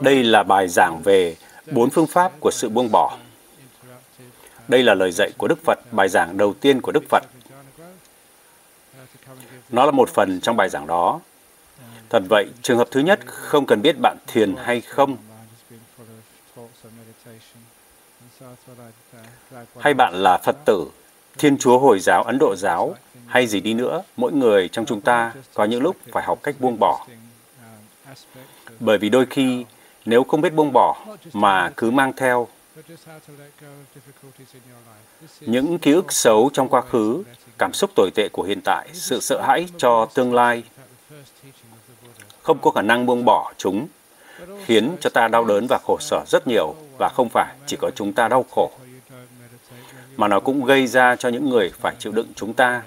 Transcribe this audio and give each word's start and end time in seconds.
Đây 0.00 0.24
là 0.24 0.42
bài 0.42 0.68
giảng 0.68 1.02
về 1.02 1.36
bốn 1.70 1.90
phương 1.90 2.06
pháp 2.06 2.32
của 2.40 2.50
sự 2.50 2.68
buông 2.68 2.88
bỏ. 2.92 3.18
Đây 4.68 4.82
là 4.82 4.94
lời 4.94 5.12
dạy 5.12 5.30
của 5.38 5.48
Đức 5.48 5.58
Phật, 5.64 5.78
bài 5.92 6.08
giảng 6.08 6.36
đầu 6.36 6.54
tiên 6.54 6.80
của 6.80 6.92
Đức 6.92 7.02
Phật. 7.08 7.22
Nó 9.68 9.84
là 9.84 9.90
một 9.90 10.08
phần 10.08 10.40
trong 10.40 10.56
bài 10.56 10.68
giảng 10.68 10.86
đó. 10.86 11.20
Thật 12.08 12.22
vậy, 12.28 12.46
trường 12.62 12.78
hợp 12.78 12.88
thứ 12.90 13.00
nhất 13.00 13.20
không 13.26 13.66
cần 13.66 13.82
biết 13.82 13.96
bạn 14.02 14.16
thiền 14.26 14.54
hay 14.56 14.80
không. 14.80 15.16
Hay 19.78 19.94
bạn 19.94 20.14
là 20.14 20.38
Phật 20.44 20.56
tử, 20.64 20.90
Thiên 21.38 21.58
Chúa 21.58 21.78
Hồi 21.78 22.00
giáo, 22.00 22.22
Ấn 22.22 22.38
Độ 22.38 22.54
giáo 22.56 22.94
hay 23.26 23.46
gì 23.46 23.60
đi 23.60 23.74
nữa, 23.74 24.02
mỗi 24.16 24.32
người 24.32 24.68
trong 24.68 24.86
chúng 24.86 25.00
ta 25.00 25.32
có 25.54 25.64
những 25.64 25.82
lúc 25.82 25.96
phải 26.12 26.24
học 26.26 26.38
cách 26.42 26.54
buông 26.58 26.76
bỏ. 26.80 27.06
Bởi 28.80 28.98
vì 28.98 29.08
đôi 29.08 29.26
khi, 29.26 29.64
nếu 30.04 30.24
không 30.24 30.40
biết 30.40 30.54
buông 30.54 30.72
bỏ 30.72 31.04
mà 31.32 31.72
cứ 31.76 31.90
mang 31.90 32.12
theo 32.16 32.48
những 35.40 35.78
ký 35.78 35.92
ức 35.92 36.12
xấu 36.12 36.50
trong 36.52 36.68
quá 36.68 36.80
khứ, 36.80 37.22
cảm 37.58 37.72
xúc 37.72 37.90
tồi 37.96 38.10
tệ 38.14 38.28
của 38.32 38.42
hiện 38.42 38.60
tại, 38.64 38.88
sự 38.92 39.20
sợ 39.20 39.42
hãi 39.42 39.66
cho 39.78 40.06
tương 40.14 40.34
lai, 40.34 40.62
không 42.42 42.58
có 42.58 42.70
khả 42.70 42.82
năng 42.82 43.06
buông 43.06 43.24
bỏ 43.24 43.52
chúng, 43.58 43.86
khiến 44.64 44.96
cho 45.00 45.10
ta 45.10 45.28
đau 45.28 45.44
đớn 45.44 45.66
và 45.68 45.78
khổ 45.84 45.96
sở 46.00 46.24
rất 46.26 46.46
nhiều 46.46 46.74
và 46.98 47.08
không 47.14 47.28
phải 47.28 47.54
chỉ 47.66 47.76
có 47.80 47.90
chúng 47.94 48.12
ta 48.12 48.28
đau 48.28 48.44
khổ, 48.50 48.70
mà 50.16 50.28
nó 50.28 50.40
cũng 50.40 50.64
gây 50.64 50.86
ra 50.86 51.16
cho 51.16 51.28
những 51.28 51.50
người 51.50 51.70
phải 51.80 51.94
chịu 51.98 52.12
đựng 52.12 52.26
chúng 52.36 52.54
ta 52.54 52.82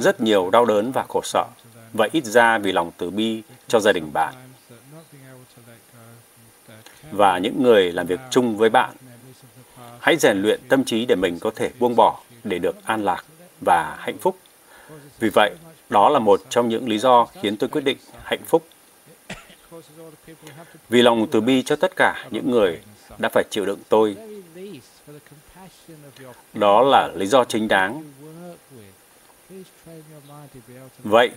rất 0.00 0.20
nhiều 0.20 0.50
đau 0.50 0.64
đớn 0.64 0.92
và 0.92 1.04
khổ 1.08 1.20
sở 1.24 1.44
và 1.94 2.08
ít 2.12 2.24
ra 2.24 2.58
vì 2.58 2.72
lòng 2.72 2.90
từ 2.96 3.10
bi 3.10 3.42
cho 3.68 3.80
gia 3.80 3.92
đình 3.92 4.12
bạn 4.12 4.34
và 7.12 7.38
những 7.38 7.62
người 7.62 7.92
làm 7.92 8.06
việc 8.06 8.20
chung 8.30 8.56
với 8.56 8.70
bạn. 8.70 8.96
Hãy 10.00 10.16
rèn 10.16 10.42
luyện 10.42 10.60
tâm 10.68 10.84
trí 10.84 11.06
để 11.06 11.14
mình 11.14 11.38
có 11.40 11.50
thể 11.54 11.70
buông 11.78 11.96
bỏ 11.96 12.20
để 12.44 12.58
được 12.58 12.76
an 12.84 13.04
lạc 13.04 13.24
và 13.60 13.96
hạnh 13.98 14.18
phúc. 14.18 14.38
Vì 15.18 15.28
vậy, 15.28 15.50
đó 15.90 16.08
là 16.08 16.18
một 16.18 16.40
trong 16.48 16.68
những 16.68 16.88
lý 16.88 16.98
do 16.98 17.26
khiến 17.42 17.56
tôi 17.56 17.68
quyết 17.68 17.84
định 17.84 17.98
hạnh 18.24 18.42
phúc. 18.46 18.66
Vì 20.88 21.02
lòng 21.02 21.26
từ 21.30 21.40
bi 21.40 21.62
cho 21.62 21.76
tất 21.76 21.92
cả 21.96 22.26
những 22.30 22.50
người 22.50 22.80
đã 23.18 23.28
phải 23.28 23.44
chịu 23.50 23.66
đựng 23.66 23.80
tôi. 23.88 24.16
Đó 26.54 26.82
là 26.82 27.10
lý 27.14 27.26
do 27.26 27.44
chính 27.44 27.68
đáng. 27.68 28.04
Vậy, 31.02 31.30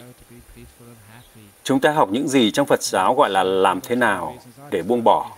chúng 1.63 1.79
ta 1.79 1.91
học 1.91 2.09
những 2.11 2.27
gì 2.27 2.51
trong 2.51 2.67
Phật 2.67 2.83
giáo 2.83 3.15
gọi 3.15 3.29
là 3.29 3.43
làm 3.43 3.81
thế 3.81 3.95
nào 3.95 4.35
để 4.71 4.81
buông 4.81 5.03
bỏ? 5.03 5.31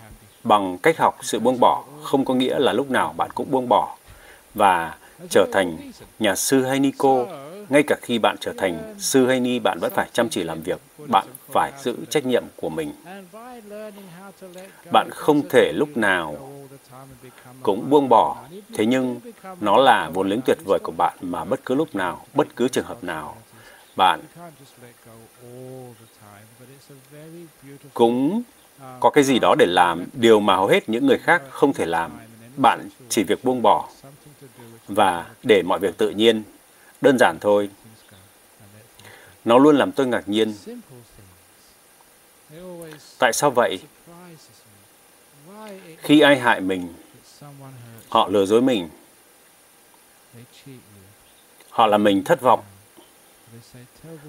Bằng 0.44 0.78
cách 0.78 0.98
học 0.98 1.18
sự 1.22 1.38
buông 1.40 1.60
bỏ 1.60 1.84
không 2.02 2.24
có 2.24 2.34
nghĩa 2.34 2.58
là 2.58 2.72
lúc 2.72 2.90
nào 2.90 3.14
bạn 3.16 3.30
cũng 3.34 3.50
buông 3.50 3.68
bỏ. 3.68 3.96
Và 4.54 4.96
trở 5.30 5.46
thành 5.52 5.92
nhà 6.18 6.34
sư 6.34 6.64
hay 6.64 6.78
ni 6.78 6.92
cô 6.98 7.26
ngay 7.68 7.82
cả 7.86 7.96
khi 8.02 8.18
bạn 8.18 8.36
trở 8.40 8.52
thành 8.56 8.94
sư 8.98 9.26
hay 9.26 9.40
ni 9.40 9.58
bạn 9.58 9.78
vẫn 9.80 9.92
phải 9.94 10.08
chăm 10.12 10.28
chỉ 10.28 10.42
làm 10.42 10.62
việc 10.62 10.80
bạn 11.08 11.26
phải 11.52 11.72
giữ 11.82 11.96
trách 12.10 12.26
nhiệm 12.26 12.44
của 12.56 12.68
mình. 12.68 12.92
Bạn 14.92 15.08
không 15.10 15.48
thể 15.48 15.72
lúc 15.74 15.96
nào 15.96 16.50
cũng 17.62 17.90
buông 17.90 18.08
bỏ. 18.08 18.36
Thế 18.74 18.86
nhưng 18.86 19.20
nó 19.60 19.76
là 19.76 20.10
vốn 20.14 20.28
liếng 20.28 20.40
tuyệt 20.46 20.58
vời 20.64 20.78
của 20.82 20.92
bạn 20.92 21.18
mà 21.20 21.44
bất 21.44 21.60
cứ 21.64 21.74
lúc 21.74 21.94
nào 21.94 22.24
bất 22.34 22.56
cứ 22.56 22.68
trường 22.68 22.84
hợp 22.84 23.04
nào 23.04 23.36
bạn 24.00 24.20
cũng 27.94 28.42
có 29.00 29.10
cái 29.10 29.24
gì 29.24 29.38
đó 29.38 29.54
để 29.58 29.66
làm, 29.66 30.06
điều 30.12 30.40
mà 30.40 30.56
hầu 30.56 30.66
hết 30.66 30.88
những 30.88 31.06
người 31.06 31.18
khác 31.18 31.42
không 31.50 31.72
thể 31.72 31.86
làm. 31.86 32.18
Bạn 32.56 32.88
chỉ 33.08 33.22
việc 33.22 33.44
buông 33.44 33.62
bỏ 33.62 33.88
và 34.88 35.30
để 35.42 35.62
mọi 35.62 35.78
việc 35.78 35.98
tự 35.98 36.10
nhiên. 36.10 36.42
Đơn 37.00 37.16
giản 37.20 37.38
thôi. 37.40 37.70
Nó 39.44 39.58
luôn 39.58 39.76
làm 39.76 39.92
tôi 39.92 40.06
ngạc 40.06 40.28
nhiên. 40.28 40.54
Tại 43.18 43.32
sao 43.32 43.50
vậy? 43.50 43.78
Khi 45.98 46.20
ai 46.20 46.38
hại 46.38 46.60
mình, 46.60 46.94
họ 48.08 48.28
lừa 48.28 48.46
dối 48.46 48.62
mình. 48.62 48.88
Họ 51.70 51.86
làm 51.86 52.04
mình 52.04 52.24
thất 52.24 52.40
vọng. 52.40 52.60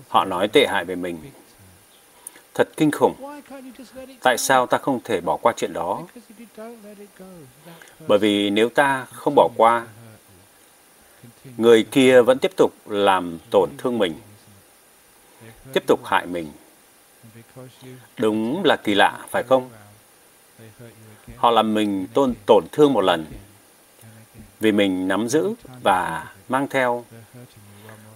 Họ 0.08 0.26
nói 0.26 0.48
tệ 0.48 0.68
hại 0.68 0.86
về 0.86 0.96
mình. 0.96 1.32
Thật 2.54 2.70
kinh 2.78 2.92
khủng. 2.92 3.42
Tại 4.24 4.38
sao 4.38 4.66
ta 4.66 4.78
không 4.78 5.00
thể 5.04 5.22
bỏ 5.22 5.38
qua 5.38 5.54
chuyện 5.58 5.74
đó? 5.74 6.04
Bởi 8.08 8.20
vì 8.20 8.50
nếu 8.50 8.70
ta 8.70 9.06
không 9.12 9.36
bỏ 9.36 9.50
qua, 9.58 9.88
người 11.58 11.84
kia 11.92 12.22
vẫn 12.22 12.38
tiếp 12.40 12.52
tục 12.58 12.72
làm 12.86 13.38
tổn 13.52 13.70
thương 13.78 13.98
mình, 13.98 14.14
tiếp 15.74 15.84
tục 15.88 16.06
hại 16.06 16.26
mình. 16.26 16.52
Đúng 18.18 18.64
là 18.64 18.76
kỳ 18.76 18.96
lạ, 18.96 19.26
phải 19.30 19.44
không? 19.44 19.70
Họ 21.36 21.52
làm 21.52 21.74
mình 21.74 22.08
tôn 22.14 22.34
tổn 22.46 22.64
thương 22.72 22.94
một 22.94 23.02
lần 23.02 23.26
vì 24.59 24.72
mình 24.72 25.08
nắm 25.08 25.28
giữ 25.28 25.53
và 25.84 26.32
mang 26.50 26.68
theo. 26.68 27.06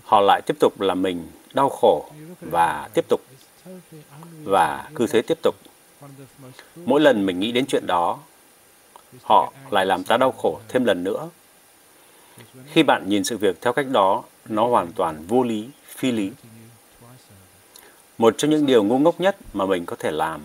Họ 0.06 0.22
lại 0.22 0.42
tiếp 0.46 0.56
tục 0.60 0.82
làm 0.82 1.02
mình 1.02 1.28
đau 1.54 1.70
khổ 1.70 2.10
và 2.42 2.90
tiếp 2.94 3.06
tục 3.10 3.22
và 4.44 4.90
cứ 4.96 5.08
thế 5.08 5.22
tiếp 5.22 5.38
tục. 5.44 5.56
Mỗi 6.76 7.02
lần 7.02 7.26
mình 7.26 7.40
nghĩ 7.40 7.52
đến 7.52 7.66
chuyện 7.66 7.88
đó, 7.88 8.20
họ 9.24 9.54
lại 9.72 9.86
làm 9.86 10.04
ta 10.04 10.18
đau 10.18 10.32
khổ 10.32 10.60
thêm 10.68 10.86
lần 10.86 11.04
nữa. 11.04 11.30
Khi 12.72 12.84
bạn 12.84 13.10
nhìn 13.10 13.24
sự 13.24 13.38
việc 13.38 13.62
theo 13.62 13.74
cách 13.74 13.88
đó, 13.92 14.24
nó 14.46 14.68
hoàn 14.68 14.92
toàn 14.92 15.26
vô 15.28 15.44
lý, 15.44 15.70
phi 15.88 16.12
lý. 16.12 16.32
Một 18.18 18.36
trong 18.38 18.52
những 18.52 18.66
điều 18.66 18.84
ngu 18.84 19.00
ngốc 19.00 19.20
nhất 19.20 19.38
mà 19.54 19.66
mình 19.66 19.86
có 19.86 19.96
thể 20.00 20.12
làm 20.12 20.42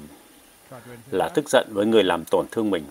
là 1.11 1.29
tức 1.29 1.51
giận 1.51 1.69
với 1.71 1.87
người 1.87 2.05
làm 2.05 2.25
tổn 2.25 2.47
thương 2.51 2.71
mình. 2.71 2.85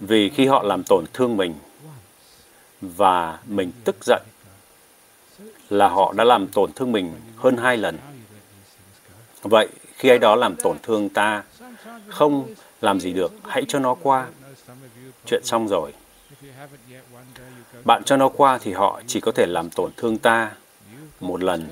Vì 0.00 0.28
khi 0.28 0.46
họ 0.46 0.62
làm 0.62 0.82
tổn 0.88 1.04
thương 1.12 1.36
mình 1.36 1.54
và 2.82 3.38
mình 3.46 3.72
tức 3.84 3.96
giận 4.04 4.22
là 5.70 5.88
họ 5.88 6.12
đã 6.16 6.24
làm 6.24 6.48
tổn 6.48 6.72
thương 6.72 6.92
mình 6.92 7.14
hơn 7.36 7.56
hai 7.56 7.76
lần. 7.76 7.98
Vậy, 9.42 9.68
khi 9.96 10.08
ai 10.08 10.18
đó 10.18 10.36
làm 10.36 10.56
tổn 10.56 10.76
thương 10.82 11.08
ta, 11.08 11.42
không 12.08 12.54
làm 12.80 13.00
gì 13.00 13.12
được, 13.12 13.32
hãy 13.44 13.64
cho 13.68 13.78
nó 13.78 13.94
qua. 13.94 14.26
Chuyện 15.26 15.42
xong 15.44 15.68
rồi. 15.68 15.92
Bạn 17.84 18.04
cho 18.04 18.16
nó 18.16 18.28
qua 18.28 18.58
thì 18.58 18.72
họ 18.72 19.00
chỉ 19.06 19.20
có 19.20 19.32
thể 19.32 19.46
làm 19.48 19.70
tổn 19.70 19.90
thương 19.96 20.18
ta 20.18 20.52
một 21.20 21.42
lần. 21.42 21.68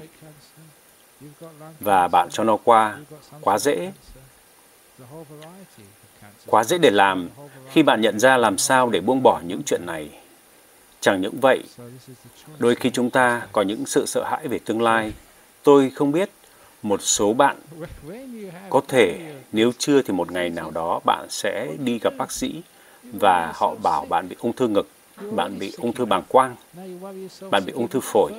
Và 1.81 2.09
bạn 2.09 2.29
cho 2.31 2.45
nó 2.45 2.57
qua, 2.65 2.99
quá 3.41 3.59
dễ. 3.59 3.93
Quá 6.47 6.65
dễ 6.65 6.79
để 6.79 6.91
làm 6.91 7.29
khi 7.71 7.83
bạn 7.83 8.01
nhận 8.01 8.19
ra 8.19 8.37
làm 8.37 8.59
sao 8.59 8.91
để 8.91 9.01
buông 9.01 9.23
bỏ 9.23 9.41
những 9.47 9.63
chuyện 9.67 9.87
này. 9.87 10.20
Chẳng 11.01 11.21
những 11.21 11.41
vậy, 11.41 11.63
đôi 12.59 12.75
khi 12.75 12.91
chúng 12.91 13.11
ta 13.11 13.47
có 13.53 13.63
những 13.63 13.87
sự 13.87 14.07
sợ 14.07 14.25
hãi 14.25 14.49
về 14.49 14.59
tương 14.59 14.83
lai. 14.83 15.13
Tôi 15.63 15.91
không 15.91 16.13
biết 16.13 16.31
một 16.83 17.03
số 17.03 17.33
bạn 17.33 17.57
có 18.71 18.81
thể 18.89 19.35
nếu 19.53 19.73
chưa 19.79 20.03
thì 20.03 20.13
một 20.13 20.33
ngày 20.33 20.51
nào 20.51 20.71
đó 20.71 21.01
bạn 21.05 21.27
sẽ 21.31 21.69
đi 21.85 21.99
gặp 21.99 22.13
bác 22.19 22.33
sĩ 22.33 22.63
và 23.03 23.53
họ 23.55 23.75
bảo 23.83 24.07
bạn 24.09 24.29
bị 24.29 24.37
ung 24.39 24.53
thư 24.53 24.69
ngực, 24.69 24.89
bạn 25.33 25.59
bị 25.59 25.73
ung 25.79 25.93
thư 25.93 26.05
bàng 26.05 26.23
quang, 26.29 26.57
bạn 27.51 27.65
bị 27.67 27.73
ung 27.73 27.89
thư 27.89 28.01
phổi, 28.03 28.33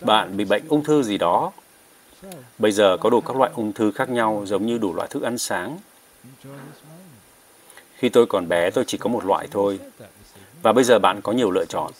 bạn 0.00 0.36
bị 0.36 0.44
bệnh 0.44 0.62
ung 0.68 0.84
thư 0.84 1.02
gì 1.02 1.18
đó. 1.18 1.52
Bây 2.58 2.72
giờ 2.72 2.96
có 3.00 3.10
đủ 3.10 3.20
các 3.20 3.36
loại 3.36 3.50
ung 3.54 3.72
thư 3.72 3.92
khác 3.92 4.08
nhau 4.08 4.42
giống 4.46 4.66
như 4.66 4.78
đủ 4.78 4.94
loại 4.94 5.08
thức 5.08 5.22
ăn 5.22 5.38
sáng. 5.38 5.78
Khi 7.94 8.08
tôi 8.08 8.26
còn 8.26 8.48
bé 8.48 8.70
tôi 8.70 8.84
chỉ 8.86 8.98
có 8.98 9.10
một 9.10 9.24
loại 9.24 9.48
thôi. 9.50 9.78
Và 10.62 10.72
bây 10.72 10.84
giờ 10.84 10.98
bạn 10.98 11.20
có 11.22 11.32
nhiều 11.32 11.50
lựa 11.50 11.64
chọn. 11.68 11.92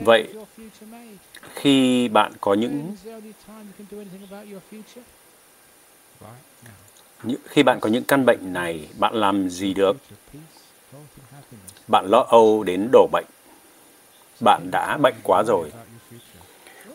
Vậy, 0.00 0.34
khi 1.54 2.08
bạn 2.08 2.32
có 2.40 2.54
những 2.54 2.96
khi 7.44 7.62
bạn 7.62 7.80
có 7.80 7.88
những 7.88 8.04
căn 8.04 8.24
bệnh 8.26 8.52
này, 8.52 8.88
bạn 8.98 9.14
làm 9.14 9.50
gì 9.50 9.74
được? 9.74 9.96
Bạn 11.88 12.06
lo 12.06 12.24
âu 12.28 12.62
đến 12.62 12.88
đổ 12.92 13.08
bệnh. 13.12 13.26
Bạn 14.40 14.68
đã 14.70 14.98
bệnh 15.02 15.14
quá 15.22 15.42
rồi. 15.46 15.72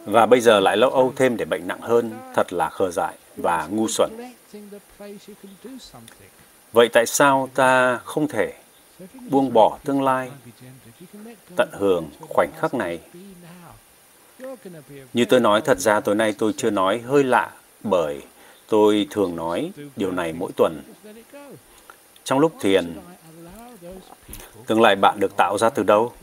Và 0.06 0.25
bây 0.25 0.41
giờ 0.41 0.59
lại 0.59 0.77
lo 0.77 0.89
âu 0.89 1.13
thêm 1.15 1.38
để 1.38 1.45
bệnh 1.45 1.67
nặng 1.67 1.81
hơn, 1.81 2.12
thật 2.35 2.53
là 2.53 2.69
khờ 2.69 2.91
dại 2.91 3.15
và 3.38 3.67
ngu 3.71 3.88
xuẩn. 3.88 4.12
Vậy 6.71 6.89
tại 6.94 7.06
sao 7.06 7.50
ta 7.53 7.97
không 7.97 8.27
thể 8.27 8.53
buông 9.29 9.53
bỏ 9.53 9.79
tương 9.83 10.03
lai, 10.03 10.31
tận 11.57 11.69
hưởng 11.71 12.09
khoảnh 12.29 12.51
khắc 12.57 12.73
này? 12.73 13.00
Như 15.13 15.25
tôi 15.25 15.39
nói, 15.39 15.62
thật 15.62 15.79
ra 15.79 16.00
tối 16.00 16.15
nay 16.15 16.35
tôi 16.38 16.53
chưa 16.57 16.69
nói 16.69 17.00
hơi 17.00 17.23
lạ 17.23 17.51
bởi 17.83 18.21
tôi 18.68 19.07
thường 19.09 19.35
nói 19.35 19.71
điều 19.95 20.12
này 20.12 20.33
mỗi 20.33 20.51
tuần. 20.57 20.81
Trong 22.23 22.39
lúc 22.39 22.53
thiền, 22.59 23.00
tương 24.67 24.81
lai 24.81 24.95
bạn 24.95 25.19
được 25.19 25.38
tạo 25.38 25.57
ra 25.57 25.69
từ 25.69 25.83
đâu? 25.83 26.13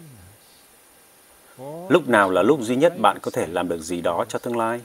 Lúc 1.88 2.08
nào 2.08 2.30
là 2.30 2.42
lúc 2.42 2.60
duy 2.60 2.76
nhất 2.76 2.98
bạn 2.98 3.18
có 3.22 3.30
thể 3.30 3.46
làm 3.46 3.68
được 3.68 3.80
gì 3.80 4.00
đó 4.00 4.24
cho 4.28 4.38
tương 4.38 4.56
lai? 4.56 4.80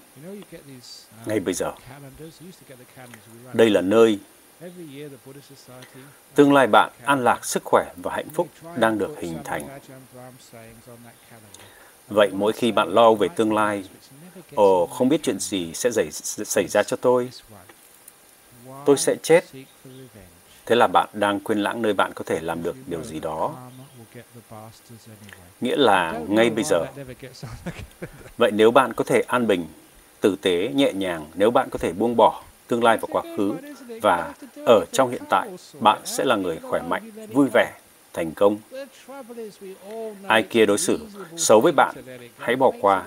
Ngay 1.25 1.39
bây 1.39 1.53
giờ. 1.53 1.71
Đây 3.53 3.69
là 3.69 3.81
nơi 3.81 4.19
tương 6.35 6.53
lai 6.53 6.67
bạn 6.67 6.91
an 7.05 7.23
lạc, 7.23 7.45
sức 7.45 7.63
khỏe 7.65 7.93
và 8.03 8.11
hạnh 8.15 8.29
phúc 8.33 8.47
đang 8.75 8.97
được 8.97 9.15
hình 9.19 9.37
thành. 9.43 9.79
Vậy 12.07 12.29
mỗi 12.33 12.53
khi 12.53 12.71
bạn 12.71 12.89
lo 12.89 13.13
về 13.13 13.27
tương 13.35 13.53
lai, 13.53 13.83
ồ, 14.55 14.85
không 14.85 15.09
biết 15.09 15.23
chuyện 15.23 15.39
gì 15.39 15.73
sẽ 15.73 15.91
xảy, 15.91 16.11
xảy 16.45 16.67
ra 16.67 16.83
cho 16.83 16.97
tôi, 16.97 17.29
tôi 18.85 18.97
sẽ 18.97 19.15
chết. 19.23 19.43
Thế 20.65 20.75
là 20.75 20.87
bạn 20.87 21.09
đang 21.13 21.39
quên 21.39 21.63
lãng 21.63 21.81
nơi 21.81 21.93
bạn 21.93 22.11
có 22.15 22.23
thể 22.23 22.39
làm 22.39 22.63
được 22.63 22.75
điều 22.87 23.03
gì 23.03 23.19
đó. 23.19 23.55
Nghĩa 25.61 25.75
là 25.75 26.19
ngay 26.27 26.49
bây 26.49 26.63
giờ. 26.63 26.85
Vậy 28.37 28.51
nếu 28.51 28.71
bạn 28.71 28.93
có 28.93 29.03
thể 29.03 29.21
an 29.27 29.47
bình, 29.47 29.67
tử 30.21 30.35
tế, 30.41 30.71
nhẹ 30.73 30.93
nhàng, 30.93 31.31
nếu 31.33 31.51
bạn 31.51 31.69
có 31.69 31.79
thể 31.79 31.93
buông 31.93 32.15
bỏ 32.15 32.43
tương 32.67 32.83
lai 32.83 32.97
và 33.01 33.07
quá 33.11 33.21
khứ 33.37 33.53
và 34.01 34.33
ở 34.65 34.85
trong 34.91 35.11
hiện 35.11 35.23
tại, 35.29 35.49
bạn 35.79 36.01
sẽ 36.05 36.23
là 36.23 36.35
người 36.35 36.57
khỏe 36.61 36.81
mạnh, 36.81 37.11
vui 37.33 37.47
vẻ, 37.53 37.73
thành 38.13 38.31
công. 38.31 38.57
Ai 40.27 40.43
kia 40.43 40.65
đối 40.65 40.77
xử 40.77 40.99
xấu 41.37 41.61
với 41.61 41.71
bạn, 41.71 41.95
hãy 42.37 42.55
bỏ 42.55 42.71
qua. 42.81 43.03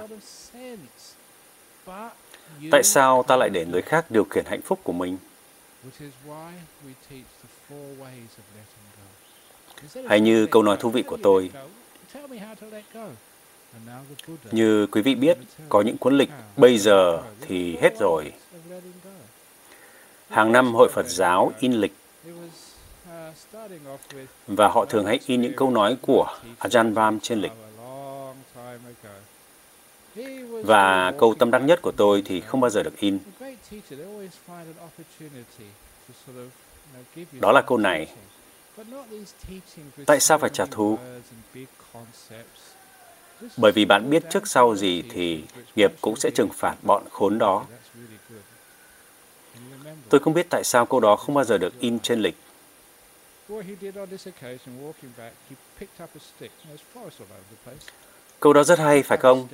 Tại 2.71 2.83
sao 2.83 3.23
ta 3.23 3.37
lại 3.37 3.51
để 3.51 3.67
người 3.67 3.83
khác 3.83 4.11
điều 4.11 4.25
khiển 4.25 4.45
hạnh 4.47 4.63
phúc 4.63 4.81
của 4.83 4.93
mình? 4.93 5.19
Hay 10.09 10.21
như 10.21 10.47
câu 10.47 10.63
nói 10.63 10.77
thú 10.81 10.91
vị 10.91 11.03
của 11.03 11.19
tôi, 11.23 11.51
như 14.53 14.87
quý 14.87 15.03
vị 15.03 15.15
biết, 15.15 15.39
có 15.69 15.81
những 15.81 15.97
cuốn 15.99 16.19
lịch 16.19 16.31
bây 16.57 16.79
giờ 16.79 17.23
thì 17.41 17.77
hết 17.77 17.99
rồi. 18.01 18.33
Hàng 20.37 20.53
năm 20.53 20.75
Hội 20.75 20.89
Phật 20.93 21.07
giáo 21.09 21.53
in 21.61 21.73
lịch 21.73 21.93
và 24.47 24.69
họ 24.69 24.85
thường 24.85 25.07
hay 25.07 25.21
in 25.27 25.43
những 25.43 25.53
câu 25.57 25.71
nói 25.71 25.97
của 26.03 26.39
Ajahn 26.61 26.95
Brahm 26.95 27.19
trên 27.21 27.41
lịch. 27.41 27.53
Và 30.65 31.13
câu 31.19 31.35
tâm 31.39 31.51
đắc 31.51 31.59
nhất 31.59 31.83
của 31.83 31.93
tôi 31.97 32.23
thì 32.25 32.41
không 32.41 32.61
bao 32.61 32.71
giờ 32.71 32.83
được 32.83 32.97
in. 32.99 33.19
Đó 37.41 37.53
là 37.53 37.63
câu 37.67 37.79
này. 37.79 38.09
Tại 40.07 40.21
sao 40.21 40.39
phải 40.39 40.51
trả 40.51 40.65
thù? 40.67 40.99
Bởi 43.57 43.73
vì 43.73 43.85
bạn 43.85 44.11
biết 44.11 44.23
trước 44.31 44.47
sau 44.47 44.77
gì 44.77 45.03
thì 45.11 45.45
nghiệp 45.77 45.93
cũng 46.01 46.17
sẽ 46.17 46.31
trừng 46.35 46.51
phạt 46.55 46.77
bọn 46.83 47.03
khốn 47.11 47.39
đó. 47.39 47.65
Tôi 50.09 50.21
không 50.21 50.35
biết 50.35 50.47
tại 50.51 50.65
sao 50.65 50.87
câu 50.87 51.01
đó 51.01 51.17
không 51.17 51.35
bao 51.35 51.45
giờ 51.45 51.59
được 51.59 51.81
in 51.81 51.99
trên 51.99 52.21
lịch. 52.21 52.37
Câu 58.41 58.53
đó 58.53 58.65
rất 58.65 58.79
hay, 58.79 59.03
phải 59.03 59.19
không? 59.19 59.49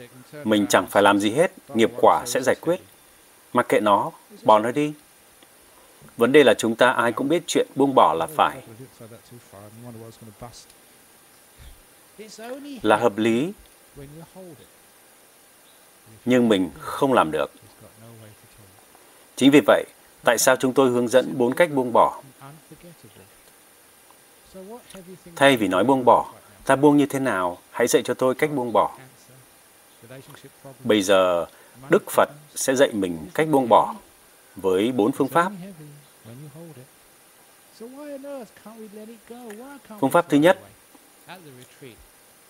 Mình 0.44 0.66
chẳng 0.66 0.86
phải 0.90 1.02
làm 1.02 1.20
gì 1.20 1.30
hết, 1.30 1.52
nghiệp 1.74 1.90
quả 2.00 2.24
sẽ 2.26 2.40
giải 2.42 2.56
quyết. 2.60 2.80
Mặc 3.52 3.66
kệ 3.68 3.80
nó, 3.80 4.10
bỏ 4.42 4.58
nó 4.58 4.72
đi. 4.72 4.92
Vấn 6.16 6.32
đề 6.32 6.44
là 6.44 6.54
chúng 6.58 6.76
ta 6.76 6.90
ai 6.90 7.12
cũng 7.12 7.28
biết 7.28 7.42
chuyện 7.46 7.66
buông 7.74 7.94
bỏ 7.94 8.14
là 8.14 8.26
phải. 8.26 8.62
Là 12.82 12.96
hợp 12.96 13.18
lý, 13.18 13.52
nhưng 16.24 16.48
mình 16.48 16.70
không 16.78 17.12
làm 17.12 17.30
được. 17.30 17.50
Chính 19.36 19.50
vì 19.50 19.60
vậy, 19.66 19.84
tại 20.24 20.38
sao 20.38 20.56
chúng 20.56 20.72
tôi 20.72 20.90
hướng 20.90 21.08
dẫn 21.08 21.38
bốn 21.38 21.54
cách 21.54 21.70
buông 21.70 21.92
bỏ? 21.92 22.22
Thay 25.36 25.56
vì 25.56 25.68
nói 25.68 25.84
buông 25.84 26.04
bỏ, 26.04 26.32
ta 26.64 26.76
buông 26.76 26.96
như 26.96 27.06
thế 27.06 27.18
nào? 27.18 27.58
Hãy 27.70 27.86
dạy 27.86 28.02
cho 28.02 28.14
tôi 28.14 28.34
cách 28.34 28.50
buông 28.54 28.72
bỏ. 28.72 28.98
Bây 30.84 31.02
giờ, 31.02 31.46
Đức 31.90 32.10
Phật 32.10 32.28
sẽ 32.54 32.74
dạy 32.74 32.92
mình 32.92 33.18
cách 33.34 33.48
buông 33.50 33.68
bỏ 33.68 33.94
với 34.56 34.92
bốn 34.92 35.12
phương 35.12 35.28
pháp. 35.28 35.52
Phương 40.00 40.10
pháp 40.10 40.28
thứ 40.28 40.38
nhất, 40.38 40.58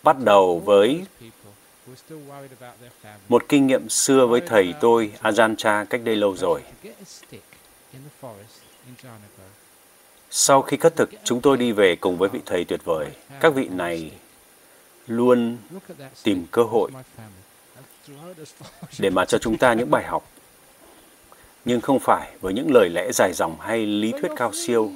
bắt 0.03 0.17
đầu 0.19 0.59
với 0.59 1.05
một 3.29 3.45
kinh 3.49 3.67
nghiệm 3.67 3.89
xưa 3.89 4.27
với 4.27 4.41
thầy 4.47 4.75
tôi 4.81 5.13
Ajahn 5.23 5.57
Chah 5.57 5.91
cách 5.91 6.01
đây 6.05 6.17
lâu 6.17 6.37
rồi. 6.37 6.63
Sau 10.31 10.63
khi 10.63 10.77
cất 10.77 10.97
thực, 10.97 11.11
chúng 11.25 11.41
tôi 11.41 11.57
đi 11.57 11.73
về 11.73 11.97
cùng 11.97 12.19
với 12.19 12.29
vị 12.29 12.41
thầy 12.47 12.65
tuyệt 12.65 12.85
vời. 12.85 13.07
Các 13.41 13.55
vị 13.55 13.69
này 13.69 14.11
luôn 15.07 15.59
tìm 16.23 16.47
cơ 16.51 16.63
hội 16.63 16.91
để 18.99 19.11
mà 19.11 19.25
cho 19.25 19.39
chúng 19.39 19.59
ta 19.59 19.73
những 19.73 19.91
bài 19.91 20.05
học, 20.05 20.29
nhưng 21.65 21.81
không 21.81 21.99
phải 21.99 22.33
với 22.41 22.53
những 22.55 22.73
lời 22.75 22.89
lẽ 22.89 23.13
dài 23.13 23.33
dòng 23.33 23.61
hay 23.61 23.87
lý 23.87 24.13
thuyết 24.13 24.31
cao 24.37 24.53
siêu, 24.53 24.93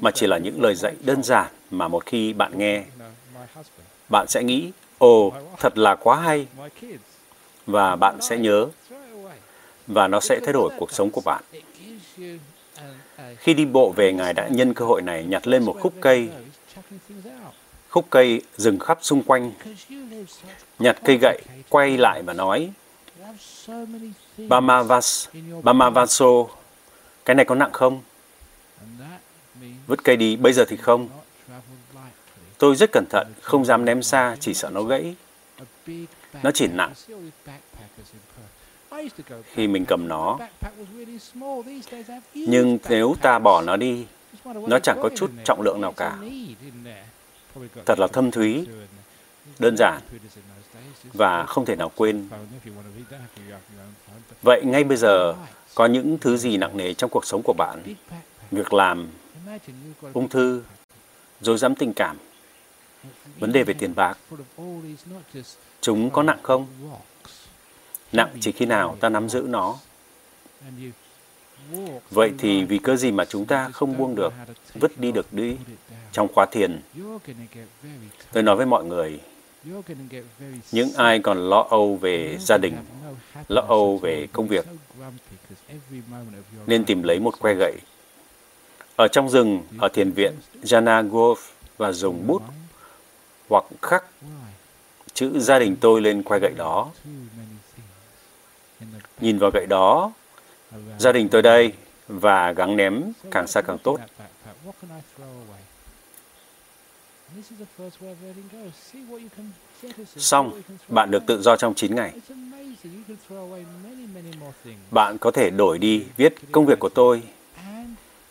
mà 0.00 0.10
chỉ 0.10 0.26
là 0.26 0.38
những 0.38 0.62
lời 0.62 0.74
dạy 0.74 0.94
đơn 1.00 1.22
giản 1.22 1.46
mà 1.70 1.88
một 1.88 2.06
khi 2.06 2.32
bạn 2.32 2.58
nghe, 2.58 2.84
bạn 4.08 4.26
sẽ 4.28 4.42
nghĩ, 4.42 4.72
ồ, 4.98 5.32
thật 5.58 5.78
là 5.78 5.94
quá 5.94 6.20
hay, 6.20 6.46
và 7.66 7.96
bạn 7.96 8.18
sẽ 8.20 8.36
nhớ, 8.38 8.66
và 9.86 10.08
nó 10.08 10.20
sẽ 10.20 10.40
thay 10.44 10.52
đổi 10.52 10.70
cuộc 10.78 10.92
sống 10.92 11.10
của 11.10 11.22
bạn. 11.24 11.44
Khi 13.36 13.54
đi 13.54 13.64
bộ 13.64 13.92
về, 13.96 14.12
Ngài 14.12 14.32
đã 14.32 14.48
nhân 14.48 14.74
cơ 14.74 14.84
hội 14.84 15.02
này 15.02 15.24
nhặt 15.24 15.46
lên 15.46 15.64
một 15.64 15.76
khúc 15.80 15.94
cây. 16.00 16.28
Khúc 17.88 18.06
cây 18.10 18.42
rừng 18.56 18.78
khắp 18.78 18.98
xung 19.02 19.22
quanh. 19.22 19.52
Nhặt 20.78 20.98
cây 21.04 21.18
gậy, 21.18 21.42
quay 21.68 21.96
lại 21.96 22.22
và 22.22 22.32
nói, 22.32 22.72
Bamavas, 24.36 25.28
Bamavaso, 25.62 26.46
cái 27.24 27.36
này 27.36 27.44
có 27.44 27.54
nặng 27.54 27.72
không? 27.72 28.02
Vứt 29.86 30.04
cây 30.04 30.16
đi, 30.16 30.36
bây 30.36 30.52
giờ 30.52 30.64
thì 30.68 30.76
không. 30.76 31.08
Tôi 32.58 32.76
rất 32.76 32.92
cẩn 32.92 33.04
thận, 33.10 33.32
không 33.42 33.64
dám 33.64 33.84
ném 33.84 34.02
xa, 34.02 34.36
chỉ 34.40 34.54
sợ 34.54 34.70
nó 34.70 34.82
gãy. 34.82 35.14
Nó 36.42 36.50
chỉ 36.54 36.66
nặng. 36.66 36.92
Khi 39.44 39.66
mình 39.68 39.84
cầm 39.88 40.08
nó, 40.08 40.38
nhưng 42.34 42.78
nếu 42.88 43.14
ta 43.22 43.38
bỏ 43.38 43.62
nó 43.62 43.76
đi, 43.76 44.06
nó 44.44 44.78
chẳng 44.78 44.98
có 45.02 45.10
chút 45.16 45.30
trọng 45.44 45.60
lượng 45.60 45.80
nào 45.80 45.92
cả. 45.92 46.18
Thật 47.86 47.98
là 47.98 48.06
thâm 48.06 48.30
thúy, 48.30 48.66
đơn 49.58 49.76
giản 49.78 50.02
và 51.12 51.46
không 51.46 51.64
thể 51.64 51.76
nào 51.76 51.90
quên. 51.96 52.28
Vậy 54.42 54.62
ngay 54.64 54.84
bây 54.84 54.96
giờ, 54.96 55.34
có 55.74 55.86
những 55.86 56.18
thứ 56.18 56.36
gì 56.36 56.56
nặng 56.56 56.76
nề 56.76 56.94
trong 56.94 57.10
cuộc 57.10 57.26
sống 57.26 57.42
của 57.44 57.54
bạn? 57.58 57.94
Việc 58.50 58.72
làm, 58.72 59.08
ung 60.12 60.28
thư, 60.28 60.62
dối 61.40 61.58
dám 61.58 61.74
tình 61.74 61.92
cảm, 61.94 62.16
vấn 63.38 63.52
đề 63.52 63.62
về 63.62 63.74
tiền 63.74 63.94
bạc. 63.94 64.18
Chúng 65.80 66.10
có 66.10 66.22
nặng 66.22 66.38
không? 66.42 66.66
Nặng 68.12 68.36
chỉ 68.40 68.52
khi 68.52 68.66
nào 68.66 68.96
ta 69.00 69.08
nắm 69.08 69.28
giữ 69.28 69.46
nó. 69.48 69.76
Vậy 72.10 72.32
thì 72.38 72.64
vì 72.64 72.78
cơ 72.78 72.96
gì 72.96 73.10
mà 73.10 73.24
chúng 73.24 73.46
ta 73.46 73.68
không 73.72 73.96
buông 73.96 74.14
được, 74.14 74.32
vứt 74.74 74.98
đi 74.98 75.12
được 75.12 75.32
đi 75.32 75.56
trong 76.12 76.28
khóa 76.34 76.46
thiền? 76.46 76.80
Tôi 78.32 78.42
nói 78.42 78.56
với 78.56 78.66
mọi 78.66 78.84
người, 78.84 79.20
những 80.72 80.92
ai 80.96 81.18
còn 81.18 81.50
lo 81.50 81.66
âu 81.70 81.96
về 81.96 82.38
gia 82.40 82.58
đình, 82.58 82.76
lo 83.48 83.62
âu 83.62 83.98
về 83.98 84.26
công 84.32 84.48
việc, 84.48 84.66
nên 86.66 86.84
tìm 86.84 87.02
lấy 87.02 87.20
một 87.20 87.40
que 87.40 87.54
gậy. 87.54 87.74
Ở 88.96 89.08
trong 89.08 89.28
rừng, 89.28 89.62
ở 89.78 89.88
thiền 89.88 90.10
viện 90.10 90.32
Jana 90.62 91.08
Grove 91.08 91.42
và 91.76 91.92
dùng 91.92 92.26
bút 92.26 92.42
hoặc 93.48 93.64
khắc 93.82 94.04
chữ 95.14 95.38
gia 95.40 95.58
đình 95.58 95.76
tôi 95.80 96.00
lên 96.00 96.22
que 96.22 96.38
gậy 96.38 96.52
đó. 96.56 96.90
Nhìn 99.20 99.38
vào 99.38 99.50
gậy 99.54 99.66
đó, 99.66 100.12
gia 100.98 101.12
đình 101.12 101.28
tôi 101.28 101.42
đây 101.42 101.72
và 102.08 102.52
gắng 102.52 102.76
ném 102.76 103.02
càng 103.30 103.46
xa 103.46 103.60
càng 103.60 103.78
tốt. 103.78 103.98
Xong, 110.16 110.62
bạn 110.88 111.10
được 111.10 111.22
tự 111.26 111.42
do 111.42 111.56
trong 111.56 111.74
9 111.74 111.94
ngày. 111.94 112.12
Bạn 114.90 115.18
có 115.18 115.30
thể 115.30 115.50
đổi 115.50 115.78
đi 115.78 116.04
viết 116.16 116.34
công 116.52 116.66
việc 116.66 116.78
của 116.78 116.88
tôi, 116.88 117.22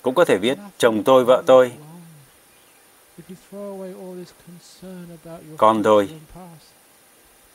cũng 0.01 0.15
có 0.15 0.25
thể 0.25 0.37
viết 0.37 0.57
chồng 0.77 1.03
tôi, 1.03 1.25
vợ 1.25 1.43
tôi, 1.45 1.71
con 5.57 5.83
tôi, 5.83 6.09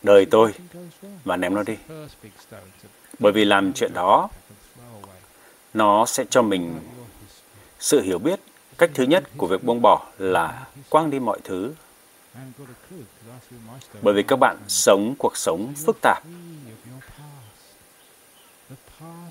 đời 0.03 0.27
tôi 0.27 0.55
và 1.25 1.37
ném 1.37 1.55
nó 1.55 1.63
đi. 1.63 1.77
Bởi 3.19 3.33
vì 3.33 3.45
làm 3.45 3.73
chuyện 3.73 3.95
đó, 3.95 4.29
nó 5.75 6.07
sẽ 6.07 6.25
cho 6.31 6.43
mình 6.43 6.81
sự 7.79 8.01
hiểu 8.01 8.19
biết. 8.19 8.41
Cách 8.79 8.91
thứ 8.95 9.05
nhất 9.05 9.25
của 9.37 9.47
việc 9.47 9.65
buông 9.65 9.83
bỏ 9.83 10.07
là 10.19 10.67
quăng 10.91 11.11
đi 11.11 11.19
mọi 11.21 11.39
thứ. 11.45 11.75
Bởi 14.03 14.15
vì 14.15 14.23
các 14.23 14.37
bạn 14.37 14.57
sống 14.69 15.15
cuộc 15.19 15.37
sống 15.37 15.73
phức 15.87 15.97
tạp. 16.03 16.23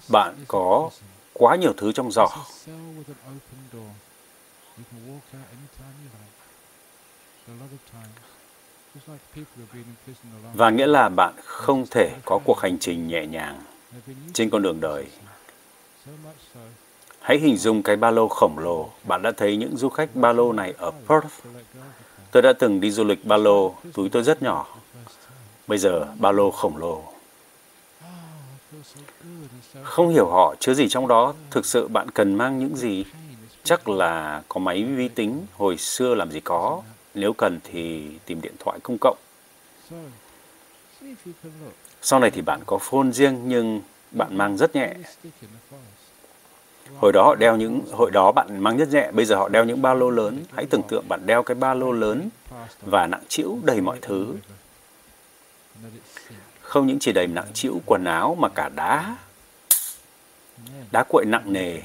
Bạn 0.09 0.36
có 0.47 0.89
quá 1.33 1.55
nhiều 1.55 1.74
thứ 1.77 1.91
trong 1.91 2.12
giỏ. 2.12 2.27
Và 10.53 10.69
nghĩa 10.69 10.87
là 10.87 11.09
bạn 11.09 11.33
không 11.43 11.85
thể 11.91 12.11
có 12.25 12.39
cuộc 12.45 12.59
hành 12.59 12.77
trình 12.79 13.07
nhẹ 13.07 13.25
nhàng 13.25 13.61
trên 14.33 14.49
con 14.49 14.61
đường 14.61 14.79
đời. 14.81 15.05
Hãy 17.19 17.39
hình 17.39 17.57
dung 17.57 17.83
cái 17.83 17.95
ba 17.95 18.11
lô 18.11 18.27
khổng 18.27 18.59
lồ. 18.59 18.89
Bạn 19.03 19.21
đã 19.21 19.31
thấy 19.37 19.57
những 19.57 19.77
du 19.77 19.89
khách 19.89 20.15
ba 20.15 20.33
lô 20.33 20.53
này 20.53 20.73
ở 20.77 20.91
Perth. 20.91 21.45
Tôi 22.31 22.41
đã 22.41 22.53
từng 22.53 22.81
đi 22.81 22.91
du 22.91 23.03
lịch 23.03 23.25
ba 23.25 23.37
lô, 23.37 23.75
túi 23.93 24.09
tôi 24.09 24.23
rất 24.23 24.41
nhỏ. 24.41 24.67
Bây 25.67 25.77
giờ 25.77 26.05
ba 26.19 26.31
lô 26.31 26.51
khổng 26.51 26.77
lồ. 26.77 27.03
Không 29.83 30.09
hiểu 30.09 30.27
họ 30.27 30.55
chứa 30.59 30.73
gì 30.73 30.89
trong 30.89 31.07
đó, 31.07 31.33
thực 31.51 31.65
sự 31.65 31.87
bạn 31.87 32.11
cần 32.11 32.35
mang 32.35 32.59
những 32.59 32.75
gì? 32.75 33.05
Chắc 33.63 33.89
là 33.89 34.41
có 34.49 34.59
máy 34.59 34.83
vi 34.83 35.07
tính, 35.07 35.45
hồi 35.57 35.77
xưa 35.77 36.15
làm 36.15 36.31
gì 36.31 36.39
có. 36.39 36.81
Nếu 37.17 37.33
cần 37.33 37.59
thì 37.63 38.09
tìm 38.25 38.41
điện 38.41 38.53
thoại 38.59 38.79
công 38.83 38.97
cộng. 39.01 39.17
Sau 42.01 42.19
này 42.19 42.31
thì 42.31 42.41
bạn 42.41 42.62
có 42.65 42.77
phone 42.77 43.12
riêng 43.12 43.41
nhưng 43.45 43.81
bạn 44.12 44.38
mang 44.38 44.57
rất 44.57 44.75
nhẹ. 44.75 44.93
Hồi 46.97 47.12
đó 47.13 47.24
họ 47.24 47.36
đeo 47.36 47.57
những 47.57 47.81
hồi 47.91 48.12
đó 48.12 48.31
bạn 48.31 48.59
mang 48.59 48.77
rất 48.77 48.89
nhẹ, 48.89 49.12
bây 49.12 49.25
giờ 49.25 49.36
họ 49.36 49.50
đeo 49.50 49.65
những 49.65 49.81
ba 49.81 49.93
lô 49.93 50.09
lớn. 50.09 50.43
Hãy 50.53 50.65
tưởng 50.65 50.81
tượng 50.89 51.07
bạn 51.07 51.25
đeo 51.25 51.43
cái 51.43 51.55
ba 51.55 51.74
lô 51.74 51.91
lớn 51.91 52.29
và 52.81 53.07
nặng 53.07 53.24
trĩu 53.27 53.59
đầy 53.63 53.81
mọi 53.81 53.97
thứ. 54.01 54.36
Không 56.62 56.88
những 56.88 57.00
chỉ 57.00 57.12
đầy 57.12 57.27
nặng 57.27 57.47
trĩu 57.53 57.81
quần 57.86 58.03
áo 58.03 58.36
mà 58.39 58.50
cả 58.50 58.69
đá. 58.75 59.17
Đá 60.91 61.03
cuội 61.09 61.25
nặng 61.25 61.53
nề. 61.53 61.77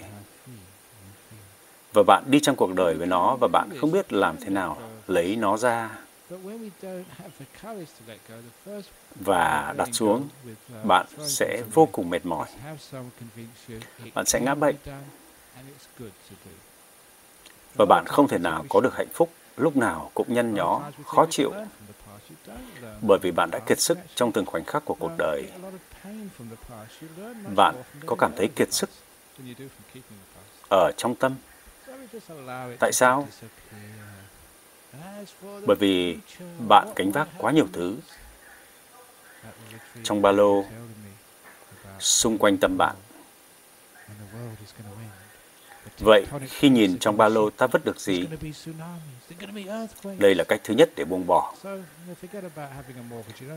Và 1.93 2.03
bạn 2.07 2.25
đi 2.27 2.41
trong 2.41 2.57
cuộc 2.57 2.75
đời 2.75 2.95
với 2.95 3.07
nó 3.07 3.37
và 3.41 3.49
bạn 3.53 3.69
không 3.81 3.93
biết 3.93 4.13
làm 4.13 4.37
thế 4.41 4.49
nào 4.49 4.79
lấy 5.07 5.37
nó 5.37 5.57
ra 5.57 5.91
và 9.15 9.75
đặt 9.77 9.89
xuống, 9.93 10.29
bạn 10.85 11.07
sẽ 11.27 11.63
vô 11.75 11.89
cùng 11.93 12.11
mệt 12.11 12.27
mỏi. 12.27 12.49
Bạn 14.15 14.27
sẽ 14.27 14.41
ngã 14.41 14.55
bệnh. 14.55 14.77
Và 17.75 17.85
bạn 17.89 18.05
không 18.07 18.29
thể 18.29 18.39
nào 18.39 18.65
có 18.69 18.81
được 18.81 18.97
hạnh 18.97 19.09
phúc 19.15 19.33
lúc 19.57 19.77
nào 19.77 20.11
cũng 20.15 20.35
nhăn 20.35 20.55
nhó, 20.55 20.81
khó 21.07 21.27
chịu, 21.31 21.53
bởi 23.03 23.19
vì 23.23 23.31
bạn 23.31 23.51
đã 23.53 23.59
kiệt 23.59 23.81
sức 23.81 23.99
trong 24.15 24.33
từng 24.33 24.47
khoảnh 24.47 24.65
khắc 24.65 24.85
của 24.85 24.95
cuộc 24.95 25.13
đời. 25.19 25.51
Bạn 27.57 27.75
có 28.07 28.17
cảm 28.19 28.33
thấy 28.37 28.49
kiệt 28.57 28.73
sức 28.73 28.91
ở 30.71 30.93
trong 30.97 31.15
tâm. 31.15 31.35
Tại 32.81 32.93
sao? 32.93 33.29
Bởi 35.67 35.77
vì 35.77 36.19
bạn 36.69 36.89
gánh 36.97 37.13
vác 37.13 37.29
quá 37.39 37.53
nhiều 37.53 37.67
thứ 37.73 37.97
trong 40.03 40.23
ba 40.23 40.33
lô 40.33 40.65
xung 42.01 42.39
quanh 42.39 42.59
tâm 42.59 42.79
bạn. 42.79 42.97
Vậy 45.99 46.27
khi 46.49 46.69
nhìn 46.69 46.99
trong 46.99 47.17
ba 47.17 47.29
lô 47.29 47.51
ta 47.51 47.67
vứt 47.67 47.85
được 47.85 48.01
gì? 48.01 48.27
Đây 50.19 50.35
là 50.35 50.45
cách 50.45 50.61
thứ 50.65 50.75
nhất 50.75 50.91
để 50.97 51.05
buông 51.05 51.27
bỏ. 51.27 51.55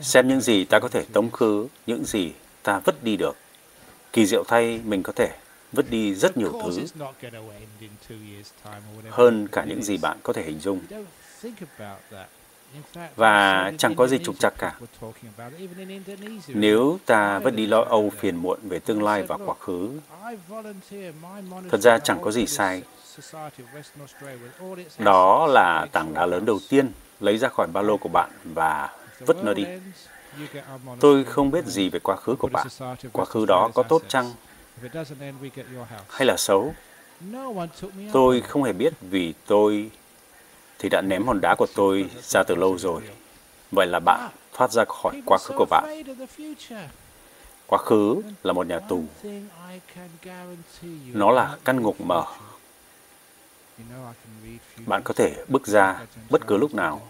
Xem 0.01 0.27
những 0.27 0.41
gì 0.41 0.65
ta 0.65 0.79
có 0.79 0.87
thể 0.87 1.05
tống 1.13 1.31
khứ, 1.31 1.67
những 1.87 2.05
gì 2.05 2.33
ta 2.63 2.79
vứt 2.79 3.03
đi 3.03 3.17
được. 3.17 3.35
Kỳ 4.13 4.25
diệu 4.25 4.43
thay 4.47 4.81
mình 4.83 5.03
có 5.03 5.13
thể 5.15 5.37
vứt 5.71 5.89
đi 5.89 6.15
rất 6.15 6.37
nhiều 6.37 6.61
thứ 6.63 6.85
hơn 9.09 9.47
cả 9.51 9.65
những 9.65 9.83
gì 9.83 9.97
bạn 9.97 10.17
có 10.23 10.33
thể 10.33 10.43
hình 10.43 10.59
dung 10.59 10.79
và 13.15 13.71
chẳng 13.77 13.95
có 13.95 14.07
gì 14.07 14.17
trục 14.23 14.39
trặc 14.39 14.53
cả. 14.57 14.75
Nếu 16.47 16.99
ta 17.05 17.39
vẫn 17.39 17.55
đi 17.55 17.67
lo 17.67 17.81
âu 17.81 18.09
phiền 18.09 18.35
muộn 18.35 18.59
về 18.63 18.79
tương 18.79 19.03
lai 19.03 19.23
và 19.23 19.37
quá 19.45 19.55
khứ, 19.59 19.89
thật 21.71 21.81
ra 21.81 21.99
chẳng 21.99 22.19
có 22.21 22.31
gì 22.31 22.47
sai. 22.47 22.83
Đó 24.97 25.47
là 25.47 25.87
tảng 25.91 26.13
đá 26.13 26.25
lớn 26.25 26.45
đầu 26.45 26.59
tiên 26.69 26.91
lấy 27.19 27.37
ra 27.37 27.49
khỏi 27.49 27.67
ba 27.73 27.81
lô 27.81 27.97
của 27.97 28.09
bạn 28.09 28.31
và 28.43 28.89
vứt 29.19 29.43
nó 29.43 29.53
đi. 29.53 29.65
Tôi 30.99 31.23
không 31.23 31.51
biết 31.51 31.65
gì 31.65 31.89
về 31.89 31.99
quá 31.99 32.15
khứ 32.15 32.35
của 32.35 32.47
bạn. 32.47 32.67
Quá 33.13 33.25
khứ 33.25 33.45
đó 33.45 33.69
có 33.73 33.83
tốt 33.83 34.01
chăng? 34.07 34.33
Hay 36.09 36.25
là 36.25 36.35
xấu? 36.37 36.73
Tôi 38.13 38.41
không 38.41 38.63
hề 38.63 38.73
biết 38.73 38.93
vì 39.01 39.33
tôi 39.45 39.91
thì 40.79 40.89
đã 40.89 41.01
ném 41.01 41.27
hòn 41.27 41.41
đá 41.41 41.55
của 41.55 41.67
tôi 41.75 42.09
ra 42.21 42.43
từ 42.43 42.55
lâu 42.55 42.77
rồi. 42.77 43.01
Vậy 43.71 43.87
là 43.87 43.99
bạn 43.99 44.29
thoát 44.53 44.71
ra 44.71 44.85
khỏi 44.85 45.21
quá 45.25 45.37
khứ 45.37 45.53
của 45.57 45.65
bạn. 45.69 46.03
Quá 47.67 47.79
khứ 47.79 48.21
là 48.43 48.53
một 48.53 48.67
nhà 48.67 48.79
tù. 48.79 49.03
Nó 51.13 51.31
là 51.31 51.57
căn 51.65 51.81
ngục 51.81 52.01
mở. 52.01 52.25
Bạn 54.85 55.01
có 55.03 55.13
thể 55.13 55.45
bước 55.47 55.67
ra 55.67 56.05
bất 56.29 56.47
cứ 56.47 56.57
lúc 56.57 56.73
nào. 56.73 57.07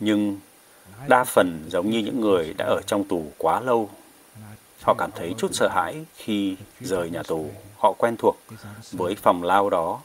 Nhưng 0.00 0.40
đa 1.08 1.24
phần 1.24 1.64
giống 1.68 1.90
như 1.90 1.98
những 1.98 2.20
người 2.20 2.54
đã 2.58 2.64
ở 2.64 2.80
trong 2.86 3.04
tù 3.04 3.32
quá 3.38 3.60
lâu. 3.60 3.90
Họ 4.82 4.94
cảm 4.98 5.10
thấy 5.14 5.34
chút 5.38 5.54
sợ 5.54 5.68
hãi 5.68 6.04
khi 6.16 6.56
rời 6.80 7.10
nhà 7.10 7.22
tù. 7.22 7.50
Họ 7.78 7.92
quen 7.98 8.16
thuộc 8.16 8.36
với 8.92 9.14
phòng 9.14 9.42
lao 9.42 9.70
đó. 9.70 10.00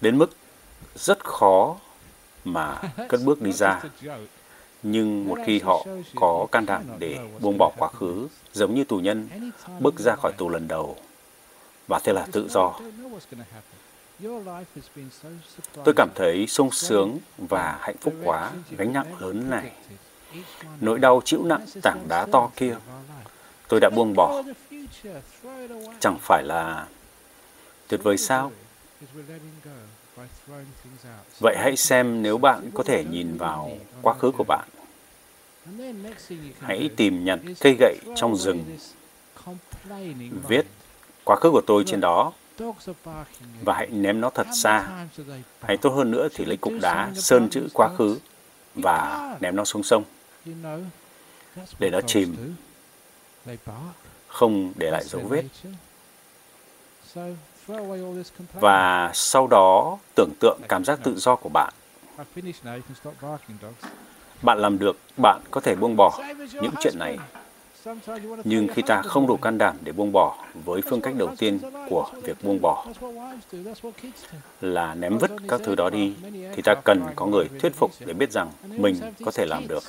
Đến 0.00 0.18
mức 0.18 0.30
rất 0.94 1.24
khó 1.24 1.76
mà 2.44 2.80
cất 3.08 3.20
bước 3.24 3.42
đi 3.42 3.52
ra. 3.52 3.82
Nhưng 4.82 5.28
một 5.28 5.38
khi 5.46 5.60
họ 5.60 5.86
có 6.14 6.46
can 6.52 6.66
đảm 6.66 6.82
để 6.98 7.18
buông 7.40 7.58
bỏ 7.58 7.72
quá 7.76 7.88
khứ, 7.88 8.28
giống 8.52 8.74
như 8.74 8.84
tù 8.84 8.98
nhân 8.98 9.28
bước 9.80 9.94
ra 9.98 10.16
khỏi 10.16 10.32
tù 10.38 10.48
lần 10.48 10.68
đầu, 10.68 10.96
và 11.88 12.00
thế 12.04 12.12
là 12.12 12.26
tự 12.32 12.48
do. 12.48 12.74
Tôi 15.84 15.94
cảm 15.96 16.08
thấy 16.14 16.46
sung 16.46 16.70
sướng 16.70 17.18
và 17.38 17.78
hạnh 17.80 17.96
phúc 18.00 18.14
quá, 18.24 18.50
gánh 18.70 18.92
nặng 18.92 19.16
lớn 19.18 19.50
này. 19.50 19.72
Nỗi 20.80 20.98
đau 20.98 21.22
chịu 21.24 21.44
nặng 21.44 21.66
tảng 21.82 22.06
đá 22.08 22.26
to 22.32 22.50
kia, 22.56 22.76
tôi 23.68 23.80
đã 23.80 23.90
buông 23.90 24.14
bỏ. 24.16 24.42
Chẳng 26.00 26.18
phải 26.20 26.42
là 26.42 26.86
tuyệt 27.88 28.00
vời 28.02 28.18
sao? 28.18 28.52
Vậy 31.40 31.56
hãy 31.58 31.76
xem 31.76 32.22
nếu 32.22 32.38
bạn 32.38 32.70
có 32.74 32.82
thể 32.82 33.04
nhìn 33.04 33.36
vào 33.36 33.78
quá 34.02 34.14
khứ 34.14 34.30
của 34.30 34.44
bạn. 34.44 34.68
Hãy 36.60 36.90
tìm 36.96 37.24
nhặt 37.24 37.38
cây 37.60 37.76
gậy 37.80 37.96
trong 38.16 38.36
rừng, 38.36 38.78
viết 40.48 40.66
quá 41.24 41.36
khứ 41.36 41.50
của 41.50 41.62
tôi 41.66 41.84
trên 41.86 42.00
đó 42.00 42.32
và 43.64 43.74
hãy 43.74 43.86
ném 43.86 44.20
nó 44.20 44.30
thật 44.30 44.46
xa. 44.52 45.06
Hay 45.60 45.76
tốt 45.76 45.90
hơn 45.90 46.10
nữa 46.10 46.28
thì 46.34 46.44
lấy 46.44 46.56
cục 46.56 46.72
đá 46.80 47.10
sơn 47.14 47.48
chữ 47.50 47.68
quá 47.74 47.88
khứ 47.98 48.18
và 48.74 49.36
ném 49.40 49.56
nó 49.56 49.64
xuống 49.64 49.82
sông 49.82 50.04
để 51.78 51.90
nó 51.90 52.00
chìm, 52.00 52.54
không 54.26 54.72
để 54.76 54.90
lại 54.90 55.04
dấu 55.04 55.22
vết. 55.22 55.44
Và 58.60 59.10
sau 59.14 59.46
đó 59.46 59.98
tưởng 60.14 60.30
tượng 60.40 60.60
cảm 60.68 60.84
giác 60.84 61.00
tự 61.02 61.14
do 61.16 61.36
của 61.36 61.48
bạn. 61.48 61.72
Bạn 64.42 64.58
làm 64.58 64.78
được, 64.78 64.96
bạn 65.16 65.40
có 65.50 65.60
thể 65.60 65.74
buông 65.74 65.96
bỏ 65.96 66.20
những 66.52 66.74
chuyện 66.80 66.94
này. 66.98 67.18
Nhưng 68.44 68.68
khi 68.74 68.82
ta 68.82 69.02
không 69.02 69.26
đủ 69.26 69.36
can 69.36 69.58
đảm 69.58 69.76
để 69.84 69.92
buông 69.92 70.12
bỏ 70.12 70.36
với 70.64 70.80
phương 70.90 71.00
cách 71.00 71.14
đầu 71.18 71.28
tiên 71.38 71.58
của 71.88 72.10
việc 72.22 72.44
buông 72.44 72.58
bỏ 72.60 72.86
là 74.60 74.94
ném 74.94 75.18
vứt 75.18 75.30
các 75.48 75.60
thứ 75.64 75.74
đó 75.74 75.90
đi, 75.90 76.14
thì 76.54 76.62
ta 76.62 76.74
cần 76.84 77.02
có 77.16 77.26
người 77.26 77.48
thuyết 77.60 77.74
phục 77.74 77.90
để 78.00 78.12
biết 78.12 78.32
rằng 78.32 78.50
mình 78.62 78.96
có 79.24 79.30
thể 79.30 79.46
làm 79.46 79.68
được. 79.68 79.82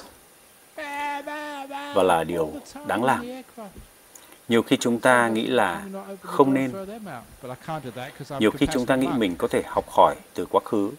Và 1.96 2.04
là 2.04 2.24
điều 2.24 2.52
đáng 2.88 3.04
làm. 3.04 3.26
Nhiều 4.54 4.62
khi 4.62 4.78
chúng 4.78 5.00
ta 5.00 5.28
nghĩ 5.28 5.48
là 5.48 5.86
không 6.22 6.54
nên. 6.54 6.72
Nhiều 8.40 8.52
khi 8.52 8.68
chúng 8.74 8.86
ta 8.86 8.96
nghĩ 8.96 9.08
mình 9.08 9.36
có 9.38 9.48
thể 9.48 9.64
học 9.66 9.86
hỏi 9.90 10.16
từ 10.34 10.46
quá 10.46 10.62
khứ. 10.66 10.92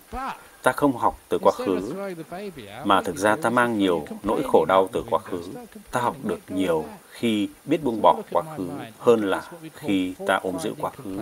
Ta 0.62 0.72
không 0.72 0.96
học 0.96 1.20
từ 1.28 1.38
quá 1.42 1.52
khứ, 1.52 1.94
mà 2.84 3.02
thực 3.02 3.16
ra 3.16 3.36
ta 3.36 3.50
mang 3.50 3.78
nhiều 3.78 4.06
nỗi 4.22 4.42
khổ 4.52 4.64
đau 4.64 4.88
từ 4.92 5.04
quá 5.10 5.18
khứ. 5.18 5.42
Ta 5.90 6.00
học 6.00 6.16
được 6.22 6.38
nhiều 6.48 6.84
khi 7.10 7.48
biết 7.64 7.84
buông 7.84 8.00
bỏ 8.02 8.22
quá 8.30 8.42
khứ 8.56 8.68
hơn 8.98 9.30
là 9.30 9.50
khi 9.74 10.14
ta 10.26 10.40
ôm 10.42 10.58
giữ 10.62 10.74
quá 10.78 10.90
khứ. 10.90 11.18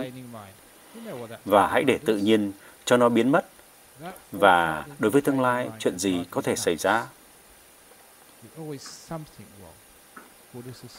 Và 1.45 1.67
hãy 1.67 1.83
để 1.83 1.99
tự 2.05 2.17
nhiên 2.17 2.51
cho 2.85 2.97
nó 2.97 3.09
biến 3.09 3.31
mất. 3.31 3.45
Và 4.31 4.85
đối 4.99 5.11
với 5.11 5.21
tương 5.21 5.41
lai, 5.41 5.69
chuyện 5.79 5.99
gì 5.99 6.25
có 6.31 6.41
thể 6.41 6.55
xảy 6.55 6.75
ra? 6.75 7.05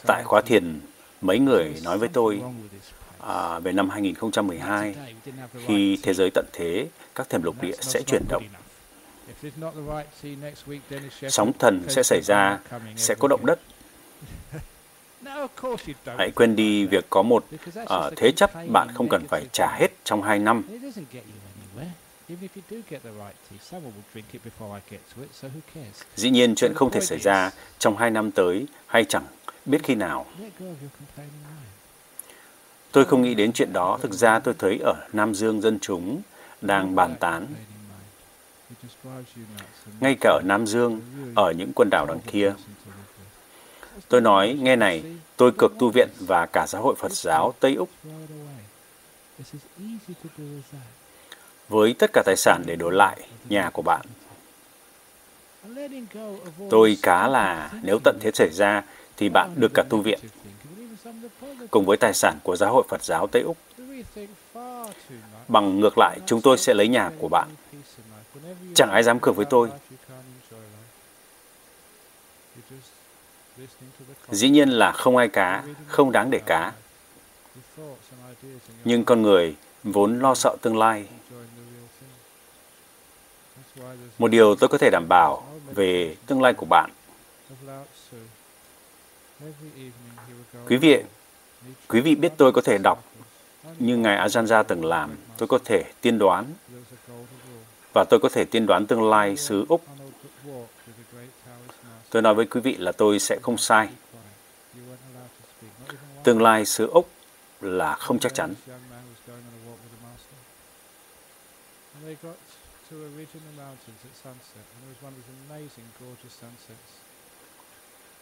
Tại 0.07 0.23
khóa 0.25 0.41
thiền 0.41 0.79
Mấy 1.21 1.39
người 1.39 1.73
nói 1.83 1.97
với 1.97 2.09
tôi 2.09 2.41
à, 3.19 3.59
về 3.59 3.71
năm 3.71 3.89
2012, 3.89 4.95
khi 5.65 5.99
thế 6.03 6.13
giới 6.13 6.29
tận 6.33 6.45
thế, 6.53 6.87
các 7.15 7.29
thềm 7.29 7.43
lục 7.43 7.55
địa 7.61 7.75
sẽ 7.81 8.01
chuyển 8.01 8.23
động. 8.29 8.43
Sóng 11.29 11.51
thần 11.59 11.81
sẽ 11.87 12.03
xảy 12.03 12.21
ra, 12.23 12.59
sẽ 12.95 13.15
có 13.19 13.27
động 13.27 13.45
đất. 13.45 13.59
Hãy 16.17 16.31
quên 16.31 16.55
đi 16.55 16.85
việc 16.85 17.05
có 17.09 17.23
một 17.23 17.45
uh, 17.81 17.87
thế 18.15 18.31
chấp 18.31 18.51
bạn 18.67 18.87
không 18.93 19.09
cần 19.09 19.23
phải 19.29 19.45
trả 19.51 19.77
hết 19.79 19.87
trong 20.03 20.23
hai 20.23 20.39
năm. 20.39 20.63
Dĩ 26.15 26.29
nhiên 26.29 26.55
chuyện 26.55 26.73
không 26.75 26.91
thể 26.91 27.01
xảy 27.01 27.19
ra 27.19 27.51
trong 27.79 27.97
hai 27.97 28.11
năm 28.11 28.31
tới 28.31 28.65
hay 28.87 29.05
chẳng 29.05 29.25
biết 29.65 29.79
khi 29.83 29.95
nào. 29.95 30.25
Tôi 32.91 33.05
không 33.05 33.21
nghĩ 33.21 33.33
đến 33.33 33.51
chuyện 33.53 33.73
đó, 33.73 33.99
thực 34.01 34.13
ra 34.13 34.39
tôi 34.39 34.53
thấy 34.59 34.79
ở 34.85 34.93
Nam 35.13 35.35
Dương 35.35 35.61
dân 35.61 35.79
chúng 35.81 36.21
đang 36.61 36.95
bàn 36.95 37.15
tán. 37.19 37.47
Ngay 39.99 40.15
cả 40.21 40.29
ở 40.29 40.41
Nam 40.45 40.67
Dương, 40.67 41.01
ở 41.35 41.51
những 41.51 41.71
quần 41.75 41.89
đảo 41.91 42.05
đằng 42.05 42.19
kia. 42.19 42.53
Tôi 44.07 44.21
nói, 44.21 44.57
nghe 44.61 44.75
này, 44.75 45.03
tôi 45.37 45.51
cực 45.57 45.71
tu 45.79 45.89
viện 45.89 46.09
và 46.19 46.45
cả 46.45 46.67
giáo 46.67 46.81
hội 46.81 46.95
Phật 46.95 47.11
giáo 47.11 47.53
Tây 47.59 47.75
Úc. 47.75 47.89
Với 51.69 51.95
tất 51.99 52.09
cả 52.13 52.23
tài 52.25 52.35
sản 52.37 52.63
để 52.65 52.75
đổi 52.75 52.93
lại 52.93 53.27
nhà 53.49 53.69
của 53.69 53.81
bạn. 53.81 54.05
Tôi 56.69 56.97
cá 57.01 57.27
là 57.27 57.71
nếu 57.83 57.99
tận 58.03 58.17
thế 58.21 58.31
xảy 58.33 58.49
ra 58.53 58.83
thì 59.17 59.29
bạn 59.29 59.53
được 59.55 59.71
cả 59.73 59.83
tu 59.89 60.01
viện, 60.01 60.19
cùng 61.71 61.85
với 61.85 61.97
tài 61.97 62.13
sản 62.13 62.39
của 62.43 62.55
Giáo 62.55 62.73
hội 62.73 62.83
Phật 62.89 63.03
giáo 63.03 63.27
Tây 63.27 63.41
Úc. 63.41 63.57
Bằng 65.47 65.79
ngược 65.79 65.97
lại, 65.97 66.19
chúng 66.25 66.41
tôi 66.41 66.57
sẽ 66.57 66.73
lấy 66.73 66.87
nhà 66.87 67.11
của 67.19 67.27
bạn. 67.27 67.47
Chẳng 68.75 68.91
ai 68.91 69.03
dám 69.03 69.19
cược 69.19 69.35
với 69.35 69.45
tôi. 69.45 69.69
Dĩ 74.31 74.49
nhiên 74.49 74.69
là 74.69 74.91
không 74.91 75.17
ai 75.17 75.27
cá, 75.27 75.63
không 75.87 76.11
đáng 76.11 76.31
để 76.31 76.39
cá. 76.45 76.73
Nhưng 78.83 79.05
con 79.05 79.21
người 79.21 79.55
vốn 79.83 80.19
lo 80.19 80.35
sợ 80.35 80.55
tương 80.61 80.77
lai. 80.77 81.05
Một 84.17 84.27
điều 84.27 84.55
tôi 84.55 84.69
có 84.69 84.77
thể 84.77 84.89
đảm 84.89 85.07
bảo 85.09 85.43
về 85.75 86.15
tương 86.25 86.41
lai 86.41 86.53
của 86.53 86.65
bạn 86.65 86.91
Quý 90.67 90.77
vị, 90.77 91.03
quý 91.87 92.01
vị 92.01 92.15
biết 92.15 92.33
tôi 92.37 92.51
có 92.51 92.61
thể 92.61 92.77
đọc 92.77 93.03
như 93.79 93.97
Ngài 93.97 94.27
Ajahn 94.27 94.63
từng 94.63 94.85
làm. 94.85 95.17
Tôi 95.37 95.47
có 95.47 95.59
thể 95.65 95.83
tiên 96.01 96.19
đoán 96.19 96.53
và 97.93 98.05
tôi 98.09 98.19
có 98.19 98.29
thể 98.29 98.45
tiên 98.45 98.65
đoán 98.65 98.87
tương 98.87 99.09
lai 99.09 99.37
xứ 99.37 99.65
Úc. 99.69 99.85
Tôi 102.09 102.21
nói 102.21 102.33
với 102.35 102.45
quý 102.45 102.61
vị 102.61 102.75
là 102.77 102.91
tôi 102.91 103.19
sẽ 103.19 103.39
không 103.41 103.57
sai. 103.57 103.89
Tương 106.23 106.41
lai 106.41 106.65
xứ 106.65 106.87
Úc 106.87 107.09
là 107.61 107.95
không 107.95 108.19
chắc 108.19 108.33
chắn. 108.33 108.53
to 112.89 112.95
a 112.97 113.09
ridge 113.17 113.33
in 113.33 113.41
the 113.41 113.57
mountains 113.57 113.97
at 114.05 114.13
sunset, 114.13 114.61
and 114.61 114.77
there 114.85 114.93
was 114.93 115.01
one 115.01 115.13
of 115.13 115.17
these 115.17 115.31
amazing, 115.49 115.87
gorgeous 115.97 116.33
sunsets. 116.37 117.04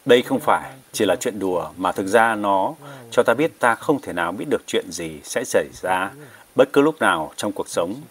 Đây 0.05 0.21
không 0.21 0.39
phải 0.39 0.71
chỉ 0.91 1.05
là 1.05 1.15
chuyện 1.15 1.39
đùa 1.39 1.69
mà 1.77 1.91
thực 1.91 2.07
ra 2.07 2.35
nó 2.35 2.73
cho 3.11 3.23
ta 3.23 3.33
biết 3.33 3.59
ta 3.59 3.75
không 3.75 4.01
thể 4.01 4.13
nào 4.13 4.31
biết 4.31 4.45
được 4.49 4.61
chuyện 4.67 4.85
gì 4.91 5.19
sẽ 5.23 5.43
xảy 5.45 5.67
ra 5.81 6.11
bất 6.55 6.73
cứ 6.73 6.81
lúc 6.81 6.99
nào 6.99 7.31
trong 7.35 7.51
cuộc 7.51 7.69
sống. 7.69 8.01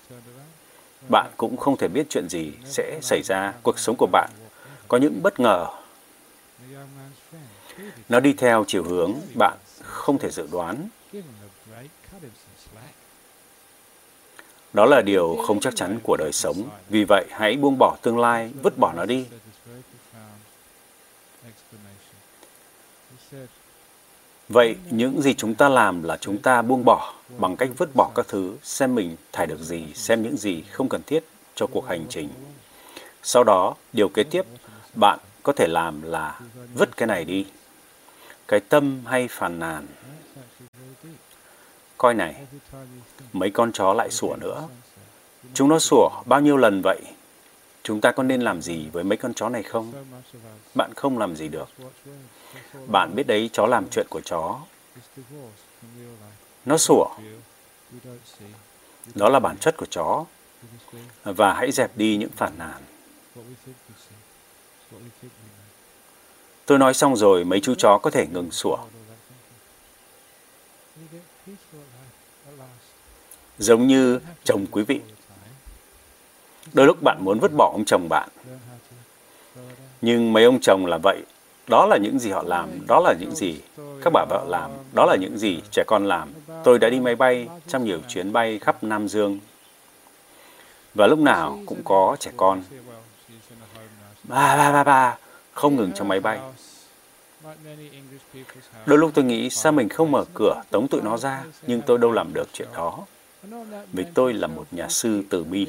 Bạn 1.09 1.31
cũng 1.37 1.57
không 1.57 1.77
thể 1.77 1.89
biết 1.89 2.07
chuyện 2.11 2.29
gì 2.29 2.53
sẽ 2.65 2.99
xảy 3.03 3.23
ra 3.23 3.53
cuộc 3.63 3.79
sống 3.79 3.97
của 3.99 4.09
bạn. 4.13 4.31
Có 4.89 4.99
những 4.99 5.23
bất 5.23 5.41
ngờ. 5.41 5.67
Nó 8.09 8.21
đi 8.21 8.33
theo 8.33 8.65
chiều 8.69 8.85
hướng 8.85 9.15
bạn 9.39 9.59
không 9.83 10.19
thể 10.19 10.31
dự 10.31 10.49
đoán. 10.53 10.89
Đó 14.73 14.87
là 14.87 15.03
điều 15.03 15.37
không 15.47 15.61
chắc 15.61 15.77
chắn 15.77 15.99
của 16.03 16.17
đời 16.17 16.33
sống. 16.33 16.63
Vì 16.89 17.05
vậy, 17.09 17.25
hãy 17.31 17.57
buông 17.57 17.77
bỏ 17.79 17.97
tương 18.03 18.19
lai, 18.19 18.53
vứt 18.63 18.79
bỏ 18.79 18.93
nó 18.93 19.05
đi. 19.05 19.27
Vậy 24.53 24.77
những 24.91 25.23
gì 25.23 25.35
chúng 25.35 25.55
ta 25.55 25.69
làm 25.69 26.03
là 26.03 26.17
chúng 26.17 26.39
ta 26.39 26.63
buông 26.63 26.85
bỏ 26.85 27.15
bằng 27.39 27.57
cách 27.57 27.69
vứt 27.79 27.91
bỏ 27.95 28.11
các 28.15 28.29
thứ, 28.29 28.57
xem 28.63 28.95
mình 28.95 29.17
thải 29.33 29.47
được 29.47 29.59
gì, 29.59 29.87
xem 29.95 30.23
những 30.23 30.37
gì 30.37 30.63
không 30.71 30.89
cần 30.89 31.03
thiết 31.07 31.25
cho 31.55 31.67
cuộc 31.67 31.87
hành 31.87 32.07
trình. 32.09 32.29
Sau 33.23 33.45
đó, 33.45 33.75
điều 33.93 34.09
kế 34.09 34.23
tiếp 34.23 34.43
bạn 34.95 35.19
có 35.43 35.53
thể 35.53 35.67
làm 35.69 36.03
là 36.03 36.41
vứt 36.75 36.97
cái 36.97 37.07
này 37.07 37.25
đi. 37.25 37.47
Cái 38.49 38.61
tâm 38.61 39.03
hay 39.07 39.29
phàn 39.29 39.59
nàn. 39.59 39.87
Coi 41.99 42.15
này, 42.15 42.35
mấy 43.33 43.51
con 43.51 43.73
chó 43.73 43.95
lại 43.95 44.11
sủa 44.11 44.37
nữa. 44.37 44.69
Chúng 45.55 45.69
nó 45.69 45.79
sủa 45.79 46.09
bao 46.27 46.41
nhiêu 46.41 46.57
lần 46.57 46.83
vậy? 46.83 47.01
Chúng 47.83 48.01
ta 48.01 48.13
có 48.13 48.23
nên 48.23 48.41
làm 48.41 48.63
gì 48.63 48.89
với 48.93 49.05
mấy 49.05 49.17
con 49.19 49.35
chó 49.35 49.49
này 49.49 49.63
không? 49.63 49.93
Bạn 50.75 50.95
không 50.95 51.19
làm 51.19 51.37
gì 51.37 51.49
được. 51.49 51.69
Bạn 52.87 53.15
biết 53.15 53.27
đấy, 53.27 53.51
chó 53.53 53.67
làm 53.67 53.89
chuyện 53.91 54.07
của 54.11 54.21
chó. 54.25 54.61
Nó 56.65 56.79
sủa. 56.79 57.07
Đó 59.15 59.29
là 59.29 59.41
bản 59.41 59.57
chất 59.59 59.77
của 59.77 59.87
chó. 59.87 60.25
Và 61.25 61.55
hãy 61.55 61.73
dẹp 61.73 61.97
đi 61.97 62.17
những 62.17 62.31
phản 62.37 62.59
nàn. 62.59 62.83
Tôi 66.67 66.79
nói 66.79 66.95
xong 66.95 67.17
rồi, 67.17 67.45
mấy 67.45 67.61
chú 67.61 67.75
chó 67.75 67.99
có 68.03 68.11
thể 68.11 68.27
ngừng 68.27 68.51
sủa. 68.51 68.79
Giống 73.59 73.87
như 73.87 74.21
chồng 74.45 74.67
quý 74.71 74.83
vị. 74.83 75.01
Đôi 76.73 76.87
lúc 76.87 77.03
bạn 77.03 77.19
muốn 77.21 77.39
vứt 77.39 77.53
bỏ 77.57 77.71
ông 77.73 77.85
chồng 77.85 78.09
bạn. 78.09 78.29
Nhưng 80.01 80.33
mấy 80.33 80.45
ông 80.45 80.61
chồng 80.61 80.87
là 80.87 80.99
vậy. 81.03 81.23
Đó 81.67 81.87
là 81.87 81.97
những 81.97 82.19
gì 82.19 82.31
họ 82.31 82.43
làm, 82.47 82.69
đó 82.89 83.01
là 83.01 83.15
những 83.21 83.35
gì 83.35 83.61
các 84.03 84.13
bà 84.13 84.25
vợ 84.31 84.45
làm, 84.49 84.71
đó 84.93 85.07
là 85.07 85.17
những 85.17 85.39
gì 85.39 85.61
trẻ 85.71 85.85
con 85.87 86.07
làm. 86.07 86.33
Tôi 86.65 86.79
đã 86.79 86.89
đi 86.89 87.01
máy 87.01 87.15
bay 87.15 87.49
trong 87.69 87.85
nhiều 87.85 88.01
chuyến 88.09 88.33
bay 88.33 88.59
khắp 88.59 88.85
Nam 88.85 89.09
Dương. 89.09 89.39
Và 90.95 91.07
lúc 91.07 91.19
nào 91.19 91.59
cũng 91.67 91.81
có 91.85 92.17
trẻ 92.21 92.31
con. 92.37 92.63
Ba 94.25 94.57
ba 94.57 94.73
ba 94.73 94.85
ba, 94.85 95.17
không 95.53 95.77
ngừng 95.77 95.93
trong 95.95 96.09
máy 96.09 96.21
bay. 96.21 96.39
Đôi 98.87 98.99
lúc 98.99 99.11
tôi 99.15 99.25
nghĩ 99.25 99.51
sao 99.51 99.73
mình 99.73 99.89
không 99.89 100.11
mở 100.11 100.25
cửa 100.35 100.63
tống 100.71 100.89
tụi 100.89 101.01
nó 101.03 101.17
ra, 101.17 101.45
nhưng 101.67 101.83
tôi 101.83 101.99
đâu 101.99 102.13
làm 102.13 102.35
được 102.35 102.49
chuyện 102.53 102.69
đó. 102.75 102.99
Vì 103.93 104.05
tôi 104.15 104.33
là 104.33 104.47
một 104.47 104.67
nhà 104.71 104.89
sư 104.89 105.23
từ 105.31 105.45
bi. 105.45 105.67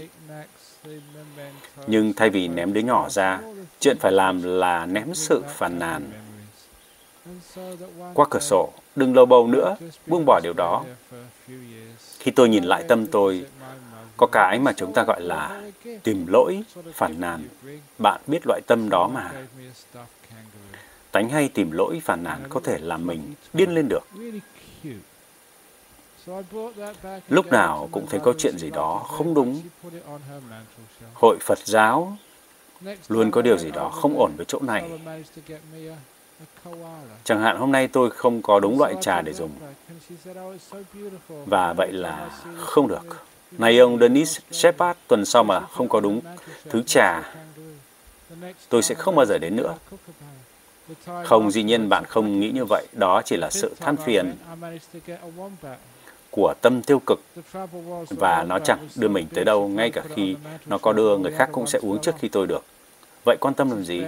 Nhưng 1.87 2.13
thay 2.13 2.29
vì 2.29 2.47
ném 2.47 2.73
đứa 2.73 2.81
nhỏ 2.81 3.09
ra, 3.09 3.39
chuyện 3.79 3.97
phải 3.99 4.11
làm 4.11 4.43
là 4.43 4.85
ném 4.85 5.13
sự 5.13 5.43
phàn 5.47 5.79
nàn. 5.79 6.11
Qua 8.13 8.25
cửa 8.29 8.39
sổ, 8.39 8.73
đừng 8.95 9.15
lâu 9.15 9.25
bầu 9.25 9.47
nữa, 9.47 9.75
buông 10.07 10.23
bỏ 10.25 10.39
điều 10.43 10.53
đó. 10.53 10.85
Khi 12.19 12.31
tôi 12.31 12.49
nhìn 12.49 12.63
lại 12.63 12.83
tâm 12.87 13.07
tôi, 13.07 13.45
có 14.17 14.27
cái 14.31 14.59
mà 14.59 14.73
chúng 14.73 14.93
ta 14.93 15.03
gọi 15.03 15.21
là 15.21 15.61
tìm 16.03 16.25
lỗi, 16.27 16.63
phản 16.93 17.19
nàn. 17.19 17.47
Bạn 17.97 18.21
biết 18.27 18.39
loại 18.45 18.61
tâm 18.67 18.89
đó 18.89 19.07
mà. 19.07 19.31
Tánh 21.11 21.29
hay 21.29 21.49
tìm 21.53 21.71
lỗi 21.71 22.01
phản 22.03 22.23
nàn 22.23 22.43
có 22.49 22.59
thể 22.63 22.77
làm 22.79 23.05
mình 23.05 23.33
điên 23.53 23.75
lên 23.75 23.87
được. 23.89 24.03
Lúc 27.29 27.51
nào 27.51 27.89
cũng 27.91 28.05
thấy 28.09 28.19
có 28.19 28.33
chuyện 28.37 28.57
gì 28.57 28.69
đó 28.69 29.05
không 29.07 29.33
đúng. 29.33 29.61
Hội 31.13 31.37
Phật 31.41 31.59
giáo 31.65 32.17
luôn 33.07 33.31
có 33.31 33.41
điều 33.41 33.57
gì 33.57 33.71
đó 33.71 33.89
không 33.89 34.19
ổn 34.19 34.31
với 34.37 34.45
chỗ 34.45 34.59
này. 34.59 34.89
Chẳng 37.23 37.41
hạn 37.41 37.57
hôm 37.57 37.71
nay 37.71 37.87
tôi 37.87 38.09
không 38.09 38.41
có 38.41 38.59
đúng 38.59 38.79
loại 38.79 38.95
trà 39.01 39.21
để 39.21 39.33
dùng. 39.33 39.51
Và 41.45 41.73
vậy 41.73 41.91
là 41.91 42.29
không 42.57 42.87
được. 42.87 43.25
Này 43.51 43.79
ông 43.79 43.99
Dennis 43.99 44.39
Shepard, 44.51 44.99
tuần 45.07 45.25
sau 45.25 45.43
mà 45.43 45.59
không 45.59 45.89
có 45.89 45.99
đúng 45.99 46.21
thứ 46.69 46.83
trà, 46.83 47.33
tôi 48.69 48.83
sẽ 48.83 48.95
không 48.95 49.15
bao 49.15 49.25
giờ 49.25 49.37
đến 49.37 49.55
nữa. 49.55 49.75
Không, 51.23 51.51
dĩ 51.51 51.63
nhiên 51.63 51.89
bạn 51.89 52.05
không 52.05 52.39
nghĩ 52.39 52.51
như 52.51 52.65
vậy. 52.65 52.87
Đó 52.91 53.21
chỉ 53.25 53.37
là 53.37 53.49
sự 53.49 53.75
than 53.79 53.97
phiền 53.97 54.35
của 56.35 56.53
tâm 56.61 56.81
tiêu 56.81 57.01
cực 57.05 57.19
và 58.09 58.45
nó 58.49 58.59
chẳng 58.59 58.87
đưa 58.95 59.07
mình 59.07 59.27
tới 59.33 59.45
đâu, 59.45 59.67
ngay 59.67 59.91
cả 59.91 60.03
khi 60.15 60.35
nó 60.65 60.77
có 60.77 60.93
đưa 60.93 61.17
người 61.17 61.31
khác 61.31 61.49
cũng 61.51 61.67
sẽ 61.67 61.79
uống 61.81 62.01
trước 62.01 62.15
khi 62.19 62.27
tôi 62.27 62.47
được. 62.47 62.63
Vậy 63.25 63.37
quan 63.41 63.53
tâm 63.53 63.69
làm 63.69 63.83
gì? 63.83 64.03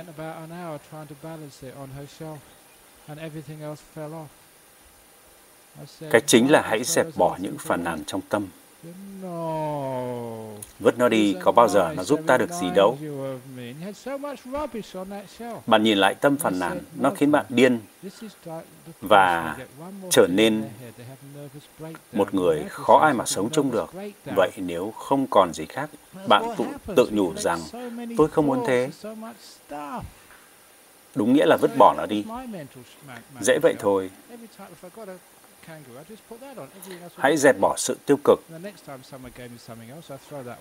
Cái 6.12 6.22
chính 6.28 6.52
là 6.52 6.62
hãy 6.62 6.84
dẹp 6.84 7.08
bỏ 7.16 7.38
những 7.40 7.56
phản 7.60 7.84
nàn 7.84 8.04
trong 8.08 8.22
tâm. 8.30 8.48
Vứt 10.80 10.98
nó 10.98 11.10
đi, 11.10 11.36
có 11.42 11.52
bao 11.52 11.68
giờ 11.68 11.94
nó 11.98 12.04
giúp 12.04 12.20
ta 12.28 12.38
được 12.38 12.50
gì 12.52 12.68
đâu. 12.76 12.98
Bạn 15.68 15.84
nhìn 15.84 15.98
lại 15.98 16.16
tâm 16.16 16.38
phàn 16.38 16.60
nàn, 16.60 16.80
nó 16.96 17.10
khiến 17.10 17.32
bạn 17.32 17.46
điên 17.50 17.80
và 19.02 19.58
trở 20.12 20.28
nên 20.30 20.64
một 22.14 22.34
người 22.34 22.64
khó 22.70 23.00
ai 23.00 23.14
mà 23.14 23.26
sống 23.26 23.50
chung 23.52 23.72
được. 23.72 23.94
Vậy 24.36 24.52
nếu 24.58 24.92
không 24.92 25.28
còn 25.28 25.54
gì 25.54 25.66
khác, 25.66 25.90
bạn 26.28 26.44
tự, 26.58 26.66
tự 26.96 27.10
nhủ 27.12 27.34
rằng 27.36 27.60
tôi 28.18 28.28
không 28.28 28.48
muốn 28.48 28.64
thế. 28.68 28.90
Đúng 31.16 31.34
nghĩa 31.34 31.46
là 31.46 31.58
vứt 31.62 31.72
bỏ 31.78 31.94
nó 31.98 32.06
đi. 32.06 32.26
Dễ 33.42 33.60
vậy 33.62 33.74
thôi. 33.80 34.12
Hãy 37.18 37.38
dẹp 37.38 37.56
bỏ 37.60 37.76
sự 37.78 37.98
tiêu 38.06 38.18
cực. 38.24 38.40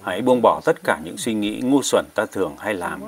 Hãy 0.02 0.22
buông 0.22 0.40
bỏ 0.42 0.60
tất 0.64 0.76
cả 0.84 1.00
những 1.04 1.16
suy 1.16 1.34
nghĩ 1.34 1.60
ngu 1.64 1.82
xuẩn 1.82 2.04
ta 2.14 2.26
thường 2.26 2.56
hay 2.58 2.74
làm. 2.74 3.02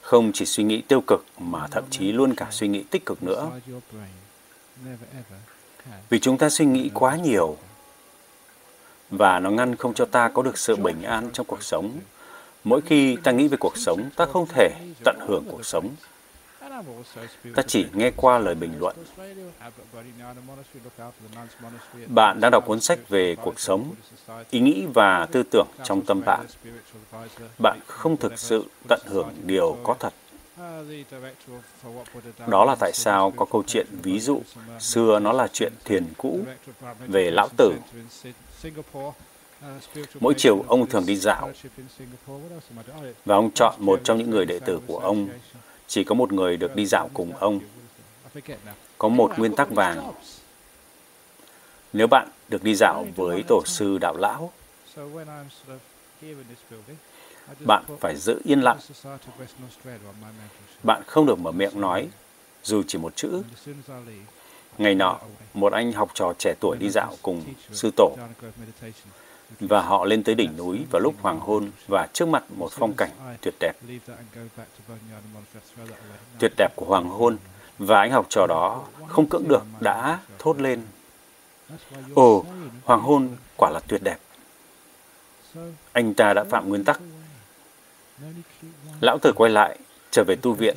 Không 0.00 0.30
chỉ 0.34 0.46
suy 0.46 0.64
nghĩ 0.64 0.82
tiêu 0.88 1.00
cực 1.06 1.24
mà 1.38 1.66
thậm 1.70 1.84
chí 1.90 2.12
luôn 2.12 2.34
cả 2.34 2.46
suy 2.50 2.68
nghĩ 2.68 2.84
tích 2.90 3.06
cực 3.06 3.22
nữa. 3.22 3.50
Vì 6.08 6.18
chúng 6.20 6.38
ta 6.38 6.48
suy 6.48 6.64
nghĩ 6.64 6.90
quá 6.94 7.16
nhiều. 7.16 7.56
và 9.10 9.40
nó 9.40 9.50
ngăn 9.50 9.76
không 9.76 9.94
cho 9.94 10.04
ta 10.04 10.28
có 10.28 10.42
được 10.42 10.58
sự 10.58 10.76
bình 10.76 11.02
an 11.02 11.30
trong 11.32 11.46
cuộc 11.46 11.62
sống. 11.62 11.98
Mỗi 12.64 12.80
khi 12.80 13.16
ta 13.16 13.32
nghĩ 13.32 13.48
về 13.48 13.56
cuộc 13.60 13.76
sống, 13.76 14.10
ta 14.16 14.26
không 14.26 14.46
thể 14.48 14.70
tận 15.04 15.18
hưởng 15.28 15.44
cuộc 15.50 15.66
sống 15.66 15.88
Ta 17.54 17.62
chỉ 17.66 17.86
nghe 17.92 18.10
qua 18.16 18.38
lời 18.38 18.54
bình 18.54 18.72
luận. 18.80 18.96
Bạn 22.06 22.40
đang 22.40 22.50
đọc 22.50 22.66
cuốn 22.66 22.80
sách 22.80 23.08
về 23.08 23.36
cuộc 23.42 23.60
sống, 23.60 23.94
ý 24.50 24.60
nghĩ 24.60 24.86
và 24.94 25.26
tư 25.32 25.42
tưởng 25.50 25.66
trong 25.84 26.02
tâm 26.04 26.22
bạn. 26.26 26.46
Bạn 27.58 27.78
không 27.86 28.16
thực 28.16 28.38
sự 28.38 28.64
tận 28.88 29.00
hưởng 29.06 29.28
điều 29.44 29.76
có 29.82 29.94
thật. 29.98 30.12
Đó 32.46 32.64
là 32.64 32.76
tại 32.80 32.92
sao 32.94 33.32
có 33.36 33.46
câu 33.50 33.62
chuyện 33.66 33.86
ví 34.02 34.20
dụ 34.20 34.42
xưa 34.80 35.18
nó 35.18 35.32
là 35.32 35.48
chuyện 35.52 35.72
thiền 35.84 36.04
cũ 36.18 36.40
về 36.98 37.30
lão 37.30 37.48
tử. 37.56 37.72
Mỗi 40.20 40.34
chiều 40.36 40.64
ông 40.68 40.86
thường 40.86 41.06
đi 41.06 41.16
dạo 41.16 41.50
và 43.24 43.36
ông 43.36 43.50
chọn 43.54 43.74
một 43.78 44.00
trong 44.04 44.18
những 44.18 44.30
người 44.30 44.46
đệ 44.46 44.58
tử 44.58 44.80
của 44.86 44.98
ông 44.98 45.28
chỉ 45.90 46.04
có 46.04 46.14
một 46.14 46.32
người 46.32 46.56
được 46.56 46.76
đi 46.76 46.86
dạo 46.86 47.10
cùng 47.14 47.36
ông. 47.36 47.60
Có 48.98 49.08
một 49.08 49.38
nguyên 49.38 49.56
tắc 49.56 49.70
vàng. 49.70 50.12
Nếu 51.92 52.06
bạn 52.06 52.28
được 52.48 52.64
đi 52.64 52.74
dạo 52.74 53.06
với 53.16 53.42
tổ 53.48 53.62
sư 53.66 53.98
đạo 53.98 54.16
lão, 54.16 54.52
bạn 57.66 57.84
phải 58.00 58.16
giữ 58.16 58.40
yên 58.44 58.60
lặng. 58.60 58.78
Bạn 60.82 61.02
không 61.06 61.26
được 61.26 61.38
mở 61.38 61.52
miệng 61.52 61.80
nói, 61.80 62.08
dù 62.62 62.82
chỉ 62.86 62.98
một 62.98 63.16
chữ. 63.16 63.42
Ngày 64.78 64.94
nọ, 64.94 65.20
một 65.54 65.72
anh 65.72 65.92
học 65.92 66.10
trò 66.14 66.32
trẻ 66.38 66.54
tuổi 66.60 66.76
đi 66.80 66.88
dạo 66.90 67.16
cùng 67.22 67.44
sư 67.72 67.90
tổ 67.96 68.16
và 69.60 69.82
họ 69.82 70.04
lên 70.04 70.22
tới 70.22 70.34
đỉnh 70.34 70.56
núi 70.56 70.86
vào 70.90 71.00
lúc 71.00 71.14
hoàng 71.20 71.40
hôn 71.40 71.70
và 71.88 72.08
trước 72.12 72.28
mặt 72.28 72.44
một 72.50 72.72
phong 72.72 72.94
cảnh 72.96 73.10
tuyệt 73.40 73.54
đẹp. 73.60 73.72
Tuyệt 76.38 76.52
đẹp 76.56 76.68
của 76.76 76.86
hoàng 76.86 77.08
hôn 77.08 77.36
và 77.78 78.00
anh 78.00 78.10
học 78.10 78.26
trò 78.28 78.46
đó 78.46 78.86
không 79.08 79.28
cưỡng 79.28 79.48
được 79.48 79.62
đã 79.80 80.18
thốt 80.38 80.60
lên. 80.60 80.82
Ồ, 82.14 82.44
hoàng 82.84 83.00
hôn 83.00 83.28
quả 83.56 83.70
là 83.70 83.80
tuyệt 83.88 84.02
đẹp. 84.02 84.18
Anh 85.92 86.14
ta 86.14 86.34
đã 86.34 86.44
phạm 86.44 86.68
nguyên 86.68 86.84
tắc. 86.84 87.00
Lão 89.00 89.18
tử 89.18 89.32
quay 89.36 89.50
lại, 89.50 89.78
trở 90.10 90.24
về 90.26 90.36
tu 90.42 90.52
viện. 90.52 90.76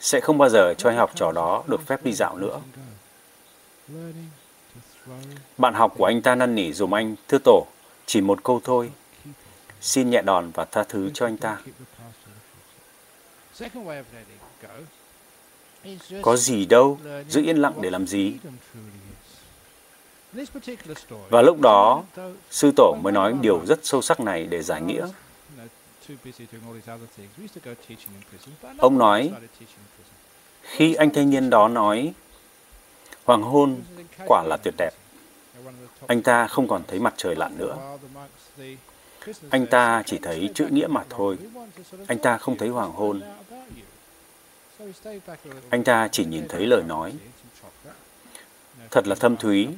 Sẽ 0.00 0.20
không 0.20 0.38
bao 0.38 0.48
giờ 0.48 0.74
cho 0.78 0.90
anh 0.90 0.96
học 0.96 1.10
trò 1.14 1.32
đó 1.32 1.64
được 1.66 1.86
phép 1.86 2.04
đi 2.04 2.12
dạo 2.12 2.36
nữa. 2.36 2.60
Bạn 5.58 5.74
học 5.74 5.94
của 5.96 6.04
anh 6.04 6.22
ta 6.22 6.34
năn 6.34 6.54
nỉ 6.54 6.72
dùm 6.72 6.94
anh, 6.94 7.16
thưa 7.28 7.38
tổ, 7.44 7.66
chỉ 8.06 8.20
một 8.20 8.44
câu 8.44 8.60
thôi. 8.64 8.90
Xin 9.80 10.10
nhẹ 10.10 10.22
đòn 10.22 10.50
và 10.54 10.64
tha 10.64 10.84
thứ 10.84 11.10
cho 11.14 11.26
anh 11.26 11.36
ta. 11.36 11.58
Có 16.22 16.36
gì 16.36 16.66
đâu, 16.66 16.98
giữ 17.28 17.42
yên 17.42 17.56
lặng 17.56 17.74
để 17.80 17.90
làm 17.90 18.06
gì? 18.06 18.36
Và 21.28 21.42
lúc 21.42 21.60
đó, 21.60 22.04
sư 22.50 22.72
tổ 22.76 22.96
mới 23.02 23.12
nói 23.12 23.34
điều 23.40 23.66
rất 23.66 23.78
sâu 23.82 24.02
sắc 24.02 24.20
này 24.20 24.46
để 24.46 24.62
giải 24.62 24.82
nghĩa. 24.82 25.08
Ông 28.78 28.98
nói, 28.98 29.32
khi 30.62 30.94
anh 30.94 31.10
thanh 31.10 31.30
niên 31.30 31.50
đó 31.50 31.68
nói, 31.68 32.12
hoàng 33.24 33.42
hôn 33.42 33.82
quả 34.26 34.42
là 34.42 34.56
tuyệt 34.62 34.74
đẹp. 34.78 34.90
Anh 36.06 36.22
ta 36.22 36.46
không 36.46 36.68
còn 36.68 36.82
thấy 36.88 37.00
mặt 37.00 37.14
trời 37.16 37.36
lặn 37.36 37.58
nữa. 37.58 37.96
Anh 39.50 39.66
ta 39.66 40.02
chỉ 40.06 40.18
thấy 40.22 40.50
chữ 40.54 40.66
nghĩa 40.70 40.86
mà 40.86 41.04
thôi. 41.10 41.38
Anh 42.06 42.18
ta 42.18 42.38
không 42.38 42.56
thấy 42.56 42.68
hoàng 42.68 42.92
hôn. 42.92 43.20
Anh 45.70 45.84
ta 45.84 46.08
chỉ 46.12 46.24
nhìn 46.24 46.48
thấy 46.48 46.66
lời 46.66 46.82
nói. 46.82 47.12
Thật 48.90 49.06
là 49.06 49.14
thâm 49.14 49.36
thúy. 49.36 49.68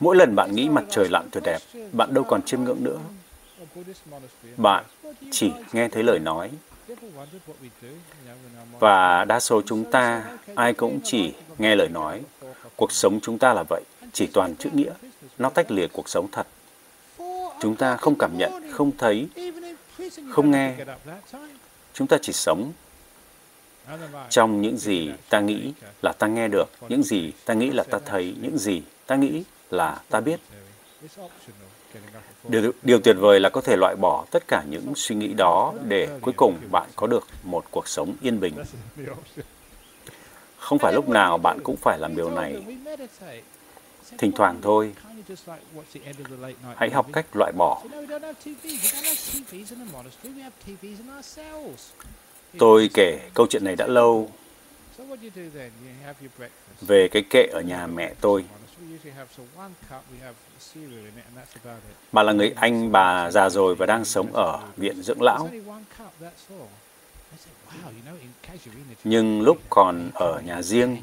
Mỗi 0.00 0.16
lần 0.16 0.34
bạn 0.34 0.54
nghĩ 0.54 0.68
mặt 0.68 0.84
trời 0.90 1.08
lặn 1.10 1.28
tuyệt 1.32 1.42
đẹp, 1.46 1.58
bạn 1.92 2.14
đâu 2.14 2.24
còn 2.24 2.42
chiêm 2.42 2.64
ngưỡng 2.64 2.84
nữa. 2.84 2.98
Bạn 4.56 4.84
chỉ 5.30 5.52
nghe 5.72 5.88
thấy 5.88 6.02
lời 6.02 6.18
nói. 6.18 6.50
Và 8.78 9.24
đa 9.24 9.40
số 9.40 9.62
chúng 9.66 9.90
ta, 9.90 10.24
ai 10.54 10.72
cũng 10.72 11.00
chỉ 11.04 11.32
nghe 11.58 11.76
lời 11.76 11.88
nói. 11.88 12.22
Cuộc 12.76 12.92
sống 12.92 13.20
chúng 13.22 13.38
ta 13.38 13.52
là 13.54 13.64
vậy, 13.68 13.82
chỉ 14.12 14.26
toàn 14.26 14.54
chữ 14.56 14.70
nghĩa. 14.72 14.92
Nó 15.38 15.50
tách 15.50 15.70
lìa 15.70 15.86
cuộc 15.92 16.08
sống 16.08 16.28
thật. 16.32 16.46
Chúng 17.60 17.76
ta 17.76 17.96
không 17.96 18.14
cảm 18.18 18.38
nhận, 18.38 18.72
không 18.72 18.90
thấy, 18.98 19.28
không 20.30 20.50
nghe. 20.50 20.74
Chúng 21.94 22.06
ta 22.06 22.16
chỉ 22.22 22.32
sống 22.32 22.72
trong 24.30 24.62
những 24.62 24.78
gì 24.78 25.10
ta 25.28 25.40
nghĩ 25.40 25.72
là 26.02 26.12
ta 26.18 26.26
nghe 26.26 26.48
được, 26.48 26.64
những 26.88 27.02
gì 27.02 27.32
ta 27.44 27.54
nghĩ 27.54 27.70
là 27.70 27.84
ta 27.84 27.98
thấy, 28.04 28.34
những 28.40 28.58
gì 28.58 28.82
ta 29.06 29.16
nghĩ 29.16 29.42
là 29.70 30.00
ta 30.10 30.20
biết. 30.20 30.40
Điều, 32.48 32.72
điều 32.82 33.00
tuyệt 33.00 33.16
vời 33.18 33.40
là 33.40 33.48
có 33.48 33.60
thể 33.60 33.76
loại 33.76 33.96
bỏ 33.96 34.24
tất 34.30 34.48
cả 34.48 34.64
những 34.70 34.92
suy 34.96 35.14
nghĩ 35.14 35.32
đó 35.34 35.74
để 35.88 36.08
cuối 36.20 36.34
cùng 36.36 36.58
bạn 36.70 36.88
có 36.96 37.06
được 37.06 37.26
một 37.42 37.64
cuộc 37.70 37.88
sống 37.88 38.14
yên 38.20 38.40
bình. 38.40 38.54
Không 40.56 40.78
phải 40.78 40.92
lúc 40.92 41.08
nào 41.08 41.38
bạn 41.38 41.58
cũng 41.62 41.76
phải 41.76 41.98
làm 41.98 42.16
điều 42.16 42.30
này. 42.30 42.62
Thỉnh 44.18 44.32
thoảng 44.32 44.58
thôi. 44.62 44.94
Hãy 46.76 46.90
học 46.90 47.06
cách 47.12 47.26
loại 47.34 47.52
bỏ. 47.52 47.82
Tôi 52.58 52.90
kể 52.94 53.18
câu 53.34 53.46
chuyện 53.50 53.64
này 53.64 53.76
đã 53.76 53.86
lâu. 53.86 54.30
về 56.80 57.08
cái 57.08 57.22
kệ 57.30 57.46
ở 57.52 57.60
nhà 57.60 57.86
mẹ 57.86 58.14
tôi. 58.20 58.44
Bà 62.12 62.22
là 62.22 62.32
người 62.32 62.52
Anh 62.56 62.92
bà 62.92 63.30
già 63.30 63.48
rồi 63.48 63.74
và 63.74 63.86
đang 63.86 64.04
sống 64.04 64.32
ở 64.32 64.60
viện 64.76 65.02
dưỡng 65.02 65.22
lão. 65.22 65.50
Nhưng 69.04 69.42
lúc 69.42 69.58
còn 69.70 70.10
ở 70.14 70.40
nhà 70.40 70.62
riêng, 70.62 70.96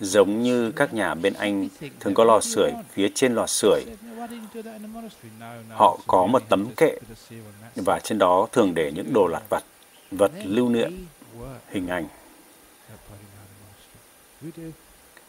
giống 0.00 0.42
như 0.42 0.72
các 0.72 0.94
nhà 0.94 1.14
bên 1.14 1.34
Anh 1.34 1.68
thường 2.00 2.14
có 2.14 2.24
lò 2.24 2.40
sưởi 2.40 2.72
phía 2.92 3.08
trên 3.14 3.34
lò 3.34 3.46
sưởi. 3.46 3.84
Họ 5.70 5.98
có 6.06 6.26
một 6.26 6.42
tấm 6.48 6.74
kệ 6.76 6.98
và 7.76 7.98
trên 7.98 8.18
đó 8.18 8.48
thường 8.52 8.74
để 8.74 8.92
những 8.94 9.12
đồ 9.12 9.26
lặt 9.26 9.42
vặt, 9.48 9.64
vật 10.10 10.32
lưu 10.44 10.68
niệm, 10.68 11.06
hình 11.68 11.88
ảnh 11.88 12.08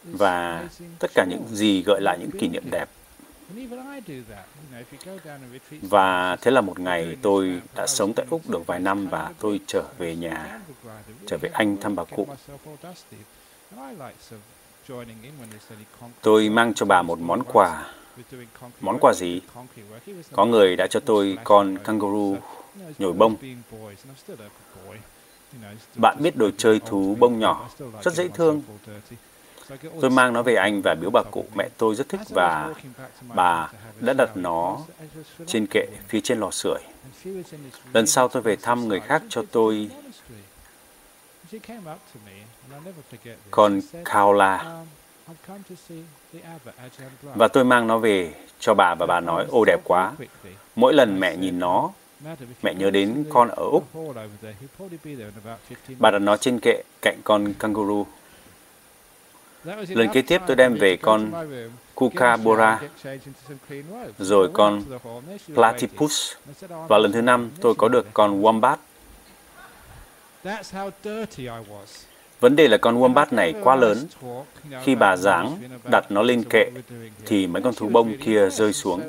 và 0.04 0.68
tất 0.98 1.10
cả 1.14 1.26
những 1.30 1.46
gì 1.48 1.82
gợi 1.82 2.00
lại 2.00 2.18
những 2.20 2.30
kỷ 2.30 2.48
niệm 2.48 2.64
đẹp. 2.70 2.88
Và 5.82 6.36
thế 6.36 6.50
là 6.50 6.60
một 6.60 6.78
ngày 6.78 7.16
tôi 7.22 7.60
đã 7.76 7.86
sống 7.86 8.12
tại 8.16 8.26
Úc 8.30 8.50
được 8.50 8.66
vài 8.66 8.80
năm 8.80 9.06
và 9.06 9.32
tôi 9.38 9.60
trở 9.66 9.84
về 9.98 10.16
nhà, 10.16 10.60
trở 11.26 11.38
về 11.38 11.50
Anh 11.52 11.76
thăm 11.76 11.96
bà 11.96 12.04
cụ. 12.04 12.26
Tôi 16.20 16.48
mang 16.48 16.74
cho 16.74 16.86
bà 16.86 17.02
một 17.02 17.18
món 17.18 17.42
quà. 17.52 17.92
Món 18.80 18.98
quà 19.00 19.12
gì? 19.16 19.40
Có 20.32 20.44
người 20.44 20.76
đã 20.76 20.86
cho 20.86 21.00
tôi 21.00 21.38
con 21.44 21.78
kangaroo 21.84 22.38
nhồi 22.98 23.12
bông. 23.12 23.36
Bạn 25.94 26.16
biết 26.20 26.36
đồ 26.36 26.50
chơi 26.56 26.80
thú 26.86 27.16
bông 27.18 27.38
nhỏ, 27.38 27.68
rất 28.02 28.14
dễ 28.14 28.28
thương. 28.28 28.62
Tôi 30.00 30.10
mang 30.10 30.32
nó 30.32 30.42
về 30.42 30.54
Anh 30.54 30.82
và 30.84 30.94
biếu 31.00 31.10
bà 31.10 31.22
cụ 31.30 31.44
mẹ 31.54 31.68
tôi 31.78 31.94
rất 31.94 32.08
thích 32.08 32.20
và 32.28 32.74
bà 33.34 33.70
đã 34.00 34.12
đặt 34.12 34.36
nó 34.36 34.78
trên 35.46 35.66
kệ 35.70 35.86
phía 36.08 36.20
trên 36.20 36.40
lò 36.40 36.50
sưởi. 36.50 36.80
Lần 37.92 38.06
sau 38.06 38.28
tôi 38.28 38.42
về 38.42 38.56
thăm 38.56 38.88
người 38.88 39.00
khác 39.00 39.22
cho 39.28 39.42
tôi 39.50 39.90
con 43.50 43.80
Kaola 44.04 44.84
và 47.22 47.48
tôi 47.48 47.64
mang 47.64 47.86
nó 47.86 47.98
về 47.98 48.34
cho 48.58 48.74
bà 48.74 48.94
và 48.94 49.06
bà 49.06 49.20
nói 49.20 49.46
ô 49.48 49.64
đẹp 49.64 49.80
quá. 49.84 50.12
Mỗi 50.74 50.94
lần 50.94 51.20
mẹ 51.20 51.36
nhìn 51.36 51.58
nó, 51.58 51.90
mẹ 52.62 52.74
nhớ 52.74 52.90
đến 52.90 53.24
con 53.30 53.48
ở 53.48 53.64
Úc. 53.64 53.88
Bà 55.98 56.10
đặt 56.10 56.18
nó 56.18 56.36
trên 56.36 56.58
kệ 56.62 56.82
cạnh 57.02 57.20
con 57.24 57.54
kangaroo. 57.58 58.04
Lần 59.64 60.08
kế 60.12 60.22
tiếp 60.22 60.40
tôi 60.46 60.56
đem 60.56 60.74
về 60.74 60.96
con 60.96 61.32
Kookaburra, 61.94 62.80
rồi 64.18 64.50
con 64.52 64.84
Platypus, 65.54 66.32
và 66.68 66.98
lần 66.98 67.12
thứ 67.12 67.22
năm 67.22 67.50
tôi 67.60 67.74
có 67.74 67.88
được 67.88 68.06
con 68.14 68.42
Wombat. 68.42 68.76
Vấn 72.40 72.56
đề 72.56 72.68
là 72.68 72.76
con 72.76 73.00
wombat 73.00 73.26
này 73.30 73.54
quá 73.62 73.76
lớn. 73.76 74.06
Khi 74.82 74.94
bà 74.94 75.16
giáng 75.16 75.58
đặt 75.90 76.04
nó 76.10 76.22
lên 76.22 76.44
kệ, 76.50 76.70
thì 77.26 77.46
mấy 77.46 77.62
con 77.62 77.74
thú 77.74 77.88
bông 77.88 78.18
kia 78.18 78.48
rơi 78.50 78.72
xuống. 78.72 79.02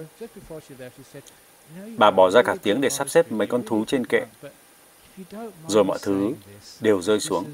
Bà 1.98 2.12
bỏ 2.12 2.30
ra 2.30 2.42
cả 2.42 2.56
tiếng 2.64 2.82
để 2.82 2.90
sắp 2.90 3.10
xếp 3.10 3.32
mấy 3.32 3.48
con 3.48 3.64
thú 3.66 3.86
trên 3.88 4.06
kệ. 4.06 4.26
Rồi 5.68 5.84
mọi 5.84 5.98
thứ 6.02 6.34
đều 6.82 7.02
rơi 7.02 7.20
xuống. 7.20 7.46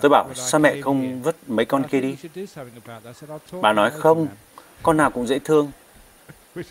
Tôi 0.00 0.10
bảo, 0.10 0.30
sao 0.34 0.60
mẹ 0.60 0.80
không 0.80 1.22
vứt 1.22 1.36
mấy 1.46 1.66
con 1.66 1.84
kia 1.88 2.00
đi? 2.00 2.16
Bà 3.62 3.72
nói, 3.72 3.90
không, 3.90 4.28
con 4.82 4.96
nào 4.96 5.10
cũng 5.10 5.26
dễ 5.26 5.38
thương. 5.38 5.70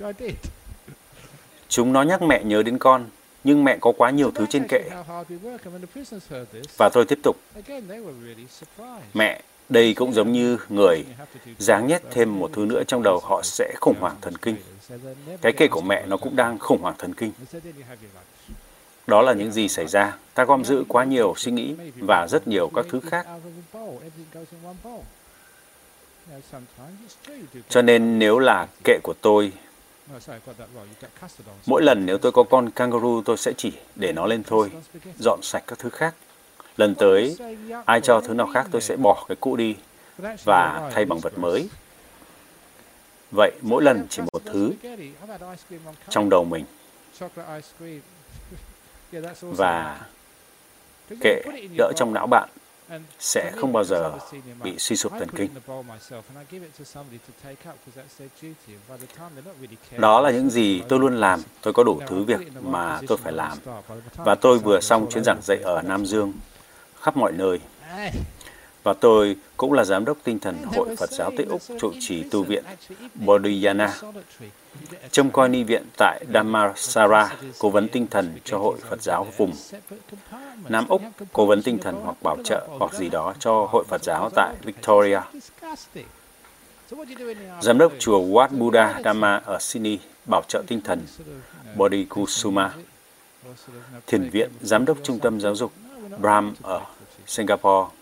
Chúng 1.69 1.93
nó 1.93 2.04
nhắc 2.04 2.21
mẹ 2.21 2.43
nhớ 2.43 2.63
đến 2.63 2.78
con, 2.78 3.06
nhưng 3.43 3.63
mẹ 3.63 3.78
có 3.82 3.93
quá 3.97 4.10
nhiều 4.10 4.32
thứ 4.36 4.45
trên 4.49 4.67
kệ. 4.67 4.89
Và 6.78 6.89
tôi 6.93 7.06
tiếp 7.06 7.19
tục. 7.23 7.38
Mẹ, 9.13 9.41
đây 9.69 9.93
cũng 9.93 10.13
giống 10.13 10.32
như 10.32 10.58
người 10.69 11.06
dáng 11.60 11.88
nhét 11.88 12.02
thêm 12.12 12.39
một 12.39 12.49
thứ 12.54 12.65
nữa 12.65 12.84
trong 12.88 13.04
đầu 13.04 13.19
họ 13.23 13.41
sẽ 13.43 13.73
khủng 13.82 13.95
hoảng 13.99 14.15
thần 14.21 14.38
kinh. 14.38 14.56
Cái 15.41 15.52
kệ 15.52 15.67
của 15.67 15.82
mẹ 15.82 16.06
nó 16.08 16.17
cũng 16.17 16.36
đang 16.36 16.60
khủng 16.60 16.82
hoảng 16.82 16.95
thần 16.97 17.13
kinh. 17.13 17.32
Đó 19.10 19.22
là 19.22 19.34
những 19.34 19.52
gì 19.52 19.69
xảy 19.69 19.88
ra. 19.88 20.17
Ta 20.34 20.43
gom 20.45 20.65
giữ 20.65 20.84
quá 20.88 21.04
nhiều 21.04 21.34
suy 21.38 21.52
nghĩ 21.52 21.76
và 22.00 22.28
rất 22.30 22.48
nhiều 22.48 22.72
các 22.76 22.86
thứ 22.89 23.00
khác. 23.00 23.28
Cho 27.69 27.82
nên 27.82 28.19
nếu 28.19 28.39
là 28.39 28.67
kệ 28.84 29.00
của 29.04 29.13
tôi 29.22 29.52
Mỗi 31.65 31.84
lần 31.84 32.06
nếu 32.06 32.17
tôi 32.17 32.32
có 32.32 32.43
con 32.43 32.69
kangaroo 32.72 33.22
tôi 33.26 33.38
sẽ 33.38 33.54
chỉ 33.58 33.74
để 33.95 34.12
nó 34.13 34.26
lên 34.26 34.43
thôi, 34.43 34.72
dọn 35.19 35.39
sạch 35.43 35.63
các 35.67 35.80
thứ 35.80 35.89
khác. 35.89 36.15
Lần 36.78 36.95
tới, 36.95 37.38
ai 37.86 38.02
cho 38.02 38.22
thứ 38.22 38.34
nào 38.34 38.48
khác 38.54 38.67
tôi 38.72 38.82
sẽ 38.82 38.95
bỏ 38.95 39.26
cái 39.28 39.36
cũ 39.39 39.56
đi 39.56 39.76
và 40.43 40.89
thay 40.93 41.06
bằng 41.06 41.19
vật 41.19 41.38
mới. 41.38 41.69
Vậy 43.32 43.52
mỗi 43.62 43.84
lần 43.84 44.08
chỉ 44.10 44.22
một 44.34 44.41
thứ 44.45 44.74
trong 46.10 46.30
đầu 46.30 46.43
mình. 46.43 46.65
Và 49.41 50.02
kệ 51.22 51.41
đỡ 51.78 51.91
trong 51.95 52.13
não 52.13 52.28
bạn 52.28 52.50
sẽ 53.19 53.52
không 53.56 53.74
bao 53.74 53.84
giờ 53.84 54.13
bị 54.63 54.78
suy 54.78 54.95
sụp 54.95 55.12
thần 55.12 55.30
kinh. 55.36 55.50
Đó 59.98 60.22
là 60.22 60.32
những 60.32 60.50
gì 60.50 60.82
tôi 60.89 61.00
luôn 61.00 61.17
làm. 61.17 61.41
Tôi 61.62 61.74
có 61.74 61.84
đủ 61.84 62.02
thứ 62.08 62.24
việc 62.24 62.39
mà 62.62 63.00
tôi 63.08 63.17
phải 63.17 63.34
làm. 63.34 63.58
Và 64.15 64.36
tôi 64.36 64.60
vừa 64.60 64.80
xong 64.80 65.08
chuyến 65.12 65.24
giảng 65.24 65.39
dạy 65.43 65.58
ở 65.63 65.82
Nam 65.82 66.06
Dương, 66.06 66.34
khắp 67.02 67.17
mọi 67.17 67.32
nơi. 67.32 67.60
Và 68.89 68.93
tôi 68.93 69.36
cũng 69.58 69.73
là 69.73 69.84
giám 69.84 70.06
đốc 70.06 70.17
tinh 70.23 70.39
thần 70.39 70.58
Hội 70.75 70.95
Phật 70.95 71.12
giáo 71.12 71.32
Tây 71.38 71.45
Úc 71.49 71.62
trụ 71.80 71.91
trì 71.99 72.23
tu 72.23 72.43
viện 72.43 72.63
Bodhiyana. 73.15 73.93
Trông 75.12 75.32
coi 75.32 75.49
ni 75.49 75.63
viện 75.63 75.84
tại 75.97 76.25
Dhammasara, 76.34 77.36
cố 77.60 77.69
vấn 77.69 77.88
tinh 77.88 78.08
thần 78.08 78.38
cho 78.43 78.58
Hội 78.58 78.78
Phật 78.89 79.02
giáo 79.02 79.28
vùng. 79.38 79.54
Nam 80.69 80.88
Úc, 80.88 81.02
cố 81.34 81.45
vấn 81.45 81.62
tinh 81.62 81.78
thần 81.78 81.95
hoặc 82.04 82.15
bảo 82.23 82.38
trợ 82.43 82.67
hoặc 82.80 82.93
gì 82.93 83.10
đó 83.10 83.34
cho 83.39 83.67
Hội 83.71 83.84
Phật 83.88 84.04
giáo 84.04 84.30
tại 84.36 84.56
Victoria. 84.63 85.19
Giám 87.62 87.78
đốc 87.78 87.91
chùa 87.99 88.21
Wat 88.21 88.47
Buddha 88.47 89.02
Dhamma 89.04 89.41
ở 89.45 89.60
Sydney, 89.60 89.99
bảo 90.25 90.41
trợ 90.47 90.63
tinh 90.67 90.82
thần 90.82 91.02
Bodhikusuma. 91.75 92.71
Thiền 94.08 94.30
viện, 94.30 94.49
giám 94.62 94.86
đốc 94.86 94.97
trung 95.04 95.19
tâm 95.19 95.39
giáo 95.41 95.56
dục 95.56 95.71
Brahm 96.17 96.54
ở 96.62 96.82
Singapore 97.28 97.98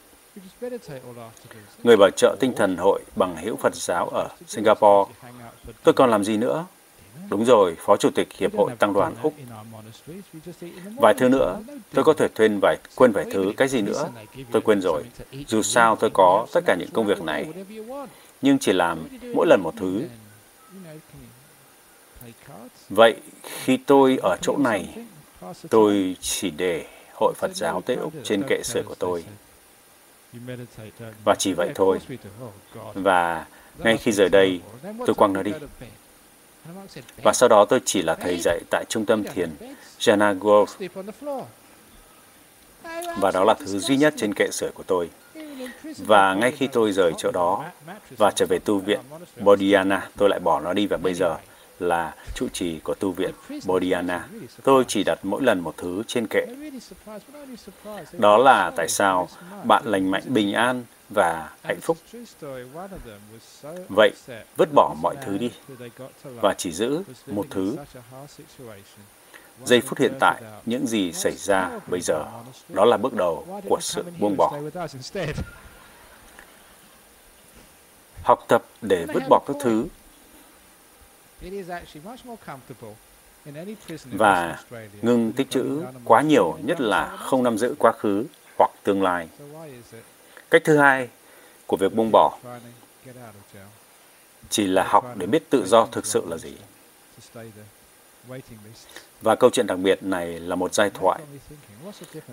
người 1.83 1.97
bảo 1.97 2.09
trợ 2.17 2.35
tinh 2.39 2.53
thần 2.55 2.77
hội 2.77 3.01
bằng 3.15 3.35
hữu 3.37 3.55
Phật 3.55 3.75
giáo 3.75 4.09
ở 4.09 4.27
Singapore. 4.47 5.13
Tôi 5.83 5.93
còn 5.93 6.09
làm 6.09 6.23
gì 6.23 6.37
nữa? 6.37 6.65
Đúng 7.29 7.45
rồi, 7.45 7.75
Phó 7.79 7.97
Chủ 7.97 8.09
tịch 8.15 8.33
Hiệp 8.37 8.57
hội 8.57 8.71
Tăng 8.79 8.93
đoàn 8.93 9.15
Úc. 9.21 9.33
Vài 10.97 11.13
thứ 11.17 11.29
nữa, 11.29 11.59
tôi 11.93 12.03
có 12.03 12.13
thể 12.13 12.27
quên 12.27 12.59
vài, 12.61 12.77
quên 12.95 13.11
vài 13.11 13.25
thứ, 13.31 13.51
cái 13.57 13.67
gì 13.67 13.81
nữa? 13.81 14.09
Tôi 14.51 14.61
quên 14.61 14.81
rồi. 14.81 15.03
Dù 15.47 15.61
sao 15.61 15.95
tôi 15.95 16.09
có 16.13 16.47
tất 16.53 16.61
cả 16.65 16.75
những 16.79 16.89
công 16.93 17.05
việc 17.05 17.21
này, 17.21 17.45
nhưng 18.41 18.59
chỉ 18.59 18.73
làm 18.73 19.07
mỗi 19.33 19.47
lần 19.47 19.61
một 19.63 19.73
thứ. 19.79 20.01
Vậy, 22.89 23.15
khi 23.43 23.77
tôi 23.77 24.17
ở 24.23 24.37
chỗ 24.41 24.57
này, 24.57 25.05
tôi 25.69 26.15
chỉ 26.21 26.49
để 26.49 26.85
Hội 27.13 27.33
Phật 27.37 27.51
giáo 27.55 27.81
Tây 27.81 27.95
Úc 27.95 28.13
trên 28.23 28.43
kệ 28.49 28.61
sửa 28.63 28.81
của 28.85 28.95
tôi. 28.99 29.23
Và 31.23 31.35
chỉ 31.35 31.53
vậy 31.53 31.71
thôi. 31.75 31.99
Và 32.93 33.45
ngay 33.77 33.97
khi 33.97 34.11
rời 34.11 34.29
đây, 34.29 34.61
tôi 35.05 35.15
quăng 35.15 35.33
nó 35.33 35.43
đi. 35.43 35.51
Và 37.23 37.33
sau 37.33 37.49
đó 37.49 37.65
tôi 37.69 37.81
chỉ 37.85 38.01
là 38.01 38.15
thầy 38.15 38.39
dạy 38.39 38.59
tại 38.69 38.85
trung 38.89 39.05
tâm 39.05 39.23
thiền 39.23 39.49
Jana 39.99 40.39
Grove. 40.39 40.87
Và 43.19 43.31
đó 43.31 43.43
là 43.43 43.53
thứ 43.53 43.79
duy 43.79 43.97
nhất 43.97 44.13
trên 44.17 44.33
kệ 44.33 44.47
sửa 44.51 44.71
của 44.73 44.83
tôi. 44.87 45.09
Và 45.97 46.33
ngay 46.33 46.51
khi 46.51 46.67
tôi 46.67 46.91
rời 46.91 47.11
chỗ 47.17 47.31
đó 47.31 47.65
và 48.17 48.31
trở 48.31 48.45
về 48.45 48.59
tu 48.59 48.79
viện 48.79 48.99
Bodhiana, 49.39 50.09
tôi 50.17 50.29
lại 50.29 50.39
bỏ 50.39 50.59
nó 50.59 50.73
đi 50.73 50.87
và 50.87 50.97
bây 50.97 51.13
giờ 51.13 51.37
là 51.79 52.15
trụ 52.33 52.47
trì 52.53 52.79
của 52.79 52.93
tu 52.93 53.11
viện 53.11 53.31
Bodhiana. 53.65 54.27
Tôi 54.63 54.83
chỉ 54.87 55.03
đặt 55.03 55.19
mỗi 55.23 55.41
lần 55.43 55.59
một 55.59 55.73
thứ 55.77 56.03
trên 56.07 56.27
kệ. 56.29 56.45
Đó 58.11 58.37
là 58.37 58.71
tại 58.75 58.87
sao 58.87 59.27
bạn 59.63 59.83
lành 59.85 60.11
mạnh 60.11 60.23
bình 60.25 60.53
an 60.53 60.83
và 61.09 61.49
hạnh 61.63 61.79
phúc. 61.81 61.97
Vậy, 63.89 64.11
vứt 64.57 64.69
bỏ 64.73 64.95
mọi 65.01 65.15
thứ 65.25 65.37
đi 65.37 65.51
và 66.41 66.53
chỉ 66.57 66.71
giữ 66.71 67.03
một 67.27 67.45
thứ. 67.49 67.75
giây 69.65 69.81
phút 69.81 69.99
hiện 69.99 70.13
tại, 70.19 70.41
những 70.65 70.87
gì 70.87 71.11
xảy 71.13 71.33
ra 71.37 71.69
bây 71.87 72.01
giờ. 72.01 72.25
Đó 72.69 72.85
là 72.85 72.97
bước 72.97 73.13
đầu 73.13 73.61
của 73.69 73.77
sự 73.81 74.03
buông 74.19 74.37
bỏ. 74.37 74.59
Học 78.23 78.45
tập 78.47 78.63
để 78.81 79.05
vứt 79.13 79.23
bỏ 79.29 79.41
các 79.47 79.55
thứ 79.59 79.85
và 84.11 84.59
ngừng 85.01 85.33
tích 85.33 85.49
trữ 85.49 85.83
quá 86.05 86.21
nhiều, 86.21 86.57
nhất 86.63 86.81
là 86.81 87.17
không 87.17 87.43
nắm 87.43 87.57
giữ 87.57 87.75
quá 87.79 87.91
khứ 87.91 88.25
hoặc 88.57 88.71
tương 88.83 89.03
lai. 89.03 89.27
Cách 90.49 90.61
thứ 90.65 90.77
hai 90.77 91.09
của 91.67 91.77
việc 91.77 91.93
buông 91.93 92.09
bỏ 92.11 92.37
chỉ 94.49 94.67
là 94.67 94.83
học 94.83 95.13
để 95.15 95.25
biết 95.25 95.49
tự 95.49 95.65
do 95.65 95.85
thực 95.91 96.05
sự 96.05 96.23
là 96.27 96.37
gì. 96.37 96.53
Và 99.21 99.35
câu 99.35 99.49
chuyện 99.49 99.67
đặc 99.67 99.79
biệt 99.79 100.03
này 100.03 100.39
là 100.39 100.55
một 100.55 100.73
giai 100.73 100.89
thoại. 100.89 101.19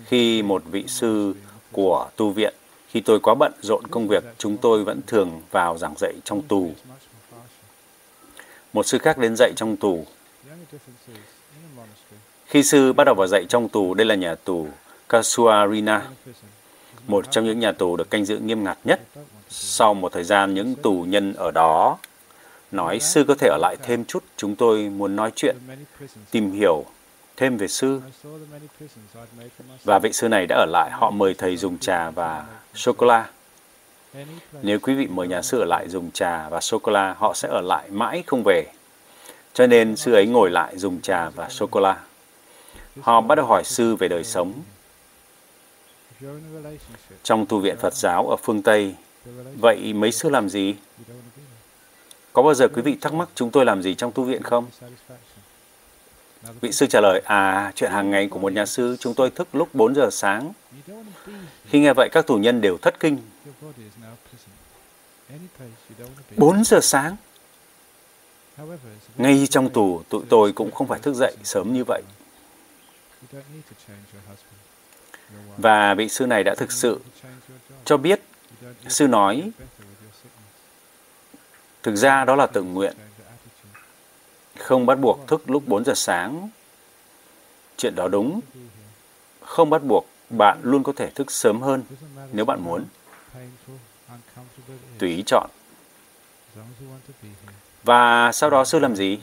Khi 0.05 0.43
một 0.43 0.63
vị 0.65 0.83
sư 0.87 1.35
của 1.71 2.09
tu 2.15 2.29
viện, 2.29 2.53
khi 2.89 3.01
tôi 3.01 3.19
quá 3.19 3.35
bận 3.39 3.53
rộn 3.61 3.87
công 3.87 4.07
việc, 4.07 4.23
chúng 4.37 4.57
tôi 4.57 4.83
vẫn 4.83 5.01
thường 5.07 5.41
vào 5.51 5.77
giảng 5.77 5.93
dạy 5.97 6.13
trong 6.25 6.41
tù. 6.41 6.71
Một 8.75 8.85
sư 8.85 8.97
khác 8.97 9.17
đến 9.17 9.35
dạy 9.35 9.53
trong 9.55 9.77
tù. 9.77 10.05
Khi 12.45 12.63
sư 12.63 12.93
bắt 12.93 13.03
đầu 13.03 13.15
vào 13.15 13.27
dạy 13.27 13.45
trong 13.49 13.69
tù, 13.69 13.93
đây 13.93 14.05
là 14.05 14.15
nhà 14.15 14.35
tù 14.35 14.67
Casuarina, 15.09 16.01
một 17.07 17.31
trong 17.31 17.45
những 17.45 17.59
nhà 17.59 17.71
tù 17.71 17.95
được 17.95 18.09
canh 18.09 18.25
giữ 18.25 18.37
nghiêm 18.37 18.63
ngặt 18.63 18.77
nhất. 18.83 18.99
Sau 19.49 19.93
một 19.93 20.11
thời 20.11 20.23
gian, 20.23 20.53
những 20.53 20.75
tù 20.75 21.05
nhân 21.07 21.33
ở 21.33 21.51
đó 21.51 21.97
nói 22.71 22.99
sư 22.99 23.25
có 23.27 23.35
thể 23.35 23.47
ở 23.47 23.57
lại 23.61 23.77
thêm 23.83 24.05
chút, 24.05 24.23
chúng 24.37 24.55
tôi 24.55 24.89
muốn 24.89 25.15
nói 25.15 25.31
chuyện, 25.35 25.55
tìm 26.31 26.51
hiểu 26.51 26.85
thêm 27.37 27.57
về 27.57 27.67
sư. 27.67 28.01
Và 29.83 29.99
vị 29.99 30.13
sư 30.13 30.29
này 30.29 30.45
đã 30.49 30.55
ở 30.55 30.65
lại, 30.65 30.91
họ 30.91 31.11
mời 31.11 31.33
thầy 31.37 31.57
dùng 31.57 31.77
trà 31.77 32.09
và 32.09 32.45
sô-cô-la. 32.73 33.29
Nếu 34.61 34.79
quý 34.79 34.93
vị 34.93 35.07
mời 35.07 35.27
nhà 35.27 35.41
sư 35.41 35.59
ở 35.59 35.65
lại 35.65 35.89
dùng 35.89 36.11
trà 36.11 36.49
và 36.49 36.61
sô-cô-la, 36.61 37.15
họ 37.17 37.33
sẽ 37.33 37.47
ở 37.47 37.61
lại 37.61 37.89
mãi 37.89 38.23
không 38.27 38.43
về. 38.45 38.65
Cho 39.53 39.67
nên 39.67 39.95
sư 39.95 40.13
ấy 40.13 40.25
ngồi 40.25 40.49
lại 40.49 40.77
dùng 40.77 41.01
trà 41.01 41.29
và 41.29 41.49
sô-cô-la. 41.49 42.03
Họ 43.01 43.21
bắt 43.21 43.35
đầu 43.35 43.45
hỏi 43.45 43.63
sư 43.63 43.95
về 43.95 44.07
đời 44.07 44.23
sống. 44.23 44.53
Trong 47.23 47.45
tu 47.45 47.59
viện 47.59 47.75
Phật 47.77 47.93
giáo 47.93 48.27
ở 48.29 48.35
phương 48.43 48.61
Tây, 48.61 48.95
vậy 49.61 49.93
mấy 49.93 50.11
sư 50.11 50.29
làm 50.29 50.49
gì? 50.49 50.75
Có 52.33 52.41
bao 52.41 52.53
giờ 52.53 52.67
quý 52.67 52.81
vị 52.81 52.97
thắc 53.01 53.13
mắc 53.13 53.29
chúng 53.35 53.51
tôi 53.51 53.65
làm 53.65 53.81
gì 53.81 53.95
trong 53.95 54.11
tu 54.11 54.23
viện 54.23 54.43
không? 54.43 54.65
Vị 56.61 56.71
sư 56.71 56.85
trả 56.85 57.01
lời, 57.01 57.21
à, 57.25 57.71
chuyện 57.75 57.91
hàng 57.91 58.11
ngày 58.11 58.27
của 58.27 58.39
một 58.39 58.53
nhà 58.53 58.65
sư, 58.65 58.97
chúng 58.99 59.13
tôi 59.13 59.29
thức 59.29 59.47
lúc 59.55 59.69
4 59.75 59.95
giờ 59.95 60.09
sáng. 60.11 60.53
Khi 61.65 61.79
nghe 61.79 61.93
vậy, 61.93 62.09
các 62.11 62.27
tù 62.27 62.37
nhân 62.37 62.61
đều 62.61 62.77
thất 62.77 62.99
kinh. 62.99 63.17
4 66.37 66.63
giờ 66.63 66.79
sáng? 66.81 67.15
Ngay 69.17 69.47
trong 69.49 69.69
tù, 69.69 70.01
tụi 70.09 70.23
tôi 70.29 70.51
cũng 70.51 70.71
không 70.71 70.87
phải 70.87 70.99
thức 70.99 71.13
dậy 71.13 71.35
sớm 71.43 71.73
như 71.73 71.83
vậy. 71.87 72.01
Và 75.57 75.93
vị 75.93 76.09
sư 76.09 76.25
này 76.25 76.43
đã 76.43 76.55
thực 76.55 76.71
sự 76.71 76.99
cho 77.85 77.97
biết, 77.97 78.21
sư 78.87 79.07
nói, 79.07 79.51
thực 81.83 81.95
ra 81.95 82.25
đó 82.25 82.35
là 82.35 82.47
tự 82.47 82.63
nguyện. 82.63 82.95
Không 84.59 84.85
bắt 84.85 84.95
buộc 84.95 85.27
thức 85.27 85.49
lúc 85.49 85.63
4 85.67 85.83
giờ 85.85 85.93
sáng. 85.95 86.49
Chuyện 87.77 87.95
đó 87.95 88.07
đúng. 88.07 88.39
Không 89.41 89.69
bắt 89.69 89.83
buộc, 89.83 90.05
bạn 90.29 90.59
luôn 90.63 90.83
có 90.83 90.93
thể 90.95 91.09
thức 91.09 91.31
sớm 91.31 91.61
hơn 91.61 91.83
nếu 92.31 92.45
bạn 92.45 92.63
muốn. 92.63 92.85
Tùy 94.99 95.09
ý 95.09 95.23
chọn. 95.25 95.49
Và 97.83 98.31
sau 98.31 98.49
đó 98.49 98.65
sư 98.65 98.79
làm 98.79 98.95
gì? 98.95 99.19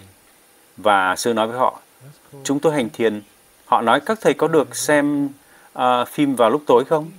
Và 0.77 1.17
sư 1.17 1.35
nói 1.35 1.47
với 1.47 1.59
họ, 1.59 1.81
chúng 2.45 2.61
tôi 2.61 2.75
hành 2.75 2.91
thiền. 2.91 3.23
Họ 3.67 3.83
nói 3.83 4.01
các 4.01 4.19
thầy 4.21 4.35
có 4.35 4.49
được 4.49 4.77
xem 4.77 5.29
uh, 5.79 5.83
phim 6.09 6.37
vào 6.37 6.51
lúc 6.51 6.63
tối 6.67 6.85
không? 6.85 7.11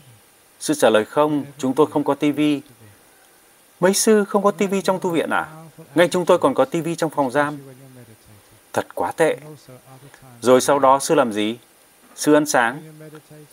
Sư 0.59 0.73
trả 0.73 0.89
lời 0.89 1.05
không, 1.05 1.45
chúng 1.57 1.73
tôi 1.73 1.87
không 1.91 2.03
có 2.03 2.15
tivi. 2.15 2.61
Mấy 3.79 3.93
sư 3.93 4.25
không 4.25 4.43
có 4.43 4.51
tivi 4.51 4.81
trong 4.81 4.99
tu 4.99 5.09
viện 5.09 5.29
à? 5.29 5.47
Ngay 5.95 6.07
chúng 6.07 6.25
tôi 6.25 6.37
còn 6.37 6.53
có 6.53 6.65
tivi 6.65 6.95
trong 6.95 7.09
phòng 7.09 7.31
giam. 7.31 7.57
Thật 8.73 8.95
quá 8.95 9.11
tệ. 9.11 9.37
Rồi 10.41 10.61
sau 10.61 10.79
đó 10.79 10.99
sư 10.99 11.15
làm 11.15 11.33
gì? 11.33 11.57
Sư 12.15 12.33
ăn 12.33 12.45
sáng. 12.45 12.81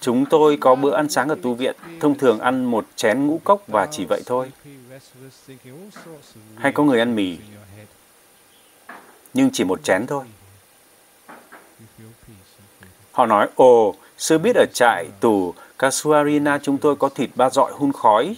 Chúng 0.00 0.26
tôi 0.26 0.59
có 0.61 0.74
bữa 0.74 0.94
ăn 0.94 1.09
sáng 1.09 1.28
ở 1.28 1.37
tu 1.42 1.54
viện, 1.54 1.76
thông 2.00 2.18
thường 2.18 2.38
ăn 2.38 2.64
một 2.64 2.87
chén 2.96 3.26
ngũ 3.26 3.40
cốc 3.44 3.62
và 3.66 3.87
chỉ 3.90 4.04
vậy 4.09 4.22
thôi. 4.26 4.52
Hay 6.56 6.72
có 6.72 6.83
người 6.83 6.98
ăn 6.98 7.14
mì, 7.14 7.38
nhưng 9.35 9.50
chỉ 9.52 9.64
một 9.64 9.85
chén 9.85 10.06
thôi. 10.06 10.24
Họ 13.12 13.26
nói, 13.26 13.48
ồ, 13.54 13.94
sư 14.18 14.38
biết 14.38 14.56
ở 14.56 14.64
trại 14.74 15.06
tù 15.20 15.54
Casuarina 15.78 16.59
chúng 16.59 16.78
tôi 16.78 16.96
có 16.96 17.09
thịt 17.09 17.30
ba 17.35 17.50
dọi 17.50 17.72
hun 17.72 17.92
khói, 17.92 18.37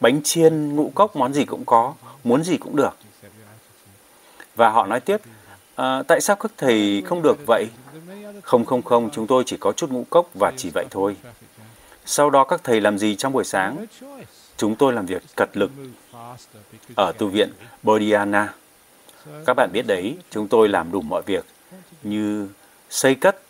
bánh 0.00 0.20
chiên, 0.24 0.76
ngũ 0.76 0.92
cốc, 0.94 1.16
món 1.16 1.34
gì 1.34 1.44
cũng 1.44 1.64
có, 1.64 1.94
muốn 2.24 2.44
gì 2.44 2.56
cũng 2.56 2.76
được. 2.76 2.96
Và 4.56 4.70
họ 4.70 4.86
nói 4.86 5.00
tiếp, 5.00 5.20
à, 5.80 6.02
tại 6.02 6.20
sao 6.20 6.36
các 6.36 6.52
thầy 6.56 7.02
không 7.06 7.22
được 7.22 7.36
vậy? 7.46 7.66
Không, 8.42 8.64
không, 8.64 8.82
không, 8.82 9.10
chúng 9.12 9.26
tôi 9.26 9.42
chỉ 9.46 9.56
có 9.56 9.72
chút 9.72 9.90
ngũ 9.90 10.04
cốc 10.10 10.28
và 10.34 10.52
chỉ 10.56 10.70
vậy 10.74 10.86
thôi. 10.90 11.16
Sau 12.04 12.30
đó 12.30 12.44
các 12.44 12.60
thầy 12.64 12.80
làm 12.80 12.98
gì 12.98 13.16
trong 13.16 13.32
buổi 13.32 13.44
sáng? 13.44 13.86
Chúng 14.56 14.76
tôi 14.76 14.92
làm 14.92 15.06
việc 15.06 15.22
cật 15.36 15.56
lực 15.56 15.70
ở 16.96 17.12
tu 17.18 17.28
viện 17.28 17.52
Bodhiana. 17.82 18.54
Các 19.46 19.54
bạn 19.56 19.70
biết 19.72 19.86
đấy, 19.86 20.16
chúng 20.30 20.48
tôi 20.48 20.68
làm 20.68 20.92
đủ 20.92 21.00
mọi 21.00 21.22
việc 21.26 21.44
như 22.02 22.48
xây 22.90 23.14
cất. 23.14 23.42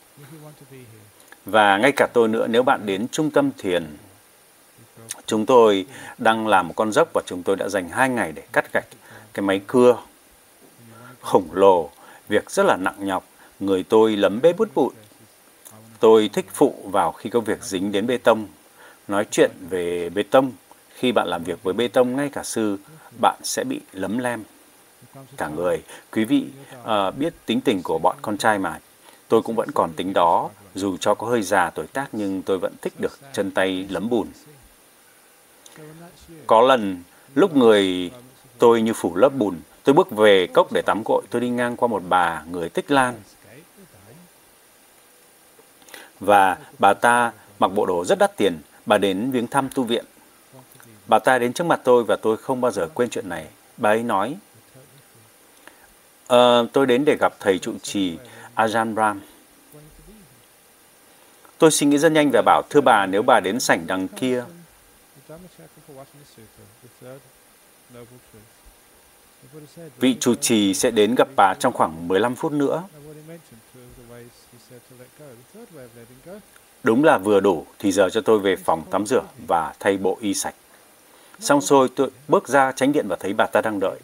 Và 1.45 1.77
ngay 1.77 1.93
cả 1.97 2.07
tôi 2.13 2.29
nữa, 2.29 2.47
nếu 2.47 2.63
bạn 2.63 2.87
đến 2.87 3.09
trung 3.09 3.31
tâm 3.31 3.51
thiền, 3.59 3.97
chúng 5.27 5.47
tôi 5.47 5.87
đang 6.19 6.47
làm 6.47 6.69
một 6.69 6.75
con 6.77 6.93
dốc 6.93 7.09
và 7.15 7.23
chúng 7.27 7.43
tôi 7.43 7.57
đã 7.57 7.69
dành 7.69 7.89
hai 7.89 8.09
ngày 8.09 8.33
để 8.33 8.43
cắt 8.53 8.73
gạch 8.73 8.87
cái 9.33 9.43
máy 9.43 9.61
cưa 9.67 9.97
khổng 11.21 11.49
lồ, 11.53 11.91
việc 12.31 12.51
rất 12.51 12.67
là 12.67 12.77
nặng 12.77 13.07
nhọc, 13.07 13.25
người 13.61 13.83
tôi 13.83 14.17
lấm 14.17 14.41
bê 14.43 14.53
bút 14.53 14.69
bụi. 14.75 14.91
Tôi 16.01 16.31
thích 16.33 16.47
phụ 16.55 16.75
vào 16.85 17.13
khi 17.13 17.31
có 17.31 17.41
việc 17.41 17.63
dính 17.63 17.93
đến 17.93 18.07
bê 18.07 18.19
tông, 18.19 18.47
nói 19.09 19.27
chuyện 19.31 19.51
về 19.71 20.11
bê 20.11 20.23
tông. 20.23 20.53
Khi 20.95 21.13
bạn 21.13 21.29
làm 21.29 21.45
việc 21.45 21.63
với 21.63 21.75
bê 21.75 21.89
tông, 21.89 22.17
ngay 22.17 22.29
cả 22.29 22.43
sư, 22.43 22.79
bạn 23.21 23.41
sẽ 23.43 23.65
bị 23.65 23.81
lấm 23.93 24.19
lem 24.19 24.43
cả 25.37 25.49
người. 25.49 25.83
Quý 26.13 26.25
vị 26.25 26.47
à, 26.85 27.11
biết 27.11 27.35
tính 27.47 27.61
tình 27.61 27.83
của 27.83 27.99
bọn 27.99 28.17
con 28.23 28.39
trai 28.39 28.59
mà. 28.59 28.81
Tôi 29.29 29.43
cũng 29.43 29.57
vẫn 29.57 29.69
còn 29.75 29.93
tính 29.93 30.13
đó, 30.13 30.51
dù 30.75 30.97
cho 30.97 31.15
có 31.15 31.27
hơi 31.27 31.43
già 31.43 31.71
tuổi 31.71 31.87
tác 31.87 32.09
nhưng 32.13 32.43
tôi 32.43 32.59
vẫn 32.59 32.75
thích 32.83 32.93
được 32.99 33.19
chân 33.33 33.51
tay 33.51 33.87
lấm 33.91 34.09
bùn. 34.09 34.29
Có 36.47 36.61
lần, 36.61 37.03
lúc 37.35 37.57
người 37.57 38.11
tôi 38.59 38.83
như 38.83 38.93
phủ 38.93 39.17
lớp 39.17 39.29
bùn, 39.29 39.57
tôi 39.85 39.95
bước 39.95 40.11
về 40.11 40.47
cốc 40.47 40.73
để 40.73 40.83
tắm 40.83 41.03
gội, 41.05 41.23
tôi 41.31 41.41
đi 41.41 41.49
ngang 41.49 41.77
qua 41.77 41.89
một 41.89 42.03
bà 42.09 42.43
người 42.51 42.69
tích 42.69 42.91
lan. 42.91 43.15
Và 46.21 46.59
bà 46.79 46.95
ta 46.95 47.33
mặc 47.59 47.69
bộ 47.69 47.87
đồ 47.87 48.05
rất 48.05 48.19
đắt 48.19 48.37
tiền, 48.37 48.61
bà 48.87 48.99
đến 48.99 49.31
viếng 49.31 49.47
thăm 49.47 49.69
tu 49.75 49.83
viện. 49.83 50.05
Bà 51.07 51.19
ta 51.19 51.39
đến 51.39 51.53
trước 51.53 51.65
mặt 51.65 51.81
tôi 51.85 52.05
và 52.05 52.17
tôi 52.17 52.37
không 52.37 52.61
bao 52.61 52.73
giờ 52.73 52.89
quên 52.95 53.11
chuyện 53.11 53.29
này. 53.29 53.47
Bà 53.77 53.91
ấy 53.91 54.03
nói, 54.03 54.37
Uh, 56.35 56.73
tôi 56.73 56.87
đến 56.87 57.05
để 57.05 57.17
gặp 57.21 57.33
thầy 57.41 57.59
trụ 57.59 57.73
trì 57.83 58.19
Ajahn 58.55 58.95
Brahm. 58.95 59.21
Tôi 61.59 61.71
suy 61.71 61.87
nghĩ 61.87 61.99
rất 61.99 62.13
nhanh 62.13 62.31
và 62.33 62.43
bảo, 62.43 62.63
thưa 62.71 62.81
bà, 62.81 63.07
nếu 63.07 63.23
bà 63.23 63.41
đến 63.41 63.61
sảnh 63.61 63.87
đằng 63.87 64.09
kia, 64.09 64.45
vị 69.99 70.17
trụ 70.21 70.35
trì 70.35 70.75
sẽ 70.75 70.91
đến 70.91 71.15
gặp 71.15 71.29
bà 71.37 71.55
trong 71.61 71.73
khoảng 71.73 72.09
15 72.09 72.35
phút 72.35 72.53
nữa. 72.53 72.83
Đúng 76.83 77.05
là 77.05 77.19
vừa 77.19 77.41
đủ 77.41 77.67
thì 77.79 77.93
giờ 77.93 78.09
cho 78.11 78.21
tôi 78.21 78.39
về 78.39 78.57
phòng 78.57 78.83
tắm 78.91 79.07
rửa 79.07 79.23
và 79.49 79.75
thay 79.81 79.97
bộ 79.97 80.19
y 80.21 80.35
sạch. 80.35 80.55
Xong 81.41 81.61
rồi 81.61 81.89
tôi 81.97 82.11
bước 82.29 82.49
ra 82.49 82.73
tránh 82.73 82.93
điện 82.93 83.07
và 83.09 83.17
thấy 83.21 83.33
bà 83.33 83.47
ta 83.47 83.61
đang 83.61 83.81
đợi. 83.81 84.01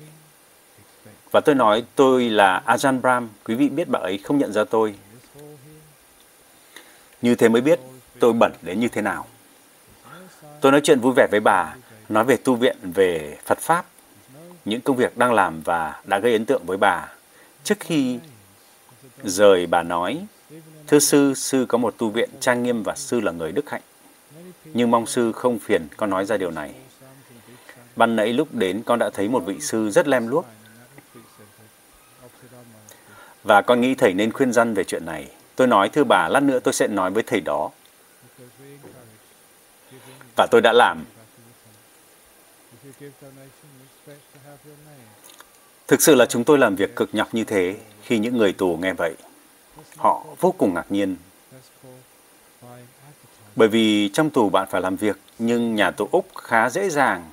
Và 1.31 1.41
tôi 1.41 1.55
nói 1.55 1.85
tôi 1.95 2.31
là 2.31 2.63
Ajahn 2.67 3.01
Brahm, 3.01 3.29
quý 3.45 3.55
vị 3.55 3.69
biết 3.69 3.89
bà 3.89 3.99
ấy 3.99 4.19
không 4.19 4.39
nhận 4.39 4.53
ra 4.53 4.65
tôi. 4.65 4.95
Như 7.23 7.35
thế 7.35 7.49
mới 7.49 7.63
biết 7.63 7.81
tôi 8.21 8.33
bẩn 8.33 8.53
đến 8.63 8.81
như 8.81 8.89
thế 8.89 9.03
nào. 9.03 9.27
Tôi 10.61 10.73
nói 10.73 10.81
chuyện 10.85 11.01
vui 11.01 11.13
vẻ 11.17 11.27
với 11.31 11.41
bà, 11.41 11.75
nói 12.09 12.25
về 12.25 12.37
tu 12.37 12.55
viện, 12.55 12.77
về 12.83 13.39
Phật 13.45 13.59
Pháp, 13.59 13.87
những 14.67 14.81
công 14.81 14.97
việc 14.97 15.19
đang 15.19 15.33
làm 15.35 15.61
và 15.61 16.01
đã 16.05 16.19
gây 16.19 16.33
ấn 16.33 16.45
tượng 16.45 16.67
với 16.67 16.77
bà. 16.77 17.09
Trước 17.65 17.81
khi 17.81 18.19
Rời 19.25 19.67
bà 19.67 19.83
nói, 19.83 20.27
Thưa 20.87 20.99
sư, 20.99 21.35
sư 21.35 21.67
có 21.69 21.79
một 21.79 21.95
tu 21.99 22.11
viện 22.11 22.31
trang 22.41 22.63
nghiêm 22.63 22.83
và 22.83 22.95
sư 22.97 23.21
là 23.21 23.33
người 23.33 23.53
đức 23.53 23.71
hạnh. 23.71 23.83
Nhưng 24.65 24.91
mong 24.91 25.07
sư 25.07 25.33
không 25.33 25.59
phiền 25.59 25.89
con 25.97 26.11
nói 26.11 26.25
ra 26.25 26.37
điều 26.37 26.51
này. 26.51 26.75
Ban 27.97 28.17
nãy 28.17 28.33
lúc 28.33 28.55
đến 28.55 28.83
con 28.87 28.99
đã 28.99 29.11
thấy 29.11 29.29
một 29.29 29.41
vị 29.47 29.61
sư 29.61 29.91
rất 29.91 30.09
lem 30.09 30.29
luốc. 30.29 30.47
Và 33.43 33.63
con 33.63 33.81
nghĩ 33.81 33.95
thầy 33.95 34.13
nên 34.13 34.33
khuyên 34.33 34.53
răn 34.53 34.75
về 34.75 34.85
chuyện 34.85 35.05
này. 35.05 35.29
Tôi 35.57 35.67
nói 35.67 35.89
thưa 35.89 36.05
bà, 36.05 36.29
lát 36.29 36.43
nữa 36.43 36.59
tôi 36.59 36.75
sẽ 36.75 36.89
nói 36.89 37.11
với 37.11 37.23
thầy 37.23 37.41
đó. 37.41 37.71
Và 40.37 40.47
tôi 40.51 40.61
đã 40.61 40.73
làm. 40.73 41.05
Thực 45.89 46.03
sự 46.03 46.15
là 46.15 46.27
chúng 46.27 46.45
tôi 46.45 46.59
làm 46.59 46.77
việc 46.77 46.97
cực 46.97 47.15
nhọc 47.15 47.35
như 47.35 47.45
thế 47.45 47.77
khi 48.03 48.19
những 48.19 48.39
người 48.39 48.53
tù 48.53 48.77
nghe 48.77 48.93
vậy. 48.93 49.15
Họ 49.97 50.25
vô 50.41 50.55
cùng 50.59 50.75
ngạc 50.75 50.87
nhiên. 50.93 51.17
Bởi 53.57 53.69
vì 53.69 54.11
trong 54.13 54.31
tù 54.31 54.49
bạn 54.49 54.69
phải 54.71 54.81
làm 54.81 54.97
việc, 54.97 55.17
nhưng 55.39 55.75
nhà 55.75 55.91
tù 55.91 56.09
Úc 56.13 56.27
khá 56.35 56.71
dễ 56.71 56.91
dàng. 56.91 57.31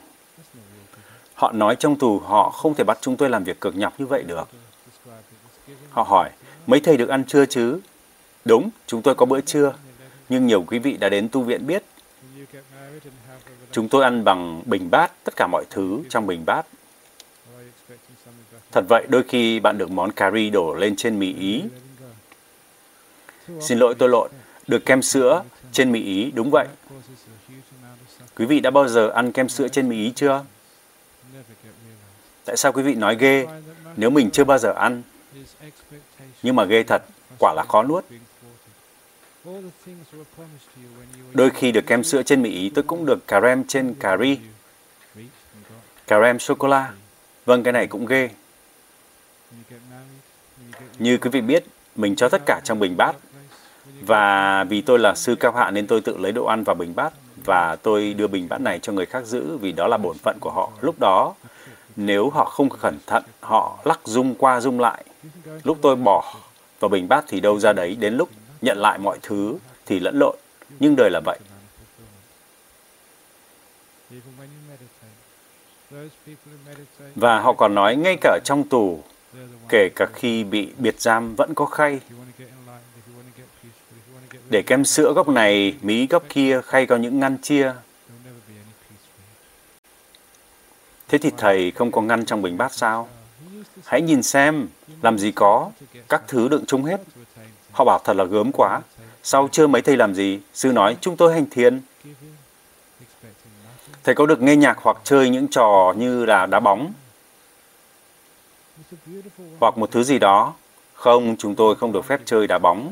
Họ 1.35 1.51
nói 1.51 1.75
trong 1.79 1.95
tù 1.95 2.19
họ 2.19 2.49
không 2.49 2.75
thể 2.75 2.83
bắt 2.83 2.97
chúng 3.01 3.17
tôi 3.17 3.29
làm 3.29 3.43
việc 3.43 3.61
cực 3.61 3.75
nhọc 3.75 3.99
như 3.99 4.05
vậy 4.05 4.23
được. 4.23 4.49
Họ 5.89 6.03
hỏi, 6.03 6.29
mấy 6.67 6.79
thầy 6.79 6.97
được 6.97 7.09
ăn 7.09 7.23
trưa 7.25 7.45
chứ? 7.45 7.79
Đúng, 8.45 8.69
chúng 8.87 9.01
tôi 9.01 9.15
có 9.15 9.25
bữa 9.25 9.41
trưa. 9.41 9.73
Nhưng 10.29 10.47
nhiều 10.47 10.63
quý 10.67 10.79
vị 10.79 10.97
đã 10.97 11.09
đến 11.09 11.29
tu 11.31 11.41
viện 11.41 11.67
biết. 11.67 11.83
Chúng 13.71 13.89
tôi 13.89 14.03
ăn 14.03 14.23
bằng 14.23 14.63
bình 14.65 14.89
bát, 14.91 15.11
tất 15.23 15.33
cả 15.35 15.47
mọi 15.51 15.65
thứ 15.69 16.01
trong 16.09 16.27
bình 16.27 16.45
bát. 16.45 16.65
Thật 18.73 18.85
vậy, 18.89 19.05
đôi 19.09 19.23
khi 19.23 19.59
bạn 19.59 19.77
được 19.77 19.91
món 19.91 20.11
cà 20.11 20.31
ri 20.31 20.49
đổ 20.49 20.75
lên 20.75 20.95
trên 20.95 21.19
mì 21.19 21.33
Ý. 21.33 21.63
Xin 23.61 23.79
lỗi 23.79 23.95
tôi 23.99 24.09
lộn, 24.09 24.31
được 24.67 24.85
kem 24.85 25.01
sữa 25.01 25.43
trên 25.71 25.91
mì 25.91 26.03
Ý, 26.03 26.31
đúng 26.31 26.51
vậy. 26.51 26.67
Quý 28.35 28.45
vị 28.45 28.59
đã 28.59 28.71
bao 28.71 28.87
giờ 28.87 29.09
ăn 29.09 29.31
kem 29.31 29.49
sữa 29.49 29.67
trên 29.67 29.89
mì 29.89 29.95
Ý 29.95 30.13
chưa? 30.15 30.43
Tại 32.45 32.57
sao 32.57 32.71
quý 32.71 32.83
vị 32.83 32.95
nói 32.95 33.17
ghê 33.19 33.47
nếu 33.95 34.09
mình 34.09 34.29
chưa 34.31 34.43
bao 34.43 34.57
giờ 34.57 34.73
ăn? 34.73 35.01
Nhưng 36.43 36.55
mà 36.55 36.63
ghê 36.63 36.83
thật, 36.83 37.01
quả 37.39 37.53
là 37.53 37.63
khó 37.69 37.83
nuốt. 37.83 38.05
Đôi 41.33 41.49
khi 41.49 41.71
được 41.71 41.87
kem 41.87 42.03
sữa 42.03 42.23
trên 42.23 42.41
mì 42.41 42.49
Ý, 42.49 42.69
tôi 42.69 42.83
cũng 42.83 43.05
được 43.05 43.27
cà 43.27 43.41
rem 43.41 43.63
trên 43.67 43.95
cà 43.99 44.17
ri. 44.17 44.37
Cà 46.07 46.21
rem 46.21 46.39
sô-cô-la. 46.39 46.93
Vâng, 47.45 47.63
cái 47.63 47.73
này 47.73 47.87
cũng 47.87 48.05
ghê. 48.05 48.29
Như 50.99 51.17
quý 51.17 51.29
vị 51.29 51.41
biết, 51.41 51.63
mình 51.95 52.15
cho 52.15 52.29
tất 52.29 52.41
cả 52.45 52.61
trong 52.63 52.79
bình 52.79 52.97
bát. 52.97 53.15
Và 54.01 54.63
vì 54.63 54.81
tôi 54.81 54.99
là 54.99 55.15
sư 55.15 55.35
cao 55.35 55.51
hạ 55.51 55.71
nên 55.71 55.87
tôi 55.87 56.01
tự 56.01 56.17
lấy 56.17 56.31
đồ 56.31 56.45
ăn 56.45 56.63
vào 56.63 56.75
bình 56.75 56.95
bát 56.95 57.13
và 57.45 57.75
tôi 57.75 58.13
đưa 58.13 58.27
bình 58.27 58.47
bát 58.49 58.61
này 58.61 58.79
cho 58.79 58.93
người 58.93 59.05
khác 59.05 59.25
giữ 59.25 59.57
vì 59.57 59.71
đó 59.71 59.87
là 59.87 59.97
bổn 59.97 60.17
phận 60.17 60.37
của 60.41 60.51
họ. 60.51 60.71
Lúc 60.81 60.95
đó, 60.99 61.33
nếu 61.95 62.29
họ 62.29 62.45
không 62.45 62.69
cẩn 62.69 62.97
thận, 63.07 63.23
họ 63.39 63.79
lắc 63.83 63.99
rung 64.03 64.35
qua 64.35 64.61
rung 64.61 64.79
lại. 64.79 65.03
Lúc 65.63 65.77
tôi 65.81 65.95
bỏ 65.95 66.35
vào 66.79 66.89
bình 66.89 67.07
bát 67.07 67.25
thì 67.27 67.39
đâu 67.39 67.59
ra 67.59 67.73
đấy, 67.73 67.95
đến 67.95 68.17
lúc 68.17 68.29
nhận 68.61 68.77
lại 68.77 68.97
mọi 68.97 69.17
thứ 69.21 69.57
thì 69.85 69.99
lẫn 69.99 70.19
lộn. 70.19 70.35
Nhưng 70.79 70.95
đời 70.97 71.09
là 71.09 71.21
vậy. 71.25 71.39
Và 77.15 77.39
họ 77.39 77.53
còn 77.53 77.75
nói 77.75 77.95
ngay 77.95 78.17
cả 78.21 78.39
trong 78.43 78.69
tù, 78.69 79.03
kể 79.73 79.89
cả 79.95 80.05
khi 80.13 80.43
bị 80.43 80.69
biệt 80.77 81.01
giam 81.01 81.35
vẫn 81.35 81.53
có 81.53 81.65
khay. 81.65 81.99
Để 84.49 84.61
kem 84.67 84.85
sữa 84.85 85.13
góc 85.15 85.29
này, 85.29 85.75
mí 85.81 86.07
góc 86.07 86.23
kia, 86.29 86.61
khay 86.65 86.85
có 86.85 86.95
những 86.95 87.19
ngăn 87.19 87.37
chia. 87.37 87.73
Thế 91.07 91.17
thì 91.17 91.31
thầy 91.37 91.71
không 91.71 91.91
có 91.91 92.01
ngăn 92.01 92.25
trong 92.25 92.41
bình 92.41 92.57
bát 92.57 92.73
sao? 92.73 93.09
Hãy 93.85 94.01
nhìn 94.01 94.23
xem, 94.23 94.67
làm 95.01 95.17
gì 95.17 95.31
có, 95.31 95.71
các 96.09 96.23
thứ 96.27 96.47
đựng 96.47 96.65
chung 96.65 96.83
hết. 96.83 97.01
Họ 97.71 97.85
bảo 97.85 97.99
thật 98.03 98.13
là 98.15 98.23
gớm 98.23 98.51
quá. 98.51 98.81
Sau 99.23 99.49
chưa 99.51 99.67
mấy 99.67 99.81
thầy 99.81 99.97
làm 99.97 100.13
gì? 100.13 100.39
Sư 100.53 100.71
nói, 100.71 100.97
chúng 101.01 101.17
tôi 101.17 101.33
hành 101.33 101.45
thiền. 101.51 101.81
Thầy 104.03 104.15
có 104.15 104.25
được 104.25 104.41
nghe 104.41 104.55
nhạc 104.55 104.77
hoặc 104.81 104.97
chơi 105.03 105.29
những 105.29 105.47
trò 105.47 105.93
như 105.97 106.25
là 106.25 106.45
đá 106.45 106.59
bóng? 106.59 106.93
Hoặc 109.59 109.77
một 109.77 109.91
thứ 109.91 110.03
gì 110.03 110.19
đó? 110.19 110.53
Không, 110.93 111.35
chúng 111.39 111.55
tôi 111.55 111.75
không 111.75 111.91
được 111.91 112.05
phép 112.05 112.21
chơi 112.25 112.47
đá 112.47 112.59
bóng. 112.59 112.91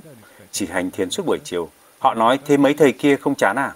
Chỉ 0.51 0.65
hành 0.65 0.91
thiền 0.91 1.09
suốt 1.09 1.25
buổi 1.25 1.39
chiều. 1.43 1.69
Họ 1.99 2.13
nói, 2.13 2.39
thế 2.45 2.57
mấy 2.57 2.73
thầy 2.73 2.91
kia 2.91 3.15
không 3.15 3.35
chán 3.35 3.55
à? 3.55 3.73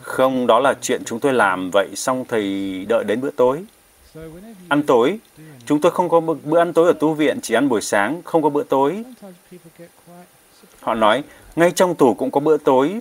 Không, 0.00 0.46
đó 0.46 0.60
là 0.60 0.74
chuyện 0.80 1.02
chúng 1.06 1.20
tôi 1.20 1.32
làm 1.32 1.70
vậy, 1.72 1.88
xong 1.94 2.24
thầy 2.28 2.84
đợi 2.88 3.04
đến 3.04 3.20
bữa 3.20 3.30
tối. 3.30 3.64
Ăn 4.68 4.82
tối, 4.82 5.18
chúng 5.66 5.80
tôi 5.80 5.92
không 5.92 6.08
có 6.08 6.20
bữa 6.20 6.58
ăn 6.58 6.72
tối 6.72 6.86
ở 6.86 6.92
tu 7.00 7.14
viện, 7.14 7.40
chỉ 7.42 7.54
ăn 7.54 7.68
buổi 7.68 7.80
sáng, 7.80 8.22
không 8.24 8.42
có 8.42 8.48
bữa 8.48 8.64
tối. 8.64 9.04
Họ 10.80 10.94
nói, 10.94 11.24
ngay 11.56 11.70
trong 11.70 11.94
tù 11.94 12.14
cũng 12.14 12.30
có 12.30 12.40
bữa 12.40 12.56
tối 12.56 12.98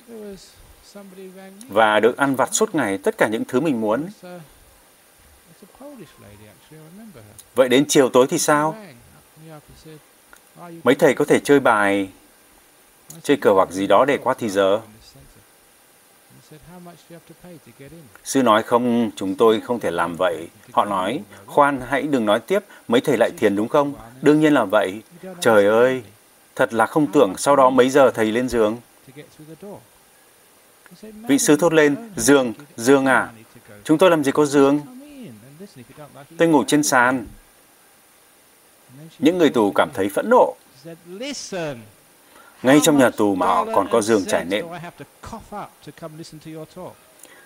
và 1.67 1.99
được 1.99 2.17
ăn 2.17 2.35
vặt 2.35 2.49
suốt 2.53 2.75
ngày 2.75 2.97
tất 2.97 3.17
cả 3.17 3.27
những 3.27 3.45
thứ 3.45 3.59
mình 3.59 3.81
muốn. 3.81 4.07
Vậy 7.57 7.69
đến 7.69 7.85
chiều 7.87 8.09
tối 8.09 8.27
thì 8.29 8.37
sao? 8.37 8.75
Mấy 10.83 10.95
thầy 10.95 11.13
có 11.13 11.25
thể 11.25 11.39
chơi 11.39 11.59
bài, 11.59 12.09
chơi 13.23 13.37
cờ 13.37 13.51
hoặc 13.51 13.71
gì 13.71 13.87
đó 13.87 14.05
để 14.05 14.17
qua 14.17 14.35
thì 14.37 14.49
giờ. 14.49 14.81
Sư 18.23 18.43
nói 18.43 18.63
không, 18.63 19.11
chúng 19.15 19.35
tôi 19.35 19.61
không 19.61 19.79
thể 19.79 19.91
làm 19.91 20.15
vậy. 20.15 20.47
Họ 20.71 20.85
nói, 20.85 21.19
khoan, 21.45 21.81
hãy 21.89 22.01
đừng 22.01 22.25
nói 22.25 22.39
tiếp, 22.39 22.59
mấy 22.87 23.01
thầy 23.01 23.17
lại 23.17 23.31
thiền 23.37 23.55
đúng 23.55 23.67
không? 23.67 23.93
Đương 24.21 24.39
nhiên 24.39 24.53
là 24.53 24.65
vậy. 24.65 25.01
Trời 25.41 25.65
ơi, 25.65 26.03
thật 26.55 26.73
là 26.73 26.85
không 26.85 27.11
tưởng 27.11 27.37
sau 27.37 27.55
đó 27.55 27.69
mấy 27.69 27.89
giờ 27.89 28.11
thầy 28.11 28.31
lên 28.31 28.49
giường. 28.49 28.77
Vị 31.01 31.37
sư 31.39 31.55
thốt 31.55 31.73
lên, 31.73 31.95
giường, 32.15 32.53
giường 32.77 33.05
à? 33.05 33.29
Chúng 33.83 33.97
tôi 33.97 34.09
làm 34.09 34.23
gì 34.23 34.31
có 34.31 34.45
giường? 34.45 34.81
Tôi 36.37 36.47
ngủ 36.47 36.63
trên 36.67 36.83
sàn. 36.83 37.25
Những 39.19 39.37
người 39.37 39.49
tù 39.49 39.71
cảm 39.75 39.89
thấy 39.93 40.09
phẫn 40.09 40.29
nộ. 40.29 40.55
Ngay 42.63 42.79
trong 42.83 42.97
nhà 42.97 43.09
tù 43.09 43.35
mà 43.35 43.45
họ 43.45 43.65
còn 43.75 43.87
có 43.91 44.01
giường 44.01 44.25
trải 44.27 44.45
nệm. 44.45 44.65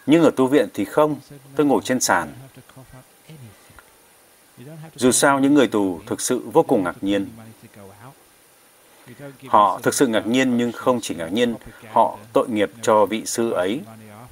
Nhưng 0.05 0.24
ở 0.24 0.32
tu 0.36 0.47
viện 0.47 0.68
thì 0.74 0.86
không, 0.86 1.16
tôi 1.55 1.66
ngồi 1.66 1.82
trên 1.84 1.99
sàn. 1.99 2.34
Dù 4.95 5.12
sao, 5.12 5.39
những 5.39 5.53
người 5.53 5.68
tù 5.68 5.99
thực 6.05 6.22
sự 6.22 6.41
vô 6.53 6.64
cùng 6.64 6.84
ngạc 6.84 6.95
nhiên. 7.01 7.30
Họ 9.47 9.80
thực 9.84 9.93
sự 9.93 10.07
ngạc 10.07 10.28
nhiên 10.28 10.57
nhưng 10.57 10.72
không 10.72 10.99
chỉ 11.01 11.16
ngạc 11.16 11.28
nhiên, 11.28 11.55
họ 11.91 12.18
tội 12.34 12.49
nghiệp 12.49 12.72
cho 12.82 13.05
vị 13.05 13.26
sư 13.26 13.51
ấy, 13.51 13.82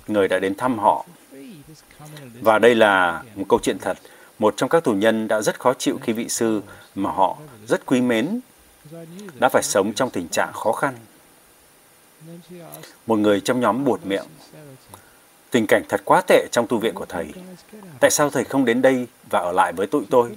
người 0.08 0.28
đã 0.28 0.40
đến 0.40 0.56
thăm 0.56 0.80
họ. 0.80 1.06
Và 2.42 2.60
đây 2.60 2.76
là 2.76 3.24
một 3.36 3.46
câu 3.50 3.60
chuyện 3.64 3.78
thật. 3.80 3.98
Một 4.40 4.54
trong 4.58 4.70
các 4.70 4.84
tù 4.84 4.94
nhân 4.94 5.28
đã 5.28 5.42
rất 5.42 5.60
khó 5.60 5.74
chịu 5.74 6.00
khi 6.02 6.14
vị 6.14 6.30
sư 6.30 6.62
mà 7.00 7.12
họ 7.12 7.38
rất 7.68 7.86
quý 7.86 8.02
mến 8.02 8.40
đã 9.40 9.50
phải 9.50 9.64
sống 9.64 9.94
trong 9.94 10.10
tình 10.10 10.28
trạng 10.28 10.54
khó 10.54 10.72
khăn. 10.72 10.96
Một 13.08 13.20
người 13.20 13.42
trong 13.42 13.60
nhóm 13.60 13.86
buột 13.86 14.06
miệng. 14.06 14.26
Tình 15.52 15.66
cảnh 15.68 15.84
thật 15.90 16.02
quá 16.06 16.22
tệ 16.28 16.48
trong 16.52 16.68
tu 16.68 16.78
viện 16.78 16.94
của 16.96 17.06
thầy. 17.06 17.34
Tại 18.00 18.12
sao 18.12 18.30
thầy 18.30 18.44
không 18.44 18.66
đến 18.66 18.82
đây 18.82 19.08
và 19.30 19.40
ở 19.40 19.52
lại 19.52 19.74
với 19.74 19.88
tụi 19.88 20.06
tôi? 20.10 20.36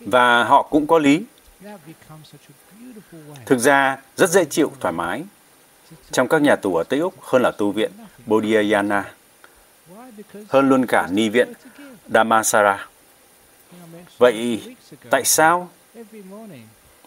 Và 0.00 0.44
họ 0.44 0.62
cũng 0.62 0.86
có 0.86 0.98
lý. 0.98 1.24
Thực 3.46 3.58
ra, 3.58 4.02
rất 4.16 4.30
dễ 4.30 4.44
chịu, 4.44 4.72
thoải 4.80 4.92
mái. 4.92 5.24
Trong 6.10 6.28
các 6.28 6.42
nhà 6.42 6.56
tù 6.56 6.76
ở 6.76 6.84
Tây 6.84 7.00
Úc 7.00 7.14
hơn 7.22 7.42
là 7.42 7.50
tu 7.50 7.72
viện 7.72 7.90
Bodhiyana. 8.26 9.14
Hơn 10.48 10.68
luôn 10.68 10.86
cả 10.86 11.08
ni 11.10 11.28
viện 11.28 11.52
Dhammasara. 12.08 12.88
Vậy 14.18 14.62
tại 15.10 15.24
sao? 15.24 15.68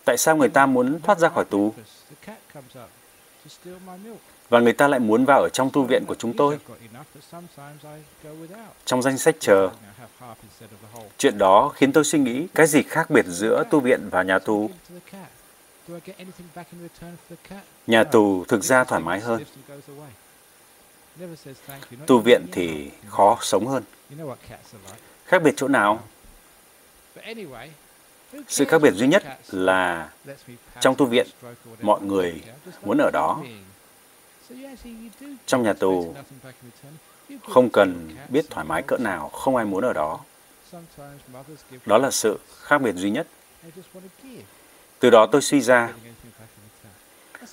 Tại 0.05 0.17
sao 0.17 0.35
người 0.35 0.49
ta 0.49 0.65
muốn 0.65 1.01
thoát 1.01 1.19
ra 1.19 1.29
khỏi 1.29 1.45
tù? 1.45 1.73
Và 4.49 4.59
người 4.59 4.73
ta 4.73 4.87
lại 4.87 4.99
muốn 4.99 5.25
vào 5.25 5.41
ở 5.41 5.49
trong 5.49 5.69
tu 5.73 5.83
viện 5.83 6.03
của 6.07 6.15
chúng 6.15 6.33
tôi. 6.37 6.59
Trong 8.85 9.01
danh 9.01 9.17
sách 9.17 9.35
chờ, 9.39 9.69
chuyện 11.17 11.37
đó 11.37 11.69
khiến 11.75 11.91
tôi 11.93 12.03
suy 12.03 12.19
nghĩ 12.19 12.47
cái 12.55 12.67
gì 12.67 12.83
khác 12.83 13.09
biệt 13.09 13.25
giữa 13.25 13.63
tu 13.71 13.79
viện 13.79 14.09
và 14.11 14.23
nhà 14.23 14.39
tù. 14.39 14.69
Nhà 17.87 18.03
tù 18.03 18.45
thực 18.47 18.63
ra 18.63 18.83
thoải 18.83 19.01
mái 19.01 19.19
hơn. 19.19 19.43
Tu 22.07 22.19
viện 22.19 22.45
thì 22.51 22.91
khó 23.07 23.37
sống 23.41 23.67
hơn. 23.67 23.83
Khác 25.25 25.41
biệt 25.43 25.53
chỗ 25.57 25.67
nào? 25.67 26.03
Sự 28.47 28.65
khác 28.65 28.81
biệt 28.81 28.91
duy 28.91 29.07
nhất 29.07 29.23
là 29.49 30.09
trong 30.81 30.95
tu 30.95 31.05
viện, 31.05 31.27
mọi 31.81 32.01
người 32.01 32.41
muốn 32.81 32.97
ở 32.97 33.09
đó. 33.13 33.43
Trong 35.45 35.63
nhà 35.63 35.73
tù, 35.73 36.15
không 37.49 37.69
cần 37.69 38.15
biết 38.29 38.45
thoải 38.49 38.65
mái 38.65 38.83
cỡ 38.87 38.97
nào, 38.97 39.29
không 39.29 39.55
ai 39.55 39.65
muốn 39.65 39.83
ở 39.83 39.93
đó. 39.93 40.19
Đó 41.85 41.97
là 41.97 42.11
sự 42.11 42.39
khác 42.61 42.81
biệt 42.81 42.95
duy 42.95 43.09
nhất. 43.09 43.27
Từ 44.99 45.09
đó 45.09 45.27
tôi 45.31 45.41
suy 45.41 45.61
ra, 45.61 45.93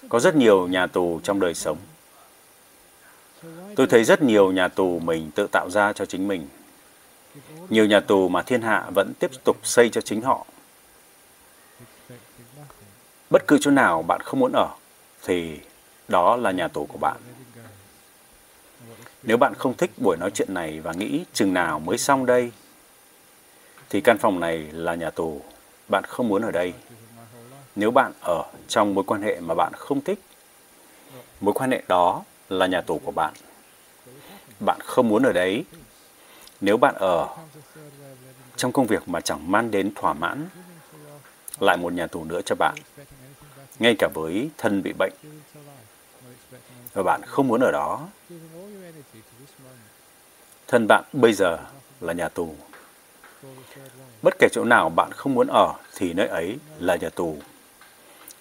có 0.09 0.21
rất 0.21 0.37
nhiều 0.37 0.67
nhà 0.67 0.87
tù 0.87 1.21
trong 1.23 1.41
đời 1.41 1.55
sống. 1.55 1.79
Tôi 3.77 3.87
thấy 3.87 4.05
rất 4.05 4.23
nhiều 4.23 4.53
nhà 4.53 4.69
tù 4.69 4.99
mình 4.99 5.31
tự 5.35 5.47
tạo 5.53 5.71
ra 5.71 5.93
cho 5.93 6.07
chính 6.07 6.29
mình. 6.29 6.49
Nhiều 7.69 7.87
nhà 7.87 8.01
tù 8.01 8.29
mà 8.29 8.43
thiên 8.43 8.63
hạ 8.63 8.87
vẫn 8.95 9.13
tiếp 9.19 9.31
tục 9.45 9.57
xây 9.63 9.89
cho 9.91 10.01
chính 10.01 10.23
họ. 10.23 10.47
Bất 13.31 13.47
cứ 13.47 13.59
chỗ 13.61 13.71
nào 13.71 14.03
bạn 14.03 14.21
không 14.25 14.41
muốn 14.41 14.53
ở, 14.53 14.69
thì 15.23 15.61
đó 16.09 16.37
là 16.37 16.51
nhà 16.51 16.69
tù 16.69 16.87
của 16.87 16.99
bạn. 16.99 17.17
Nếu 19.23 19.37
bạn 19.37 19.55
không 19.55 19.77
thích 19.77 19.91
buổi 19.97 20.17
nói 20.21 20.31
chuyện 20.35 20.55
này 20.55 20.81
và 20.81 20.93
nghĩ 20.93 21.25
chừng 21.33 21.55
nào 21.55 21.79
mới 21.79 21.99
xong 21.99 22.27
đây, 22.27 22.53
thì 23.91 24.01
căn 24.01 24.19
phòng 24.19 24.41
này 24.41 24.59
là 24.59 24.95
nhà 24.95 25.11
tù. 25.11 25.41
Bạn 25.89 26.05
không 26.05 26.29
muốn 26.29 26.43
ở 26.43 26.51
đây. 26.51 26.73
Nếu 27.77 27.91
bạn 27.91 28.13
ở 28.21 28.45
trong 28.69 28.95
mối 28.95 29.05
quan 29.07 29.23
hệ 29.23 29.41
mà 29.41 29.55
bạn 29.55 29.73
không 29.77 30.01
thích, 30.01 30.21
mối 31.41 31.55
quan 31.55 31.71
hệ 31.71 31.83
đó 31.89 32.25
là 32.49 32.67
nhà 32.67 32.81
tù 32.81 32.99
của 32.99 33.13
bạn. 33.13 33.35
Bạn 34.61 34.81
không 34.81 35.09
muốn 35.09 35.23
ở 35.23 35.33
đấy. 35.33 35.65
Nếu 36.61 36.77
bạn 36.77 36.95
ở 36.95 37.37
trong 38.57 38.73
công 38.73 38.87
việc 38.87 39.09
mà 39.09 39.21
chẳng 39.21 39.51
mang 39.51 39.71
đến 39.71 39.93
thỏa 39.95 40.13
mãn, 40.13 40.49
lại 41.61 41.77
một 41.77 41.93
nhà 41.93 42.07
tù 42.07 42.25
nữa 42.25 42.41
cho 42.45 42.55
bạn, 42.59 42.75
ngay 43.79 43.95
cả 43.99 44.09
với 44.15 44.51
thân 44.59 44.83
bị 44.83 44.93
bệnh, 44.99 45.13
và 46.93 47.03
bạn 47.03 47.21
không 47.27 47.49
muốn 47.49 47.61
ở 47.61 47.71
đó. 47.73 48.09
Thân 50.69 50.87
bạn 50.89 51.05
bây 51.13 51.33
giờ 51.33 51.59
là 52.01 52.13
nhà 52.13 52.29
tù. 52.29 52.55
Bất 54.23 54.35
kể 54.39 54.49
chỗ 54.53 54.65
nào 54.65 54.89
bạn 54.89 55.13
không 55.13 55.35
muốn 55.35 55.47
ở 55.47 55.73
thì 55.95 56.13
nơi 56.13 56.29
ấy 56.29 56.57
là 56.79 56.97
nhà 56.97 57.09
tù. 57.09 57.37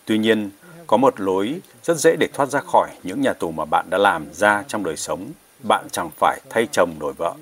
Tuy 0.06 0.18
nhiên, 0.18 0.50
có 0.88 0.98
một 0.98 1.20
lối 1.20 1.62
rất 1.84 1.98
dễ 1.98 2.16
để 2.20 2.28
thoát 2.34 2.50
ra 2.50 2.60
khỏi 2.60 2.90
những 3.04 3.22
nhà 3.22 3.34
tù 3.34 3.52
mà 3.52 3.66
bạn 3.66 3.86
đã 3.90 3.98
làm 3.98 4.34
ra 4.34 4.64
trong 4.68 4.84
đời 4.84 4.98
sống. 4.98 5.32
Bạn 5.68 5.88
chẳng 5.92 6.10
phải 6.18 6.40
thay 6.50 6.68
chồng 6.72 6.96
đổi 7.00 7.14
vợ. 7.18 7.34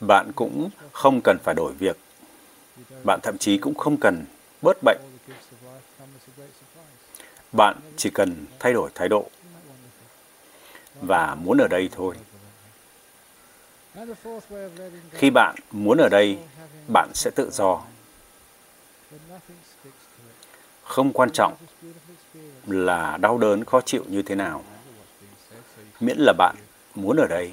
Bạn 0.00 0.32
cũng 0.32 0.70
không 0.92 1.20
cần 1.24 1.38
phải 1.44 1.54
đổi 1.54 1.72
việc. 1.72 1.96
Bạn 3.04 3.20
thậm 3.22 3.38
chí 3.38 3.58
cũng 3.58 3.74
không 3.74 3.96
cần 4.00 4.24
bớt 4.62 4.76
bệnh. 4.82 5.00
Bạn 7.52 7.76
chỉ 7.96 8.10
cần 8.10 8.46
thay 8.58 8.72
đổi 8.72 8.90
thái 8.94 9.08
độ 9.08 9.30
và 11.00 11.34
muốn 11.34 11.58
ở 11.58 11.68
đây 11.68 11.88
thôi. 11.92 12.14
Khi 15.12 15.30
bạn 15.30 15.54
muốn 15.70 15.98
ở 15.98 16.08
đây, 16.08 16.38
bạn 16.92 17.10
sẽ 17.14 17.30
tự 17.30 17.50
do. 17.52 17.82
Không 20.90 21.12
quan 21.12 21.30
trọng 21.32 21.54
là 22.66 23.16
đau 23.16 23.38
đớn 23.38 23.64
khó 23.64 23.80
chịu 23.80 24.04
như 24.08 24.22
thế 24.22 24.34
nào. 24.34 24.64
Miễn 26.00 26.16
là 26.18 26.32
bạn 26.32 26.56
muốn 26.94 27.16
ở 27.16 27.26
đây. 27.26 27.52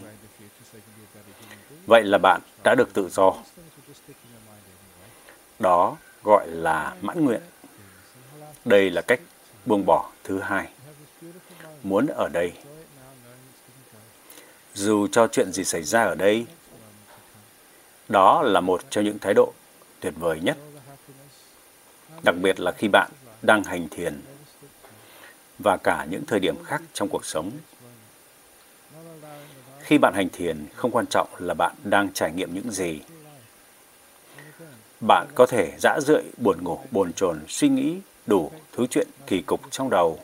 Vậy 1.87 2.03
là 2.03 2.17
bạn 2.17 2.41
đã 2.63 2.75
được 2.75 2.93
tự 2.93 3.09
do. 3.09 3.33
Đó 5.59 5.97
gọi 6.23 6.47
là 6.47 6.95
mãn 7.01 7.25
nguyện. 7.25 7.41
Đây 8.65 8.89
là 8.89 9.01
cách 9.01 9.19
buông 9.65 9.85
bỏ 9.85 10.09
thứ 10.23 10.39
hai. 10.39 10.69
Muốn 11.83 12.07
ở 12.07 12.29
đây. 12.33 12.53
Dù 14.73 15.07
cho 15.07 15.27
chuyện 15.27 15.51
gì 15.51 15.63
xảy 15.63 15.83
ra 15.83 16.03
ở 16.03 16.15
đây, 16.15 16.45
đó 18.09 18.41
là 18.41 18.61
một 18.61 18.81
trong 18.89 19.03
những 19.03 19.19
thái 19.19 19.33
độ 19.33 19.53
tuyệt 19.99 20.13
vời 20.17 20.39
nhất. 20.43 20.57
Đặc 22.23 22.35
biệt 22.41 22.59
là 22.59 22.71
khi 22.71 22.87
bạn 22.87 23.11
đang 23.47 23.63
hành 23.63 23.87
thiền 23.89 24.21
và 25.59 25.77
cả 25.77 26.05
những 26.09 26.25
thời 26.25 26.39
điểm 26.39 26.63
khác 26.63 26.81
trong 26.93 27.09
cuộc 27.09 27.25
sống. 27.25 27.51
Khi 29.79 29.97
bạn 29.97 30.13
hành 30.15 30.29
thiền, 30.29 30.65
không 30.75 30.91
quan 30.91 31.05
trọng 31.09 31.27
là 31.39 31.53
bạn 31.53 31.75
đang 31.83 32.13
trải 32.13 32.31
nghiệm 32.31 32.53
những 32.53 32.71
gì. 32.71 32.99
Bạn 34.99 35.27
có 35.35 35.45
thể 35.45 35.73
dã 35.79 35.99
rượi, 36.01 36.23
buồn 36.37 36.63
ngủ, 36.63 36.79
bồn 36.91 37.13
chồn, 37.13 37.39
suy 37.47 37.69
nghĩ 37.69 37.99
đủ 38.25 38.51
thứ 38.71 38.87
chuyện 38.87 39.07
kỳ 39.27 39.41
cục 39.41 39.71
trong 39.71 39.89
đầu. 39.89 40.19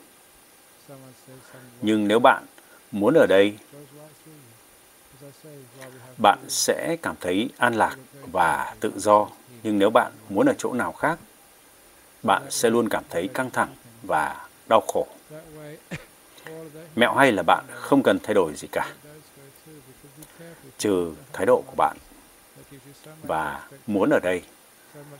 Nhưng 1.82 2.08
nếu 2.08 2.18
bạn 2.18 2.44
muốn 2.92 3.14
ở 3.14 3.26
đây, 3.28 3.58
bạn 6.22 6.38
sẽ 6.48 6.96
cảm 7.02 7.16
thấy 7.20 7.50
an 7.58 7.74
lạc 7.74 7.96
và 8.32 8.74
tự 8.80 8.92
do. 8.96 9.28
Nhưng 9.62 9.78
nếu 9.78 9.90
bạn 9.90 10.12
muốn 10.28 10.46
ở 10.46 10.54
chỗ 10.58 10.72
nào 10.72 10.92
khác, 10.92 11.18
bạn 12.24 12.42
sẽ 12.50 12.70
luôn 12.70 12.88
cảm 12.88 13.04
thấy 13.10 13.28
căng 13.34 13.50
thẳng 13.50 13.74
và 14.02 14.46
đau 14.68 14.80
khổ. 14.80 15.06
Mẹo 16.94 17.14
hay 17.14 17.32
là 17.32 17.42
bạn 17.46 17.64
không 17.74 18.02
cần 18.02 18.18
thay 18.22 18.34
đổi 18.34 18.52
gì 18.56 18.68
cả, 18.72 18.94
trừ 20.78 21.14
thái 21.32 21.46
độ 21.46 21.62
của 21.66 21.74
bạn 21.76 21.96
và 23.22 23.68
muốn 23.86 24.10
ở 24.10 24.20
đây. 24.20 24.42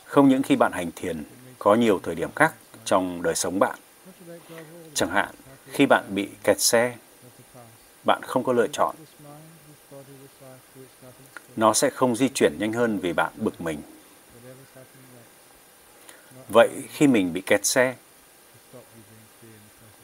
Không 0.04 0.28
những 0.28 0.42
khi 0.42 0.56
bạn 0.56 0.72
hành 0.72 0.90
thiền, 0.96 1.24
có 1.58 1.74
nhiều 1.74 2.00
thời 2.02 2.14
điểm 2.14 2.30
khác 2.36 2.54
trong 2.84 3.22
đời 3.22 3.34
sống 3.34 3.58
bạn. 3.58 3.78
Chẳng 4.94 5.10
hạn, 5.10 5.34
khi 5.72 5.86
bạn 5.86 6.04
bị 6.14 6.28
kẹt 6.42 6.60
xe, 6.60 6.96
bạn 8.06 8.22
không 8.22 8.44
có 8.44 8.52
lựa 8.52 8.68
chọn. 8.72 8.96
Nó 11.56 11.74
sẽ 11.74 11.90
không 11.90 12.16
di 12.16 12.28
chuyển 12.28 12.56
nhanh 12.58 12.72
hơn 12.72 12.98
vì 12.98 13.12
bạn 13.12 13.32
bực 13.36 13.60
mình. 13.60 13.82
Vậy 16.48 16.68
khi 16.88 17.06
mình 17.06 17.32
bị 17.32 17.40
kẹt 17.40 17.66
xe, 17.66 17.94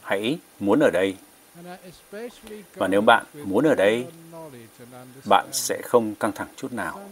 hãy 0.01 0.39
muốn 0.59 0.79
ở 0.79 0.89
đây. 0.93 1.15
Và 2.73 2.87
nếu 2.87 3.01
bạn 3.01 3.25
muốn 3.33 3.65
ở 3.65 3.75
đây, 3.75 4.05
bạn 5.29 5.49
sẽ 5.51 5.81
không 5.83 6.15
căng 6.15 6.31
thẳng 6.31 6.47
chút 6.55 6.73
nào. 6.73 7.09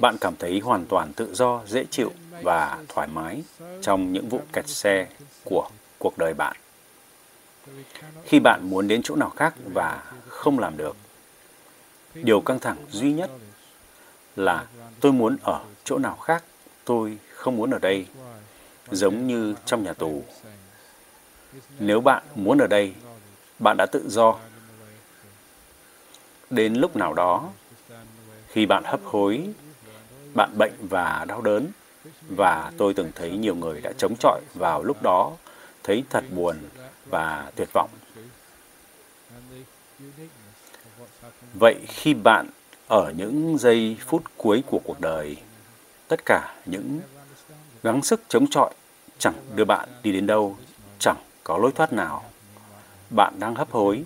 Bạn 0.00 0.16
cảm 0.20 0.36
thấy 0.38 0.60
hoàn 0.60 0.86
toàn 0.86 1.12
tự 1.12 1.34
do, 1.34 1.62
dễ 1.66 1.84
chịu 1.90 2.12
và 2.42 2.78
thoải 2.88 3.08
mái 3.08 3.42
trong 3.82 4.12
những 4.12 4.28
vụ 4.28 4.40
kẹt 4.52 4.68
xe 4.68 5.06
của 5.44 5.68
cuộc 5.98 6.18
đời 6.18 6.34
bạn. 6.34 6.56
Khi 8.24 8.40
bạn 8.40 8.70
muốn 8.70 8.88
đến 8.88 9.00
chỗ 9.04 9.16
nào 9.16 9.30
khác 9.30 9.54
và 9.74 10.02
không 10.28 10.58
làm 10.58 10.76
được, 10.76 10.96
điều 12.14 12.40
căng 12.40 12.58
thẳng 12.58 12.76
duy 12.90 13.12
nhất 13.12 13.30
là 14.36 14.66
tôi 15.00 15.12
muốn 15.12 15.36
ở 15.42 15.64
chỗ 15.84 15.98
nào 15.98 16.16
khác, 16.16 16.44
tôi 16.86 17.18
không 17.34 17.56
muốn 17.56 17.70
ở 17.70 17.78
đây, 17.78 18.06
giống 18.90 19.26
như 19.26 19.54
trong 19.64 19.82
nhà 19.82 19.92
tù. 19.92 20.24
Nếu 21.78 22.00
bạn 22.00 22.22
muốn 22.34 22.58
ở 22.58 22.66
đây, 22.66 22.92
bạn 23.58 23.76
đã 23.76 23.86
tự 23.86 24.08
do. 24.08 24.38
Đến 26.50 26.74
lúc 26.74 26.96
nào 26.96 27.14
đó, 27.14 27.50
khi 28.48 28.66
bạn 28.66 28.82
hấp 28.86 29.00
hối, 29.04 29.48
bạn 30.34 30.58
bệnh 30.58 30.72
và 30.80 31.24
đau 31.28 31.42
đớn, 31.42 31.66
và 32.28 32.72
tôi 32.78 32.94
từng 32.94 33.12
thấy 33.14 33.30
nhiều 33.30 33.54
người 33.54 33.80
đã 33.80 33.92
chống 33.98 34.14
chọi 34.20 34.40
vào 34.54 34.82
lúc 34.82 34.96
đó, 35.02 35.32
thấy 35.82 36.04
thật 36.10 36.24
buồn 36.34 36.56
và 37.10 37.50
tuyệt 37.56 37.68
vọng. 37.74 37.90
Vậy 41.54 41.74
khi 41.88 42.14
bạn 42.14 42.46
ở 42.88 43.12
những 43.16 43.58
giây 43.58 43.96
phút 44.06 44.22
cuối 44.36 44.62
của 44.66 44.80
cuộc 44.84 45.00
đời, 45.00 45.36
tất 46.08 46.20
cả 46.26 46.54
những 46.66 47.00
gắng 47.82 48.02
sức 48.02 48.22
chống 48.28 48.46
chọi 48.50 48.74
chẳng 49.18 49.34
đưa 49.54 49.64
bạn 49.64 49.88
đi 50.02 50.12
đến 50.12 50.26
đâu, 50.26 50.56
chẳng 50.98 51.16
có 51.44 51.58
lối 51.58 51.72
thoát 51.72 51.92
nào. 51.92 52.24
Bạn 53.10 53.34
đang 53.38 53.54
hấp 53.54 53.70
hối, 53.70 54.04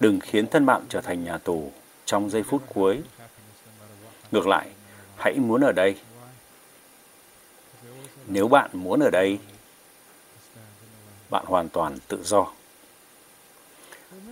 đừng 0.00 0.20
khiến 0.20 0.46
thân 0.46 0.66
bạn 0.66 0.82
trở 0.88 1.00
thành 1.00 1.24
nhà 1.24 1.38
tù 1.38 1.72
trong 2.04 2.30
giây 2.30 2.42
phút 2.42 2.62
cuối. 2.74 3.00
Ngược 4.30 4.46
lại, 4.46 4.68
hãy 5.16 5.34
muốn 5.34 5.60
ở 5.60 5.72
đây. 5.72 5.96
Nếu 8.26 8.48
bạn 8.48 8.70
muốn 8.72 9.00
ở 9.00 9.10
đây, 9.10 9.38
bạn 11.30 11.44
hoàn 11.46 11.68
toàn 11.68 11.98
tự 12.08 12.22
do. 12.24 12.46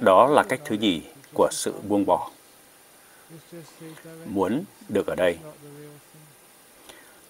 Đó 0.01 0.27
là 0.27 0.45
cách 0.49 0.61
thứ 0.65 0.77
nhì 0.77 1.03
của 1.35 1.49
sự 1.53 1.73
buông 1.89 2.05
bỏ. 2.07 2.31
Muốn 4.25 4.65
được 4.89 5.07
ở 5.07 5.15
đây. 5.15 5.39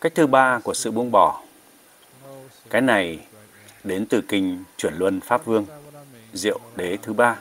Cách 0.01 0.13
thứ 0.15 0.27
ba 0.27 0.61
của 0.65 0.75
sự 0.75 0.91
buông 0.91 1.11
bỏ. 1.11 1.43
Cái 2.71 2.83
này 2.83 3.19
đến 3.85 4.07
từ 4.07 4.21
kinh 4.29 4.65
chuyển 4.77 4.95
luân 4.95 5.21
Pháp 5.21 5.45
Vương, 5.45 5.67
Diệu 6.33 6.61
Đế 6.77 6.99
thứ 7.03 7.13
ba. 7.13 7.39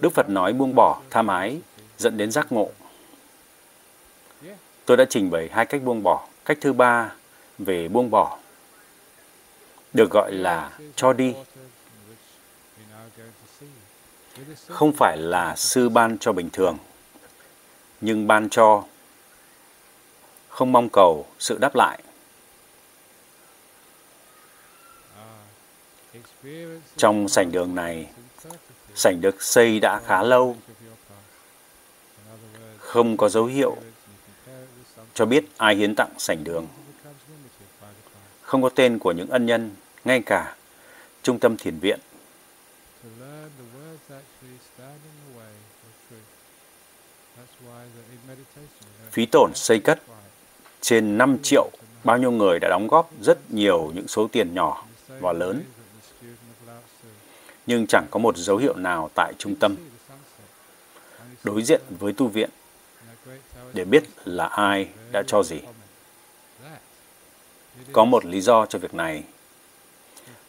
Đức 0.00 0.12
Phật 0.14 0.28
nói 0.28 0.52
buông 0.52 0.74
bỏ 0.74 1.00
tham 1.10 1.26
ái 1.26 1.60
dẫn 1.98 2.16
đến 2.16 2.30
giác 2.30 2.52
ngộ. 2.52 2.70
Tôi 4.84 4.96
đã 4.96 5.04
trình 5.10 5.30
bày 5.30 5.48
hai 5.52 5.66
cách 5.66 5.82
buông 5.82 6.02
bỏ. 6.02 6.26
Cách 6.44 6.58
thứ 6.60 6.72
ba 6.72 7.12
về 7.58 7.88
buông 7.88 8.10
bỏ 8.10 8.38
được 9.92 10.10
gọi 10.10 10.32
là 10.32 10.78
cho 10.96 11.12
đi. 11.12 11.34
Không 14.68 14.92
phải 14.92 15.16
là 15.16 15.56
sư 15.56 15.88
ban 15.88 16.18
cho 16.18 16.32
bình 16.32 16.50
thường, 16.52 16.76
nhưng 18.00 18.26
ban 18.26 18.48
cho 18.50 18.84
không 20.52 20.72
mong 20.72 20.88
cầu 20.92 21.26
sự 21.38 21.58
đáp 21.60 21.74
lại. 21.74 22.02
Trong 26.96 27.28
sảnh 27.28 27.52
đường 27.52 27.74
này, 27.74 28.10
sảnh 28.94 29.20
được 29.20 29.42
xây 29.42 29.80
đã 29.80 30.00
khá 30.06 30.22
lâu, 30.22 30.56
không 32.78 33.16
có 33.16 33.28
dấu 33.28 33.44
hiệu 33.44 33.76
cho 35.14 35.26
biết 35.26 35.44
ai 35.56 35.74
hiến 35.76 35.94
tặng 35.94 36.10
sảnh 36.18 36.44
đường. 36.44 36.68
Không 38.42 38.62
có 38.62 38.68
tên 38.68 38.98
của 38.98 39.12
những 39.12 39.30
ân 39.30 39.46
nhân, 39.46 39.70
ngay 40.04 40.22
cả 40.26 40.56
trung 41.22 41.38
tâm 41.38 41.56
thiền 41.56 41.78
viện. 41.78 42.00
Phí 49.10 49.26
tổn 49.26 49.50
xây 49.54 49.80
cất 49.80 50.02
trên 50.82 51.18
5 51.18 51.38
triệu, 51.42 51.70
bao 52.04 52.18
nhiêu 52.18 52.30
người 52.30 52.58
đã 52.58 52.68
đóng 52.68 52.86
góp 52.86 53.10
rất 53.20 53.50
nhiều 53.50 53.92
những 53.94 54.08
số 54.08 54.28
tiền 54.32 54.54
nhỏ 54.54 54.84
và 55.20 55.32
lớn. 55.32 55.62
Nhưng 57.66 57.86
chẳng 57.86 58.06
có 58.10 58.18
một 58.18 58.36
dấu 58.36 58.56
hiệu 58.56 58.74
nào 58.76 59.10
tại 59.14 59.32
trung 59.38 59.54
tâm 59.60 59.76
đối 61.44 61.62
diện 61.62 61.80
với 62.00 62.12
tu 62.12 62.28
viện, 62.28 62.50
để 63.72 63.84
biết 63.84 64.02
là 64.24 64.46
ai 64.46 64.88
đã 65.12 65.22
cho 65.26 65.42
gì. 65.42 65.60
Có 67.92 68.04
một 68.04 68.24
lý 68.24 68.40
do 68.40 68.66
cho 68.66 68.78
việc 68.78 68.94
này 68.94 69.22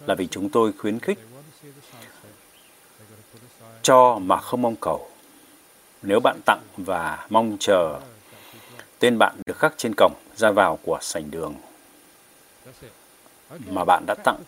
là 0.07 0.15
vì 0.15 0.27
chúng 0.27 0.49
tôi 0.49 0.71
khuyến 0.77 0.99
khích 0.99 1.19
cho 3.81 4.19
mà 4.19 4.37
không 4.37 4.61
mong 4.61 4.75
cầu. 4.75 5.09
Nếu 6.01 6.19
bạn 6.19 6.39
tặng 6.45 6.61
và 6.77 7.27
mong 7.29 7.57
chờ 7.59 7.99
tên 9.03 9.17
bạn 9.17 9.35
được 9.45 9.57
khắc 9.57 9.73
trên 9.77 9.93
cổng 9.97 10.13
ra 10.35 10.51
vào 10.51 10.79
của 10.83 10.97
sảnh 11.01 11.31
đường 11.31 11.55
mà 13.59 13.83
bạn 13.85 14.03
đã 14.07 14.15
tặng, 14.23 14.43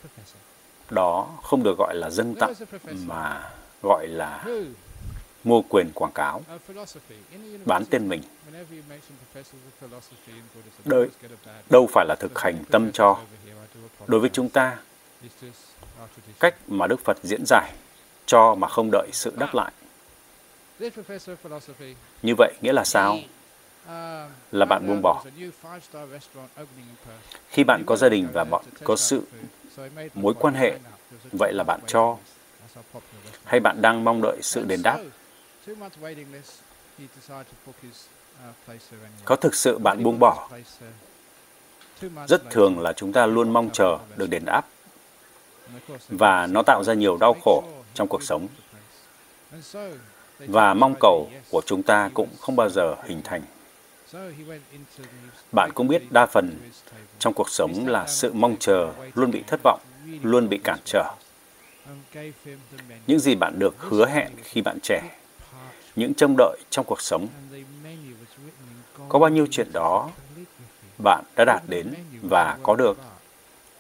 đó 0.89 1.29
không 1.43 1.63
được 1.63 1.77
gọi 1.77 1.95
là 1.95 2.09
dâng 2.09 2.35
tặng 2.35 2.53
mà 3.05 3.51
gọi 3.83 4.07
là 4.07 4.45
mua 5.43 5.61
quyền 5.69 5.91
quảng 5.93 6.11
cáo, 6.15 6.41
bán 7.65 7.85
tên 7.89 8.09
mình. 8.09 8.21
Đợi, 10.85 11.07
đâu 11.69 11.87
phải 11.91 12.05
là 12.05 12.15
thực 12.19 12.39
hành 12.39 12.63
tâm 12.71 12.91
cho. 12.91 13.19
Đối 14.07 14.19
với 14.19 14.29
chúng 14.33 14.49
ta, 14.49 14.77
cách 16.39 16.55
mà 16.67 16.87
Đức 16.87 16.99
Phật 17.03 17.17
diễn 17.23 17.43
giải 17.45 17.73
cho 18.25 18.55
mà 18.55 18.67
không 18.67 18.89
đợi 18.91 19.09
sự 19.13 19.33
đáp 19.37 19.55
lại. 19.55 19.71
Như 22.21 22.33
vậy 22.37 22.53
nghĩa 22.61 22.73
là 22.73 22.83
sao? 22.83 23.17
Là 24.51 24.65
bạn 24.69 24.87
buông 24.87 25.01
bỏ. 25.01 25.23
Khi 27.49 27.63
bạn 27.63 27.83
có 27.85 27.95
gia 27.95 28.09
đình 28.09 28.27
và 28.33 28.43
bạn 28.43 28.63
có 28.83 28.95
sự 28.95 29.21
mối 30.13 30.33
quan 30.39 30.53
hệ, 30.53 30.79
vậy 31.31 31.53
là 31.53 31.63
bạn 31.63 31.79
cho. 31.87 32.17
Hay 33.43 33.59
bạn 33.59 33.81
đang 33.81 34.03
mong 34.03 34.21
đợi 34.21 34.37
sự 34.41 34.65
đền 34.65 34.81
đáp? 34.83 34.99
Có 39.25 39.35
thực 39.35 39.55
sự 39.55 39.77
bạn 39.77 40.03
buông 40.03 40.19
bỏ? 40.19 40.49
Rất 42.27 42.49
thường 42.49 42.79
là 42.79 42.93
chúng 42.93 43.13
ta 43.13 43.25
luôn 43.25 43.53
mong 43.53 43.69
chờ 43.73 43.99
được 44.15 44.29
đền 44.29 44.45
đáp 44.45 44.61
và 46.09 46.47
nó 46.47 46.61
tạo 46.61 46.83
ra 46.83 46.93
nhiều 46.93 47.17
đau 47.17 47.35
khổ 47.45 47.63
trong 47.93 48.07
cuộc 48.07 48.23
sống. 48.23 48.47
Và 50.39 50.73
mong 50.73 50.95
cầu 50.99 51.29
của 51.51 51.61
chúng 51.65 51.83
ta 51.83 52.09
cũng 52.13 52.29
không 52.39 52.55
bao 52.55 52.69
giờ 52.69 52.95
hình 53.03 53.21
thành. 53.23 53.41
Bạn 55.51 55.71
cũng 55.75 55.87
biết 55.87 56.11
đa 56.11 56.25
phần 56.25 56.57
trong 57.19 57.33
cuộc 57.33 57.49
sống 57.49 57.87
là 57.87 58.07
sự 58.07 58.33
mong 58.33 58.55
chờ 58.59 58.93
luôn 59.13 59.31
bị 59.31 59.43
thất 59.47 59.59
vọng, 59.63 59.79
luôn 60.21 60.49
bị 60.49 60.59
cản 60.63 60.79
trở. 60.85 61.13
Những 63.07 63.19
gì 63.19 63.35
bạn 63.35 63.59
được 63.59 63.75
hứa 63.79 64.07
hẹn 64.07 64.31
khi 64.43 64.61
bạn 64.61 64.77
trẻ, 64.83 65.01
những 65.95 66.13
trông 66.13 66.35
đợi 66.37 66.57
trong 66.69 66.85
cuộc 66.85 67.01
sống, 67.01 67.27
có 69.09 69.19
bao 69.19 69.29
nhiêu 69.29 69.47
chuyện 69.51 69.67
đó 69.73 70.09
bạn 71.03 71.23
đã 71.35 71.45
đạt 71.45 71.61
đến 71.67 71.93
và 72.21 72.57
có 72.63 72.75
được 72.75 72.97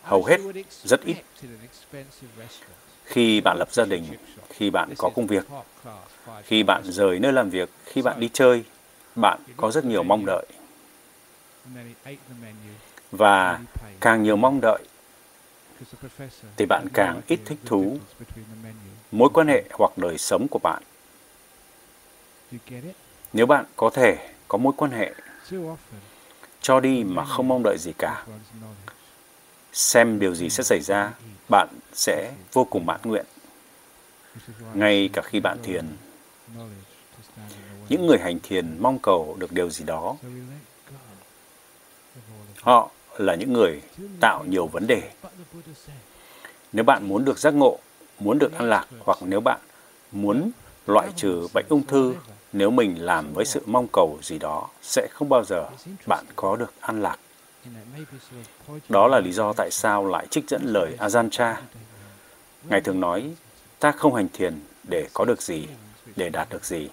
hầu 0.03 0.23
hết 0.23 0.37
rất 0.83 1.01
ít. 1.05 1.17
Khi 3.05 3.41
bạn 3.41 3.57
lập 3.57 3.73
gia 3.73 3.85
đình, 3.85 4.03
khi 4.49 4.69
bạn 4.69 4.93
có 4.97 5.09
công 5.15 5.27
việc, 5.27 5.47
khi 6.43 6.63
bạn 6.63 6.81
rời 6.85 7.19
nơi 7.19 7.33
làm 7.33 7.49
việc, 7.49 7.69
khi 7.85 8.01
bạn 8.01 8.19
đi 8.19 8.29
chơi, 8.33 8.63
bạn 9.15 9.39
có 9.57 9.71
rất 9.71 9.85
nhiều 9.85 10.03
mong 10.03 10.25
đợi. 10.25 10.45
Và 13.11 13.59
càng 13.99 14.23
nhiều 14.23 14.35
mong 14.35 14.59
đợi, 14.61 14.83
thì 16.57 16.65
bạn 16.65 16.87
càng 16.93 17.21
ít 17.27 17.39
thích 17.45 17.59
thú 17.65 17.97
mối 19.11 19.29
quan 19.33 19.47
hệ 19.47 19.63
hoặc 19.71 19.97
đời 19.97 20.17
sống 20.17 20.47
của 20.47 20.59
bạn. 20.59 20.83
Nếu 23.33 23.45
bạn 23.45 23.65
có 23.75 23.89
thể 23.89 24.29
có 24.47 24.57
mối 24.57 24.73
quan 24.77 24.91
hệ 24.91 25.13
cho 26.61 26.79
đi 26.79 27.03
mà 27.03 27.25
không 27.25 27.47
mong 27.47 27.63
đợi 27.63 27.77
gì 27.79 27.91
cả, 27.97 28.25
xem 29.73 30.19
điều 30.19 30.35
gì 30.35 30.49
sẽ 30.49 30.63
xảy 30.63 30.79
ra, 30.81 31.13
bạn 31.49 31.67
sẽ 31.93 32.33
vô 32.53 32.65
cùng 32.65 32.85
mãn 32.85 32.99
nguyện. 33.03 33.25
Ngay 34.73 35.09
cả 35.13 35.21
khi 35.21 35.39
bạn 35.39 35.57
thiền, 35.63 35.97
những 37.89 38.07
người 38.07 38.17
hành 38.17 38.39
thiền 38.43 38.77
mong 38.79 38.99
cầu 38.99 39.35
được 39.39 39.51
điều 39.51 39.69
gì 39.69 39.85
đó. 39.85 40.15
Họ 42.61 42.89
là 43.17 43.35
những 43.35 43.53
người 43.53 43.81
tạo 44.19 44.43
nhiều 44.45 44.67
vấn 44.67 44.87
đề. 44.87 45.11
Nếu 46.73 46.83
bạn 46.83 47.07
muốn 47.07 47.25
được 47.25 47.39
giác 47.39 47.53
ngộ, 47.53 47.79
muốn 48.19 48.39
được 48.39 48.53
an 48.53 48.69
lạc, 48.69 48.87
hoặc 48.99 49.17
nếu 49.21 49.39
bạn 49.39 49.59
muốn 50.11 50.51
loại 50.87 51.09
trừ 51.15 51.47
bệnh 51.53 51.65
ung 51.69 51.85
thư, 51.85 52.15
nếu 52.53 52.71
mình 52.71 53.05
làm 53.05 53.33
với 53.33 53.45
sự 53.45 53.61
mong 53.65 53.87
cầu 53.87 54.19
gì 54.21 54.39
đó, 54.39 54.69
sẽ 54.81 55.07
không 55.11 55.29
bao 55.29 55.43
giờ 55.43 55.69
bạn 56.07 56.25
có 56.35 56.55
được 56.55 56.73
an 56.79 57.01
lạc. 57.01 57.19
Đó 58.89 59.07
là 59.07 59.19
lý 59.19 59.31
do 59.31 59.53
tại 59.53 59.71
sao 59.71 60.07
lại 60.07 60.27
trích 60.29 60.49
dẫn 60.49 60.61
lời 60.65 60.95
Ajahn 60.99 61.29
Chah. 61.29 61.63
Ngài 62.69 62.81
thường 62.81 62.99
nói, 62.99 63.31
ta 63.79 63.91
không 63.91 64.15
hành 64.15 64.27
thiền 64.33 64.59
để 64.83 65.07
có 65.13 65.25
được 65.25 65.41
gì, 65.41 65.67
để 66.15 66.29
đạt 66.29 66.49
được 66.49 66.65
gì. 66.65 66.89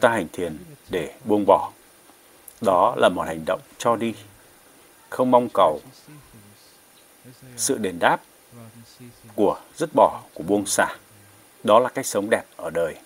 Ta 0.00 0.08
hành 0.08 0.26
thiền 0.32 0.58
để 0.90 1.14
buông 1.24 1.44
bỏ. 1.46 1.72
Đó 2.60 2.94
là 2.96 3.08
một 3.08 3.22
hành 3.22 3.44
động 3.46 3.60
cho 3.78 3.96
đi, 3.96 4.14
không 5.10 5.30
mong 5.30 5.48
cầu 5.54 5.80
sự 7.56 7.78
đền 7.78 7.98
đáp 7.98 8.20
của 9.34 9.60
dứt 9.76 9.90
bỏ, 9.94 10.22
của 10.34 10.42
buông 10.42 10.66
xả. 10.66 10.96
Đó 11.64 11.78
là 11.78 11.88
cách 11.88 12.06
sống 12.06 12.30
đẹp 12.30 12.42
ở 12.56 12.70
đời. 12.70 12.96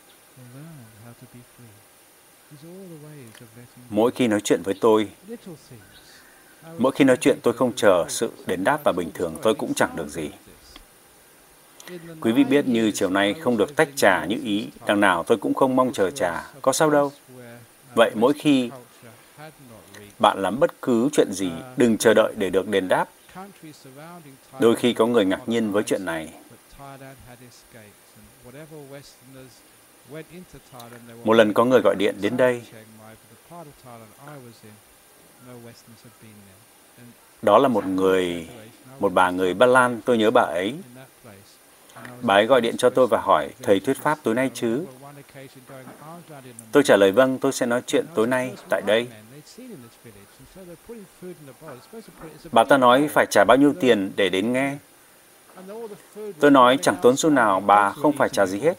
Mỗi 3.88 4.10
khi 4.10 4.28
nói 4.28 4.40
chuyện 4.44 4.62
với 4.64 4.74
tôi, 4.80 5.08
mỗi 6.78 6.92
khi 6.92 7.04
nói 7.04 7.16
chuyện 7.20 7.38
tôi 7.42 7.54
không 7.54 7.72
chờ 7.76 8.04
sự 8.08 8.32
đền 8.46 8.64
đáp 8.64 8.80
và 8.84 8.92
bình 8.92 9.10
thường 9.14 9.36
tôi 9.42 9.54
cũng 9.54 9.74
chẳng 9.74 9.96
được 9.96 10.08
gì. 10.08 10.30
Quý 12.20 12.32
vị 12.32 12.44
biết 12.44 12.66
như 12.66 12.90
chiều 12.90 13.10
nay 13.10 13.34
không 13.34 13.56
được 13.56 13.76
tách 13.76 13.88
trà 13.96 14.24
như 14.24 14.36
ý, 14.44 14.68
đằng 14.86 15.00
nào 15.00 15.24
tôi 15.26 15.38
cũng 15.38 15.54
không 15.54 15.76
mong 15.76 15.92
chờ 15.92 16.10
trà, 16.10 16.50
có 16.62 16.72
sao 16.72 16.90
đâu. 16.90 17.12
Vậy 17.94 18.10
mỗi 18.14 18.32
khi 18.32 18.70
bạn 20.18 20.42
làm 20.42 20.60
bất 20.60 20.82
cứ 20.82 21.08
chuyện 21.12 21.32
gì, 21.32 21.50
đừng 21.76 21.98
chờ 21.98 22.14
đợi 22.14 22.34
để 22.36 22.50
được 22.50 22.68
đền 22.68 22.88
đáp. 22.88 23.08
Đôi 24.60 24.76
khi 24.76 24.92
có 24.92 25.06
người 25.06 25.24
ngạc 25.24 25.48
nhiên 25.48 25.72
với 25.72 25.82
chuyện 25.82 26.04
này. 26.04 26.32
Một 31.24 31.32
lần 31.32 31.52
có 31.52 31.64
người 31.64 31.80
gọi 31.84 31.94
điện 31.98 32.14
đến 32.20 32.36
đây. 32.36 32.62
Đó 37.42 37.58
là 37.58 37.68
một 37.68 37.86
người, 37.86 38.48
một 39.00 39.12
bà 39.12 39.30
người 39.30 39.54
Ba 39.54 39.66
Lan, 39.66 40.00
tôi 40.04 40.18
nhớ 40.18 40.30
bà 40.30 40.42
ấy. 40.42 40.74
Bà 42.22 42.34
ấy 42.34 42.46
gọi 42.46 42.60
điện 42.60 42.76
cho 42.76 42.90
tôi 42.90 43.06
và 43.06 43.20
hỏi, 43.20 43.48
thầy 43.62 43.80
thuyết 43.80 43.96
pháp 43.96 44.18
tối 44.22 44.34
nay 44.34 44.50
chứ? 44.54 44.84
Tôi 46.72 46.82
trả 46.82 46.96
lời 46.96 47.12
vâng, 47.12 47.38
tôi 47.38 47.52
sẽ 47.52 47.66
nói 47.66 47.82
chuyện 47.86 48.06
tối 48.14 48.26
nay 48.26 48.54
tại 48.68 48.82
đây. 48.86 49.08
Bà 52.52 52.64
ta 52.64 52.78
nói 52.78 53.08
phải 53.08 53.26
trả 53.30 53.44
bao 53.44 53.56
nhiêu 53.56 53.74
tiền 53.80 54.12
để 54.16 54.28
đến 54.28 54.52
nghe? 54.52 54.76
Tôi 56.40 56.50
nói 56.50 56.78
chẳng 56.82 56.96
tốn 57.02 57.16
xu 57.16 57.30
nào, 57.30 57.60
bà 57.60 57.90
không 57.90 58.12
phải 58.12 58.28
trả 58.28 58.46
gì 58.46 58.60
hết. 58.60 58.74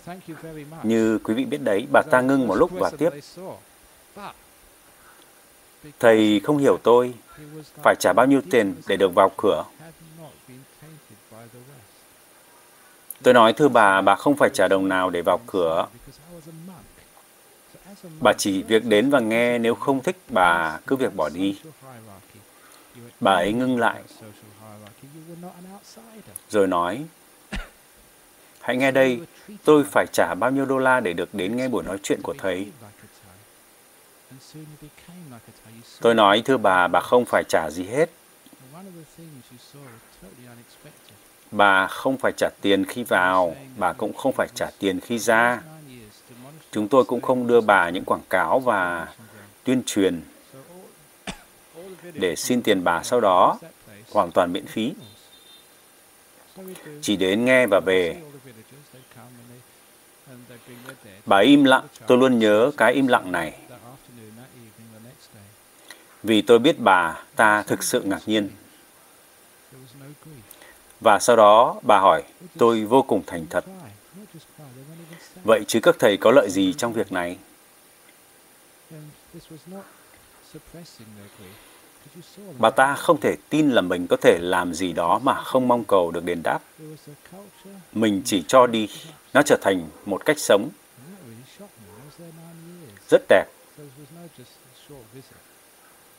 Như 0.84 1.20
quý 1.24 1.34
vị 1.34 1.46
biết 1.46 1.62
đấy, 1.64 1.88
bà 1.92 2.02
ta 2.12 2.22
ngưng 2.22 2.48
một 2.48 2.56
lúc 2.56 2.72
và 2.74 2.92
tiếp. 2.98 3.10
Thầy 6.00 6.42
không 6.44 6.58
hiểu 6.58 6.78
tôi, 6.84 7.14
phải 7.84 7.96
trả 8.00 8.14
bao 8.14 8.26
nhiêu 8.26 8.42
tiền 8.52 8.76
để 8.88 8.96
được 8.96 9.16
vào 9.16 9.32
cửa. 9.38 9.64
Tôi 13.24 13.34
nói 13.34 13.54
thưa 13.54 13.68
bà, 13.68 14.02
bà 14.02 14.16
không 14.16 14.36
phải 14.36 14.50
trả 14.54 14.68
đồng 14.68 14.90
nào 14.90 15.10
để 15.10 15.22
vào 15.22 15.40
cửa. 15.48 15.88
Bà 18.20 18.34
chỉ 18.34 18.64
việc 18.64 18.86
đến 18.86 19.10
và 19.10 19.20
nghe, 19.20 19.58
nếu 19.58 19.76
không 19.76 20.04
thích 20.04 20.18
bà 20.30 20.80
cứ 20.88 20.96
việc 20.96 21.16
bỏ 21.16 21.30
đi. 21.30 21.60
Bà 23.20 23.32
ấy 23.32 23.54
ngưng 23.54 23.80
lại, 23.80 24.02
rồi 26.50 26.68
nói, 26.68 27.06
hãy 28.62 28.78
nghe 28.78 28.92
đây, 28.92 29.22
tôi 29.64 29.84
phải 29.84 30.06
trả 30.14 30.36
bao 30.40 30.52
nhiêu 30.52 30.66
đô 30.66 30.78
la 30.78 31.00
để 31.00 31.14
được 31.14 31.34
đến 31.34 31.58
nghe 31.58 31.68
buổi 31.68 31.84
nói 31.84 31.98
chuyện 32.04 32.22
của 32.22 32.36
thầy. 32.38 32.72
Tôi 36.02 36.14
nói, 36.16 36.42
thưa 36.46 36.58
bà, 36.58 36.88
bà 36.88 37.00
không 37.00 37.26
phải 37.26 37.44
trả 37.50 37.70
gì 37.70 37.84
hết. 37.84 38.10
Bà 41.54 41.88
không 41.88 42.18
phải 42.18 42.32
trả 42.38 42.50
tiền 42.62 42.86
khi 42.86 43.04
vào, 43.04 43.56
bà 43.78 43.94
cũng 43.94 44.14
không 44.14 44.34
phải 44.34 44.48
trả 44.56 44.70
tiền 44.80 45.00
khi 45.00 45.20
ra. 45.20 45.62
Chúng 46.72 46.88
tôi 46.88 47.04
cũng 47.04 47.22
không 47.22 47.48
đưa 47.48 47.62
bà 47.62 47.90
những 47.90 48.06
quảng 48.06 48.22
cáo 48.30 48.60
và 48.60 49.08
tuyên 49.64 49.84
truyền 49.86 50.22
để 52.14 52.36
xin 52.36 52.62
tiền 52.62 52.84
bà 52.84 53.04
sau 53.04 53.22
đó, 53.22 53.60
hoàn 54.12 54.32
toàn 54.32 54.54
miễn 54.54 54.66
phí. 54.66 54.94
Chỉ 57.02 57.16
đến 57.16 57.46
nghe 57.46 57.68
và 57.68 57.80
về. 57.86 58.22
Bà 61.26 61.38
im 61.38 61.64
lặng, 61.64 61.88
tôi 62.08 62.18
luôn 62.18 62.40
nhớ 62.40 62.72
cái 62.78 62.94
im 62.94 63.08
lặng 63.08 63.32
này. 63.32 63.60
Vì 66.24 66.42
tôi 66.42 66.60
biết 66.60 66.80
bà 66.80 67.24
ta 67.36 67.64
thực 67.64 67.84
sự 67.84 68.02
ngạc 68.02 68.22
nhiên. 68.26 68.50
Và 71.04 71.20
sau 71.20 71.36
đó 71.36 71.76
bà 71.82 72.00
hỏi, 72.00 72.24
tôi 72.58 72.86
vô 72.86 73.02
cùng 73.02 73.24
thành 73.28 73.46
thật. 73.50 73.66
Vậy 75.44 75.64
chứ 75.68 75.80
các 75.84 75.96
thầy 76.00 76.18
có 76.18 76.32
lợi 76.32 76.50
gì 76.50 76.74
trong 76.74 76.94
việc 76.94 77.12
này? 77.12 77.38
Bà 82.60 82.70
ta 82.70 82.96
không 82.96 83.20
thể 83.20 83.36
tin 83.50 83.70
là 83.70 83.82
mình 83.82 84.08
có 84.08 84.18
thể 84.22 84.38
làm 84.42 84.74
gì 84.74 84.94
đó 84.94 85.20
mà 85.24 85.34
không 85.34 85.68
mong 85.68 85.84
cầu 85.84 86.12
được 86.12 86.24
đền 86.26 86.44
đáp. 86.44 86.60
Mình 87.94 88.22
chỉ 88.26 88.44
cho 88.48 88.68
đi, 88.68 88.90
nó 89.34 89.42
trở 89.42 89.58
thành 89.62 89.90
một 90.06 90.26
cách 90.26 90.40
sống. 90.40 90.70
Rất 93.10 93.22
đẹp. 93.30 93.46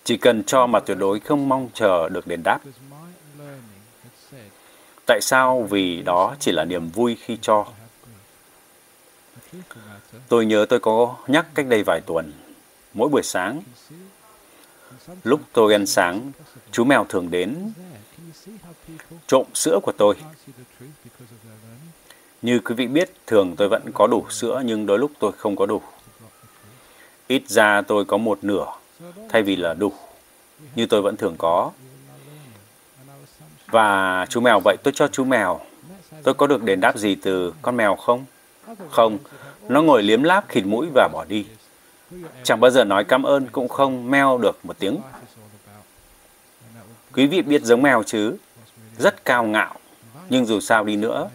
Chỉ 0.04 0.16
cần 0.16 0.44
cho 0.44 0.66
mà 0.66 0.80
tuyệt 0.80 0.98
đối 0.98 1.20
không 1.20 1.48
mong 1.48 1.68
chờ 1.74 2.08
được 2.08 2.26
đền 2.26 2.42
đáp. 2.44 2.58
Tại 5.06 5.20
sao? 5.22 5.62
Vì 5.70 6.02
đó 6.02 6.34
chỉ 6.40 6.52
là 6.52 6.64
niềm 6.64 6.88
vui 6.88 7.16
khi 7.20 7.38
cho. 7.42 7.66
Tôi 10.28 10.46
nhớ 10.46 10.66
tôi 10.68 10.80
có 10.80 11.16
nhắc 11.26 11.46
cách 11.54 11.66
đây 11.66 11.82
vài 11.86 12.00
tuần. 12.06 12.32
Mỗi 12.94 13.08
buổi 13.08 13.22
sáng, 13.22 13.62
lúc 15.24 15.40
tôi 15.52 15.72
ăn 15.72 15.86
sáng, 15.86 16.32
chú 16.72 16.84
mèo 16.84 17.04
thường 17.08 17.30
đến 17.30 17.72
trộm 19.26 19.46
sữa 19.54 19.78
của 19.82 19.92
tôi. 19.98 20.14
Như 22.42 22.60
quý 22.64 22.74
vị 22.74 22.86
biết, 22.86 23.10
thường 23.26 23.54
tôi 23.56 23.68
vẫn 23.68 23.82
có 23.94 24.06
đủ 24.06 24.26
sữa 24.30 24.62
nhưng 24.64 24.86
đôi 24.86 24.98
lúc 24.98 25.10
tôi 25.18 25.32
không 25.32 25.56
có 25.56 25.66
đủ. 25.66 25.82
Ít 27.26 27.42
ra 27.48 27.82
tôi 27.82 28.04
có 28.04 28.16
một 28.16 28.44
nửa 28.44 28.66
thay 29.28 29.42
vì 29.42 29.56
là 29.56 29.74
đủ, 29.74 29.92
như 30.74 30.86
tôi 30.86 31.02
vẫn 31.02 31.16
thường 31.16 31.34
có. 31.38 31.72
Và 33.74 34.26
chú 34.28 34.40
mèo 34.40 34.60
vậy 34.64 34.76
tôi 34.82 34.92
cho 34.96 35.08
chú 35.08 35.24
mèo. 35.24 35.60
Tôi 36.22 36.34
có 36.34 36.46
được 36.46 36.62
đền 36.62 36.80
đáp 36.80 36.98
gì 36.98 37.14
từ 37.14 37.54
con 37.62 37.76
mèo 37.76 37.96
không? 37.96 38.24
Không, 38.90 39.18
nó 39.68 39.82
ngồi 39.82 40.02
liếm 40.02 40.22
láp 40.22 40.48
khịt 40.48 40.64
mũi 40.66 40.86
và 40.94 41.08
bỏ 41.12 41.24
đi. 41.28 41.46
Chẳng 42.42 42.60
bao 42.60 42.70
giờ 42.70 42.84
nói 42.84 43.04
cảm 43.04 43.22
ơn 43.22 43.46
cũng 43.48 43.68
không 43.68 44.10
meo 44.10 44.38
được 44.38 44.58
một 44.64 44.78
tiếng. 44.78 45.00
Quý 47.12 47.26
vị 47.26 47.42
biết 47.42 47.62
giống 47.62 47.82
mèo 47.82 48.02
chứ? 48.02 48.36
Rất 48.98 49.24
cao 49.24 49.44
ngạo. 49.44 49.74
Nhưng 50.28 50.46
dù 50.46 50.60
sao 50.60 50.84
đi 50.84 50.96
nữa, 50.96 51.28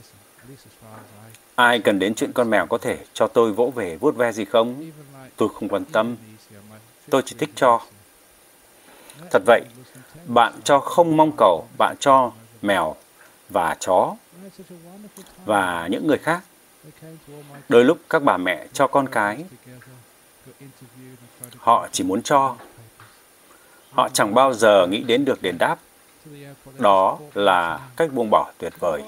ai 1.56 1.80
cần 1.80 2.00
đến 2.00 2.16
chuyện 2.16 2.34
con 2.34 2.50
mèo 2.50 2.66
có 2.66 2.78
thể 2.78 2.98
cho 3.14 3.28
tôi 3.28 3.54
vỗ 3.54 3.72
về 3.76 3.98
vuốt 3.98 4.16
ve 4.16 4.32
gì 4.32 4.46
không? 4.46 4.92
Tôi 5.36 5.50
không 5.54 5.70
quan 5.70 5.86
tâm. 5.86 6.16
Tôi 7.10 7.22
chỉ 7.26 7.36
thích 7.40 7.50
cho. 7.56 7.82
Thật 9.32 9.42
vậy, 9.46 9.62
bạn 10.30 10.54
cho 10.64 10.80
không 10.80 11.18
mong 11.18 11.32
cầu, 11.38 11.68
bạn 11.78 11.96
cho 12.00 12.32
mèo 12.62 12.96
và 13.50 13.76
chó 13.80 14.16
và 15.46 15.88
những 15.92 16.08
người 16.08 16.18
khác. 16.18 16.44
Đôi 17.70 17.84
lúc 17.84 17.98
các 18.10 18.24
bà 18.24 18.38
mẹ 18.38 18.68
cho 18.74 18.88
con 18.88 19.10
cái, 19.10 19.46
họ 21.58 21.88
chỉ 21.92 22.04
muốn 22.04 22.22
cho. 22.22 22.56
Họ 23.92 24.10
chẳng 24.14 24.34
bao 24.34 24.54
giờ 24.54 24.88
nghĩ 24.88 25.04
đến 25.04 25.26
được 25.26 25.42
đền 25.42 25.58
đáp. 25.60 25.80
Đó 26.78 27.20
là 27.34 27.90
cách 27.96 28.14
buông 28.14 28.30
bỏ 28.32 28.52
tuyệt 28.58 28.74
vời. 28.80 29.02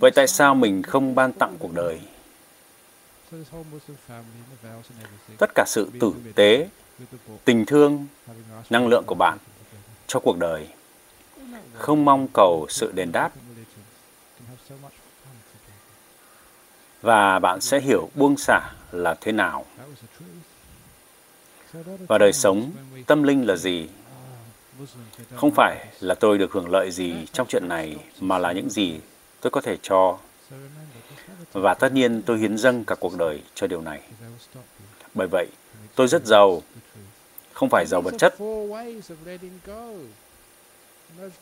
Vậy 0.00 0.10
tại 0.14 0.26
sao 0.26 0.54
mình 0.54 0.82
không 0.82 1.14
ban 1.14 1.32
tặng 1.32 1.56
cuộc 1.58 1.72
đời? 1.72 2.00
Tất 5.38 5.50
cả 5.54 5.64
sự 5.66 5.90
tử 6.00 6.12
tế, 6.34 6.68
tình 7.44 7.66
thương, 7.66 8.06
năng 8.70 8.86
lượng 8.86 9.04
của 9.06 9.14
bạn 9.14 9.38
cho 10.06 10.20
cuộc 10.20 10.38
đời. 10.38 10.68
Không 11.74 12.04
mong 12.04 12.28
cầu 12.34 12.66
sự 12.70 12.92
đền 12.92 13.12
đáp. 13.12 13.30
Và 17.02 17.38
bạn 17.38 17.60
sẽ 17.60 17.80
hiểu 17.80 18.10
buông 18.14 18.36
xả 18.36 18.60
là 18.92 19.14
thế 19.20 19.32
nào. 19.32 19.64
Và 22.08 22.18
đời 22.18 22.32
sống, 22.32 22.70
tâm 23.06 23.22
linh 23.22 23.46
là 23.46 23.56
gì? 23.56 23.88
Không 25.36 25.50
phải 25.56 25.86
là 26.00 26.14
tôi 26.14 26.38
được 26.38 26.52
hưởng 26.52 26.70
lợi 26.70 26.90
gì 26.90 27.26
trong 27.32 27.46
chuyện 27.46 27.68
này, 27.68 27.96
mà 28.20 28.38
là 28.38 28.52
những 28.52 28.70
gì 28.70 29.00
tôi 29.40 29.50
có 29.50 29.60
thể 29.60 29.76
cho. 29.82 30.18
Và 31.52 31.74
tất 31.74 31.92
nhiên 31.92 32.22
tôi 32.22 32.38
hiến 32.38 32.58
dâng 32.58 32.84
cả 32.84 32.94
cuộc 32.94 33.18
đời 33.18 33.42
cho 33.54 33.66
điều 33.66 33.80
này. 33.80 34.00
Bởi 35.14 35.28
vậy, 35.30 35.46
tôi 35.94 36.08
rất 36.08 36.26
giàu, 36.26 36.62
không 37.54 37.68
phải 37.68 37.86
giàu 37.86 38.00
vật 38.00 38.14
chất, 38.18 38.34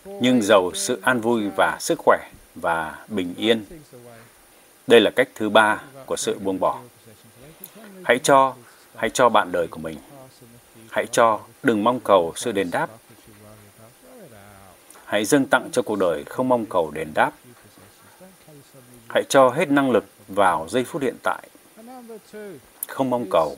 nhưng 0.04 0.42
giàu 0.42 0.70
sự 0.74 1.00
an 1.02 1.20
vui 1.20 1.42
và 1.56 1.76
sức 1.80 1.98
khỏe 1.98 2.30
và 2.54 3.04
bình 3.08 3.34
yên. 3.36 3.64
Đây 4.86 5.00
là 5.00 5.10
cách 5.16 5.28
thứ 5.34 5.50
ba 5.50 5.82
của 6.06 6.16
sự 6.16 6.38
buông 6.38 6.60
bỏ. 6.60 6.80
Hãy 8.04 8.18
cho, 8.22 8.54
hãy 8.96 9.10
cho 9.10 9.28
bạn 9.28 9.52
đời 9.52 9.66
của 9.66 9.78
mình. 9.78 9.98
Hãy 10.90 11.06
cho, 11.12 11.40
đừng 11.62 11.84
mong 11.84 12.00
cầu 12.00 12.32
sự 12.36 12.52
đền 12.52 12.70
đáp. 12.70 12.88
Hãy 15.04 15.24
dâng 15.24 15.46
tặng 15.46 15.68
cho 15.72 15.82
cuộc 15.82 15.96
đời 15.96 16.24
không 16.24 16.48
mong 16.48 16.66
cầu 16.66 16.90
đền 16.90 17.08
đáp. 17.14 17.32
Hãy 19.08 19.22
cho 19.28 19.50
hết 19.50 19.70
năng 19.70 19.90
lực 19.90 20.04
vào 20.28 20.68
giây 20.68 20.84
phút 20.84 21.02
hiện 21.02 21.16
tại. 21.22 21.48
Không 22.86 23.10
mong 23.10 23.26
cầu. 23.30 23.56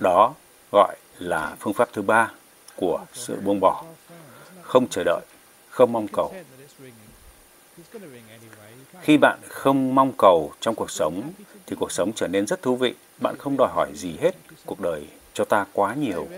Đó 0.00 0.34
gọi 0.72 0.96
là 1.18 1.56
phương 1.60 1.72
pháp 1.72 1.88
thứ 1.92 2.02
ba 2.02 2.30
của 2.76 3.04
sự 3.12 3.40
buông 3.40 3.60
bỏ. 3.60 3.84
Không 4.62 4.86
chờ 4.90 5.02
đợi, 5.04 5.20
không 5.68 5.92
mong 5.92 6.06
cầu. 6.12 6.34
Khi 9.00 9.16
bạn 9.16 9.38
không 9.48 9.94
mong 9.94 10.12
cầu 10.18 10.52
trong 10.60 10.74
cuộc 10.74 10.90
sống, 10.90 11.32
thì 11.66 11.76
cuộc 11.80 11.92
sống 11.92 12.12
trở 12.12 12.28
nên 12.28 12.46
rất 12.46 12.62
thú 12.62 12.76
vị. 12.76 12.94
Bạn 13.20 13.34
không 13.38 13.56
đòi 13.56 13.68
hỏi 13.72 13.92
gì 13.94 14.16
hết. 14.20 14.34
Cuộc 14.66 14.80
đời 14.80 15.06
cho 15.34 15.44
ta 15.44 15.66
quá 15.72 15.94
nhiều. 15.94 16.28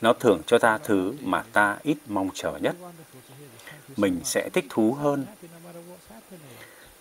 Nó 0.00 0.12
thường 0.12 0.40
cho 0.46 0.58
ta 0.58 0.78
thứ 0.78 1.14
mà 1.20 1.44
ta 1.52 1.78
ít 1.82 1.96
mong 2.06 2.30
chờ 2.34 2.58
nhất. 2.60 2.76
Mình 3.96 4.20
sẽ 4.24 4.48
thích 4.52 4.64
thú 4.68 4.92
hơn. 4.92 5.26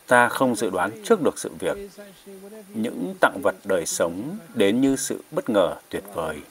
Ta 0.10 0.30
không 0.30 0.56
dự 0.56 0.70
đoán 0.70 0.92
trước 1.04 1.22
được 1.22 1.40
sự 1.40 1.52
việc. 1.60 1.78
Những 2.74 3.16
tặng 3.22 3.40
vật 3.44 3.56
đời 3.64 3.86
sống 3.86 4.38
đến 4.54 4.82
như 4.82 4.96
sự 4.96 5.24
bất 5.32 5.50
ngờ 5.50 5.76
tuyệt 5.90 6.04
vời. 6.14 6.42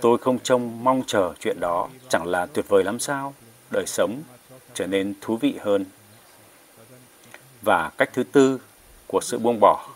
Tôi 0.00 0.18
không 0.18 0.38
trông 0.38 0.84
mong 0.84 1.02
chờ 1.06 1.34
chuyện 1.40 1.56
đó, 1.60 1.88
chẳng 2.08 2.26
là 2.26 2.46
tuyệt 2.46 2.68
vời 2.68 2.84
lắm 2.84 2.98
sao? 2.98 3.34
Đời 3.70 3.84
sống 3.86 4.22
trở 4.74 4.86
nên 4.86 5.14
thú 5.20 5.36
vị 5.36 5.58
hơn. 5.60 5.84
Và 7.62 7.90
cách 7.98 8.10
thứ 8.12 8.22
tư 8.22 8.60
của 9.06 9.20
sự 9.22 9.38
buông 9.38 9.60
bỏ 9.60 9.88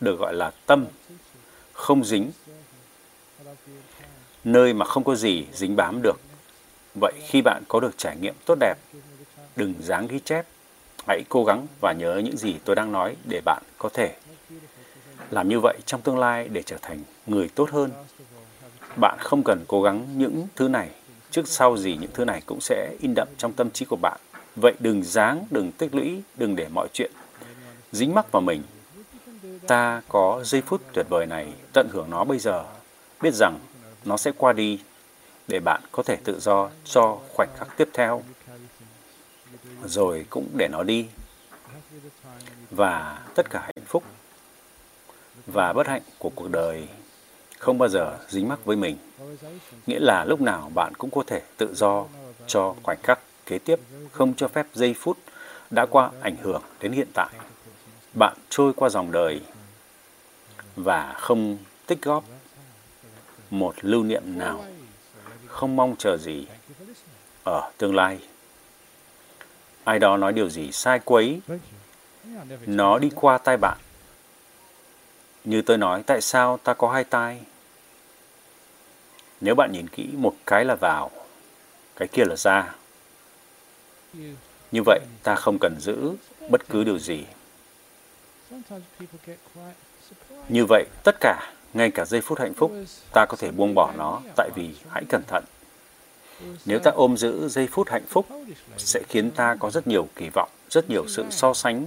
được 0.00 0.18
gọi 0.18 0.34
là 0.34 0.50
tâm, 0.66 0.86
không 1.72 2.04
dính, 2.04 2.30
nơi 4.44 4.72
mà 4.72 4.86
không 4.86 5.04
có 5.04 5.14
gì 5.14 5.46
dính 5.52 5.76
bám 5.76 6.00
được. 6.02 6.20
Vậy 7.00 7.12
khi 7.26 7.42
bạn 7.42 7.62
có 7.68 7.80
được 7.80 7.98
trải 7.98 8.16
nghiệm 8.16 8.34
tốt 8.44 8.54
đẹp, 8.60 8.74
đừng 9.56 9.74
dáng 9.80 10.06
ghi 10.06 10.20
chép. 10.24 10.46
Hãy 11.06 11.24
cố 11.28 11.44
gắng 11.44 11.66
và 11.80 11.92
nhớ 11.92 12.20
những 12.24 12.36
gì 12.36 12.54
tôi 12.64 12.76
đang 12.76 12.92
nói 12.92 13.16
để 13.24 13.40
bạn 13.44 13.62
có 13.78 13.88
thể 13.88 14.14
làm 15.30 15.48
như 15.48 15.60
vậy 15.60 15.78
trong 15.86 16.00
tương 16.00 16.18
lai 16.18 16.48
để 16.48 16.62
trở 16.62 16.76
thành 16.82 16.98
người 17.26 17.48
tốt 17.48 17.70
hơn. 17.70 17.90
Bạn 18.96 19.18
không 19.20 19.42
cần 19.44 19.64
cố 19.68 19.82
gắng 19.82 20.06
những 20.16 20.46
thứ 20.56 20.68
này, 20.68 20.90
trước 21.30 21.48
sau 21.48 21.76
gì 21.76 21.96
những 22.00 22.10
thứ 22.14 22.24
này 22.24 22.42
cũng 22.46 22.60
sẽ 22.60 22.96
in 23.00 23.14
đậm 23.14 23.28
trong 23.38 23.52
tâm 23.52 23.70
trí 23.70 23.84
của 23.84 23.96
bạn. 23.96 24.20
Vậy 24.56 24.74
đừng 24.78 25.02
dáng, 25.02 25.46
đừng 25.50 25.72
tích 25.72 25.94
lũy, 25.94 26.22
đừng 26.34 26.56
để 26.56 26.68
mọi 26.74 26.88
chuyện 26.92 27.10
dính 27.92 28.14
mắc 28.14 28.32
vào 28.32 28.40
mình. 28.40 28.62
Ta 29.66 30.02
có 30.08 30.40
giây 30.44 30.62
phút 30.62 30.82
tuyệt 30.92 31.06
vời 31.08 31.26
này, 31.26 31.52
tận 31.72 31.88
hưởng 31.92 32.10
nó 32.10 32.24
bây 32.24 32.38
giờ, 32.38 32.64
biết 33.22 33.34
rằng 33.34 33.58
nó 34.04 34.16
sẽ 34.16 34.32
qua 34.36 34.52
đi 34.52 34.80
để 35.48 35.60
bạn 35.60 35.82
có 35.92 36.02
thể 36.02 36.16
tự 36.16 36.40
do 36.40 36.70
cho 36.84 37.18
khoảnh 37.34 37.48
khắc 37.58 37.76
tiếp 37.76 37.88
theo 37.92 38.22
rồi 39.84 40.26
cũng 40.30 40.48
để 40.54 40.68
nó 40.68 40.82
đi. 40.82 41.06
Và 42.70 43.22
tất 43.34 43.50
cả 43.50 43.60
hạnh 43.60 43.86
phúc 43.86 44.02
và 45.46 45.72
bất 45.72 45.86
hạnh 45.86 46.02
của 46.18 46.30
cuộc 46.34 46.50
đời 46.50 46.88
không 47.58 47.78
bao 47.78 47.88
giờ 47.88 48.18
dính 48.28 48.48
mắc 48.48 48.64
với 48.64 48.76
mình. 48.76 48.96
Nghĩa 49.86 49.98
là 49.98 50.24
lúc 50.24 50.40
nào 50.40 50.70
bạn 50.74 50.94
cũng 50.94 51.10
có 51.10 51.22
thể 51.26 51.42
tự 51.56 51.74
do 51.74 52.04
cho 52.46 52.74
khoảnh 52.82 52.98
khắc 53.02 53.20
kế 53.46 53.58
tiếp, 53.58 53.80
không 54.12 54.34
cho 54.34 54.48
phép 54.48 54.66
giây 54.74 54.94
phút 54.94 55.18
đã 55.70 55.86
qua 55.86 56.10
ảnh 56.20 56.36
hưởng 56.42 56.62
đến 56.80 56.92
hiện 56.92 57.08
tại. 57.14 57.28
Bạn 58.14 58.36
trôi 58.48 58.72
qua 58.72 58.88
dòng 58.88 59.12
đời 59.12 59.40
và 60.76 61.14
không 61.18 61.58
tích 61.86 62.02
góp 62.02 62.24
một 63.50 63.74
lưu 63.82 64.04
niệm 64.04 64.22
nào, 64.38 64.64
không 65.46 65.76
mong 65.76 65.96
chờ 65.98 66.16
gì 66.16 66.46
ở 67.44 67.70
tương 67.78 67.94
lai 67.94 68.18
ai 69.86 69.98
đó 69.98 70.16
nói 70.16 70.32
điều 70.32 70.48
gì 70.48 70.72
sai 70.72 71.00
quấy. 71.04 71.40
Nó 72.66 72.98
đi 72.98 73.10
qua 73.14 73.38
tai 73.38 73.56
bạn. 73.56 73.78
Như 75.44 75.62
tôi 75.62 75.78
nói, 75.78 76.02
tại 76.06 76.20
sao 76.20 76.58
ta 76.64 76.74
có 76.74 76.92
hai 76.92 77.04
tai? 77.04 77.40
Nếu 79.40 79.54
bạn 79.54 79.72
nhìn 79.72 79.88
kỹ, 79.88 80.08
một 80.12 80.34
cái 80.46 80.64
là 80.64 80.74
vào, 80.74 81.10
cái 81.96 82.08
kia 82.08 82.22
là 82.24 82.36
ra. 82.36 82.74
Như 84.72 84.82
vậy, 84.86 85.00
ta 85.22 85.34
không 85.34 85.58
cần 85.60 85.76
giữ 85.80 86.12
bất 86.50 86.68
cứ 86.68 86.84
điều 86.84 86.98
gì. 86.98 87.24
Như 90.48 90.64
vậy, 90.68 90.84
tất 91.04 91.16
cả, 91.20 91.52
ngay 91.74 91.90
cả 91.90 92.04
giây 92.04 92.20
phút 92.20 92.38
hạnh 92.38 92.54
phúc, 92.54 92.72
ta 93.12 93.26
có 93.28 93.36
thể 93.36 93.50
buông 93.50 93.74
bỏ 93.74 93.92
nó, 93.96 94.20
tại 94.36 94.50
vì 94.54 94.74
hãy 94.90 95.04
cẩn 95.08 95.22
thận 95.26 95.44
nếu 96.64 96.78
ta 96.78 96.90
ôm 96.90 97.16
giữ 97.16 97.48
giây 97.48 97.68
phút 97.70 97.88
hạnh 97.90 98.06
phúc 98.08 98.26
sẽ 98.78 99.02
khiến 99.08 99.30
ta 99.30 99.56
có 99.60 99.70
rất 99.70 99.86
nhiều 99.86 100.08
kỳ 100.16 100.28
vọng 100.34 100.48
rất 100.70 100.90
nhiều 100.90 101.04
sự 101.08 101.24
so 101.30 101.54
sánh. 101.54 101.86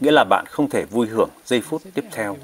Nghĩa 0.00 0.12
là 0.12 0.24
bạn 0.24 0.44
không 0.48 0.68
thể 0.70 0.84
vui 0.84 1.06
hưởng 1.06 1.30
giây 1.44 1.60
phút 1.60 1.82
tiếp 1.94 2.04
theo. 2.12 2.36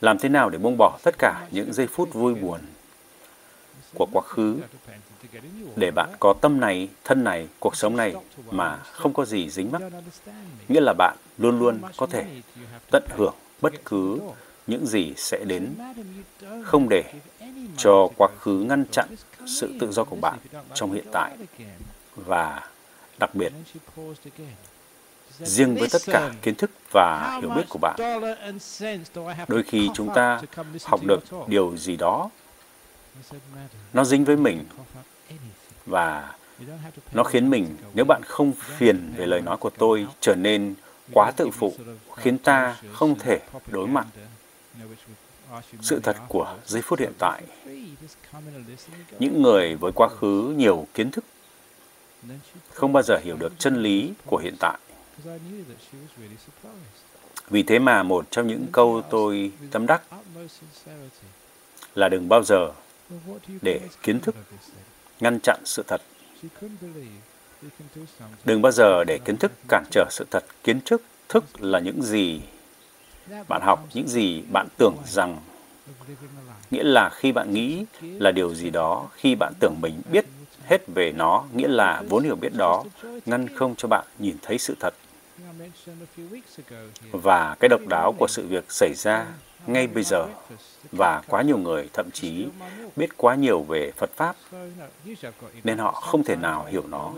Làm 0.00 0.18
thế 0.18 0.28
nào 0.28 0.50
để 0.50 0.58
buông 0.58 0.76
bỏ 0.78 0.98
tất 1.02 1.14
cả 1.18 1.46
những 1.50 1.72
giây 1.72 1.86
phút 1.86 2.12
vui 2.12 2.34
buồn 2.34 2.60
của 3.94 4.06
quá 4.12 4.22
khứ? 4.22 4.56
Để 5.76 5.90
bạn 5.90 6.10
có 6.20 6.34
tâm 6.40 6.60
này, 6.60 6.88
thân 7.04 7.24
này, 7.24 7.48
cuộc 7.60 7.76
sống 7.76 7.96
này 7.96 8.14
mà 8.50 8.76
không 8.76 9.12
có 9.12 9.24
gì 9.24 9.50
dính 9.50 9.72
mắc. 9.72 9.82
Nghĩa 10.68 10.80
là 10.80 10.94
bạn 10.98 11.16
luôn 11.38 11.58
luôn 11.58 11.80
có 11.96 12.06
thể 12.06 12.24
tận 12.90 13.02
hưởng 13.16 13.34
bất 13.60 13.72
cứ 13.84 14.20
những 14.66 14.86
gì 14.86 15.14
sẽ 15.16 15.44
đến, 15.44 15.74
không 16.64 16.88
để 16.90 17.04
cho 17.76 18.08
quá 18.16 18.28
khứ 18.40 18.64
ngăn 18.68 18.84
chặn 18.90 19.08
sự 19.46 19.74
tự 19.80 19.92
do 19.92 20.04
của 20.04 20.16
bạn 20.16 20.38
trong 20.74 20.92
hiện 20.92 21.06
tại 21.12 21.36
và 22.16 22.68
đặc 23.18 23.34
biệt 23.34 23.52
riêng 25.40 25.74
với 25.74 25.88
tất 25.92 26.02
cả 26.06 26.32
kiến 26.42 26.54
thức 26.54 26.70
và 26.92 27.38
hiểu 27.40 27.50
biết 27.50 27.64
của 27.68 27.78
bạn. 27.82 27.96
Đôi 29.48 29.62
khi 29.62 29.90
chúng 29.94 30.14
ta 30.14 30.40
học 30.84 31.00
được 31.04 31.20
điều 31.46 31.76
gì 31.76 31.96
đó, 31.96 32.30
nó 33.92 34.04
dính 34.04 34.24
với 34.24 34.36
mình 34.36 34.64
và 35.86 36.34
nó 37.12 37.24
khiến 37.24 37.50
mình, 37.50 37.76
nếu 37.94 38.04
bạn 38.04 38.22
không 38.26 38.52
phiền 38.52 39.12
về 39.16 39.26
lời 39.26 39.40
nói 39.40 39.56
của 39.56 39.70
tôi, 39.70 40.06
trở 40.20 40.34
nên 40.34 40.74
quá 41.12 41.32
tự 41.36 41.50
phụ, 41.50 41.74
khiến 42.16 42.38
ta 42.38 42.76
không 42.92 43.18
thể 43.18 43.40
đối 43.66 43.86
mặt 43.86 44.06
sự 45.80 46.00
thật 46.02 46.16
của 46.28 46.56
giây 46.66 46.82
phút 46.82 46.98
hiện 46.98 47.12
tại 47.18 47.42
những 49.18 49.42
người 49.42 49.76
với 49.76 49.92
quá 49.92 50.08
khứ 50.08 50.54
nhiều 50.56 50.86
kiến 50.94 51.10
thức 51.10 51.24
không 52.72 52.92
bao 52.92 53.02
giờ 53.02 53.18
hiểu 53.24 53.36
được 53.36 53.52
chân 53.58 53.82
lý 53.82 54.12
của 54.26 54.36
hiện 54.36 54.54
tại 54.60 54.78
vì 57.50 57.62
thế 57.62 57.78
mà 57.78 58.02
một 58.02 58.26
trong 58.30 58.46
những 58.46 58.66
câu 58.72 59.02
tôi 59.10 59.52
tâm 59.70 59.86
đắc 59.86 60.02
là 61.94 62.08
đừng 62.08 62.28
bao 62.28 62.42
giờ 62.42 62.72
để 63.62 63.80
kiến 64.02 64.20
thức 64.20 64.34
ngăn 65.20 65.38
chặn 65.42 65.60
sự 65.64 65.82
thật. 65.86 66.02
Đừng 68.44 68.62
bao 68.62 68.72
giờ 68.72 69.04
để 69.04 69.18
kiến 69.18 69.36
thức 69.36 69.52
cản 69.68 69.84
trở 69.90 70.06
sự 70.10 70.26
thật. 70.30 70.44
Kiến 70.64 70.80
thức 70.84 71.02
thức 71.28 71.44
là 71.58 71.78
những 71.78 72.02
gì 72.02 72.40
bạn 73.48 73.62
học, 73.62 73.86
những 73.94 74.08
gì 74.08 74.42
bạn 74.52 74.68
tưởng 74.78 74.96
rằng. 75.06 75.36
Nghĩa 76.70 76.82
là 76.82 77.10
khi 77.12 77.32
bạn 77.32 77.52
nghĩ 77.52 77.84
là 78.00 78.30
điều 78.30 78.54
gì 78.54 78.70
đó, 78.70 79.08
khi 79.14 79.34
bạn 79.34 79.52
tưởng 79.60 79.74
mình 79.82 80.02
biết 80.12 80.24
hết 80.64 80.78
về 80.94 81.12
nó, 81.12 81.44
nghĩa 81.52 81.68
là 81.68 82.02
vốn 82.08 82.24
hiểu 82.24 82.36
biết 82.36 82.54
đó 82.58 82.84
ngăn 83.26 83.48
không 83.56 83.74
cho 83.76 83.88
bạn 83.88 84.06
nhìn 84.18 84.36
thấy 84.42 84.58
sự 84.58 84.76
thật. 84.80 84.94
Và 87.12 87.56
cái 87.60 87.68
độc 87.68 87.80
đáo 87.88 88.14
của 88.18 88.26
sự 88.28 88.46
việc 88.46 88.72
xảy 88.72 88.94
ra 88.94 89.26
ngay 89.66 89.86
bây 89.86 90.04
giờ 90.04 90.26
và 90.92 91.22
quá 91.28 91.42
nhiều 91.42 91.58
người 91.58 91.90
thậm 91.92 92.10
chí 92.10 92.46
biết 92.96 93.16
quá 93.16 93.34
nhiều 93.34 93.62
về 93.62 93.92
Phật 93.96 94.10
Pháp 94.16 94.36
nên 95.64 95.78
họ 95.78 95.92
không 95.92 96.24
thể 96.24 96.36
nào 96.36 96.64
hiểu 96.64 96.84
nó. 96.88 97.12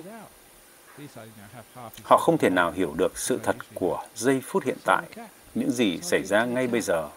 Họ 2.05 2.19
không 2.19 2.39
thể 2.39 2.51
nào 2.51 2.73
hiểu 2.73 2.95
được 2.97 3.19
sự 3.19 3.41
thật 3.43 3.57
của 3.75 4.03
giây 4.15 4.41
phút 4.45 4.65
hiện 4.65 4.79
tại, 4.85 5.03
những 5.55 5.71
gì 5.71 5.99
xảy 6.03 6.23
ra 6.23 6.45
ngay 6.45 6.67
bây 6.67 6.81
giờ. 6.81 7.09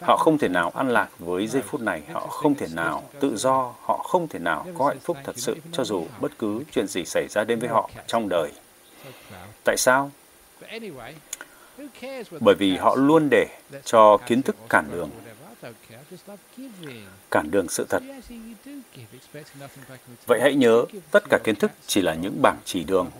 Họ 0.00 0.16
không 0.16 0.38
thể 0.38 0.48
nào 0.48 0.72
an 0.74 0.88
lạc 0.88 1.08
với 1.18 1.46
giây 1.46 1.62
phút 1.62 1.80
này, 1.80 2.02
họ 2.12 2.26
không 2.26 2.54
thể 2.54 2.66
nào 2.72 3.02
tự 3.20 3.36
do, 3.36 3.74
họ 3.80 3.98
không 3.98 4.28
thể 4.28 4.38
nào 4.38 4.66
có 4.78 4.86
hạnh 4.86 5.00
phúc 5.00 5.16
thật 5.24 5.32
sự 5.36 5.56
cho 5.72 5.84
dù 5.84 6.06
bất 6.20 6.38
cứ 6.38 6.64
chuyện 6.72 6.86
gì 6.86 7.04
xảy 7.04 7.26
ra 7.28 7.44
đến 7.44 7.58
với 7.58 7.68
họ 7.68 7.90
trong 8.06 8.28
đời. 8.28 8.52
Tại 9.64 9.76
sao? 9.78 10.10
bởi 12.40 12.54
vì 12.54 12.76
họ 12.76 12.94
luôn 12.96 13.28
để 13.30 13.46
cho 13.84 14.18
kiến 14.26 14.42
thức 14.42 14.56
cản 14.68 14.90
đường 14.92 15.10
cản 17.30 17.50
đường 17.50 17.68
sự 17.68 17.86
thật 17.88 18.02
vậy 20.26 20.40
hãy 20.42 20.54
nhớ 20.54 20.84
tất 21.10 21.22
cả 21.30 21.38
kiến 21.44 21.54
thức 21.54 21.70
chỉ 21.86 22.02
là 22.02 22.14
những 22.14 22.42
bảng 22.42 22.58
chỉ 22.64 22.84
đường 22.84 23.10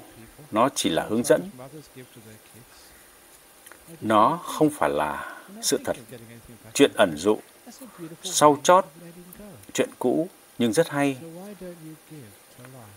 nó 0.51 0.69
chỉ 0.75 0.91
là 0.91 1.07
hướng 1.09 1.23
dẫn 1.25 1.41
nó 4.01 4.41
không 4.45 4.71
phải 4.71 4.91
là 4.91 5.41
sự 5.63 5.79
thật. 5.85 5.97
Chuyện 6.75 6.91
ẩn 6.95 7.15
dụ, 7.17 7.39
sau 8.23 8.59
chót, 8.63 8.85
chuyện 9.73 9.91
cũ 9.99 10.29
nhưng 10.59 10.73
rất 10.73 10.89
hay. 10.89 11.17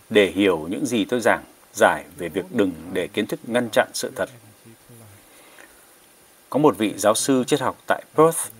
Để 0.09 0.31
hiểu 0.31 0.67
những 0.69 0.85
gì 0.85 1.05
tôi 1.05 1.19
giảng, 1.21 1.43
giải 1.73 2.05
về 2.17 2.29
việc 2.29 2.45
đừng 2.51 2.71
để 2.93 3.07
kiến 3.07 3.27
thức 3.27 3.39
ngăn 3.43 3.69
chặn 3.71 3.87
sự 3.93 4.11
thật. 4.15 4.29
Có 6.49 6.59
một 6.59 6.77
vị 6.77 6.93
giáo 6.97 7.15
sư 7.15 7.43
triết 7.47 7.61
học 7.61 7.77
tại 7.87 8.03
Perth. 8.15 8.51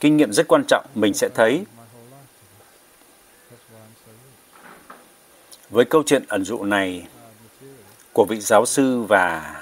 Kinh 0.00 0.16
nghiệm 0.16 0.32
rất 0.32 0.48
quan 0.48 0.64
trọng, 0.68 0.86
mình 0.94 1.14
sẽ 1.14 1.28
thấy 1.34 1.64
với 5.70 5.84
câu 5.84 6.02
chuyện 6.06 6.24
ẩn 6.28 6.44
dụ 6.44 6.64
này 6.64 7.06
của 8.12 8.24
vị 8.28 8.40
giáo 8.40 8.66
sư 8.66 9.02
và 9.02 9.52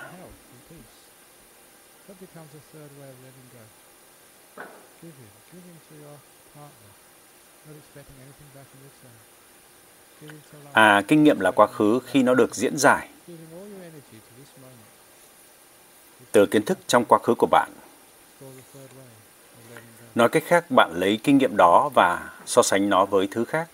À, 10.72 11.02
kinh 11.08 11.24
nghiệm 11.24 11.40
là 11.40 11.50
quá 11.50 11.66
khứ 11.66 12.00
khi 12.06 12.22
nó 12.22 12.34
được 12.34 12.54
diễn 12.54 12.76
giải 12.76 13.08
từ 16.32 16.46
kiến 16.46 16.64
thức 16.64 16.78
trong 16.86 17.04
quá 17.04 17.18
khứ 17.18 17.34
của 17.38 17.46
bạn. 17.50 17.70
Nói 20.14 20.28
cách 20.28 20.42
khác, 20.46 20.70
bạn 20.70 20.90
lấy 20.94 21.18
kinh 21.24 21.38
nghiệm 21.38 21.56
đó 21.56 21.90
và 21.94 22.30
so 22.46 22.62
sánh 22.62 22.90
nó 22.90 23.04
với 23.04 23.28
thứ 23.30 23.44
khác. 23.44 23.68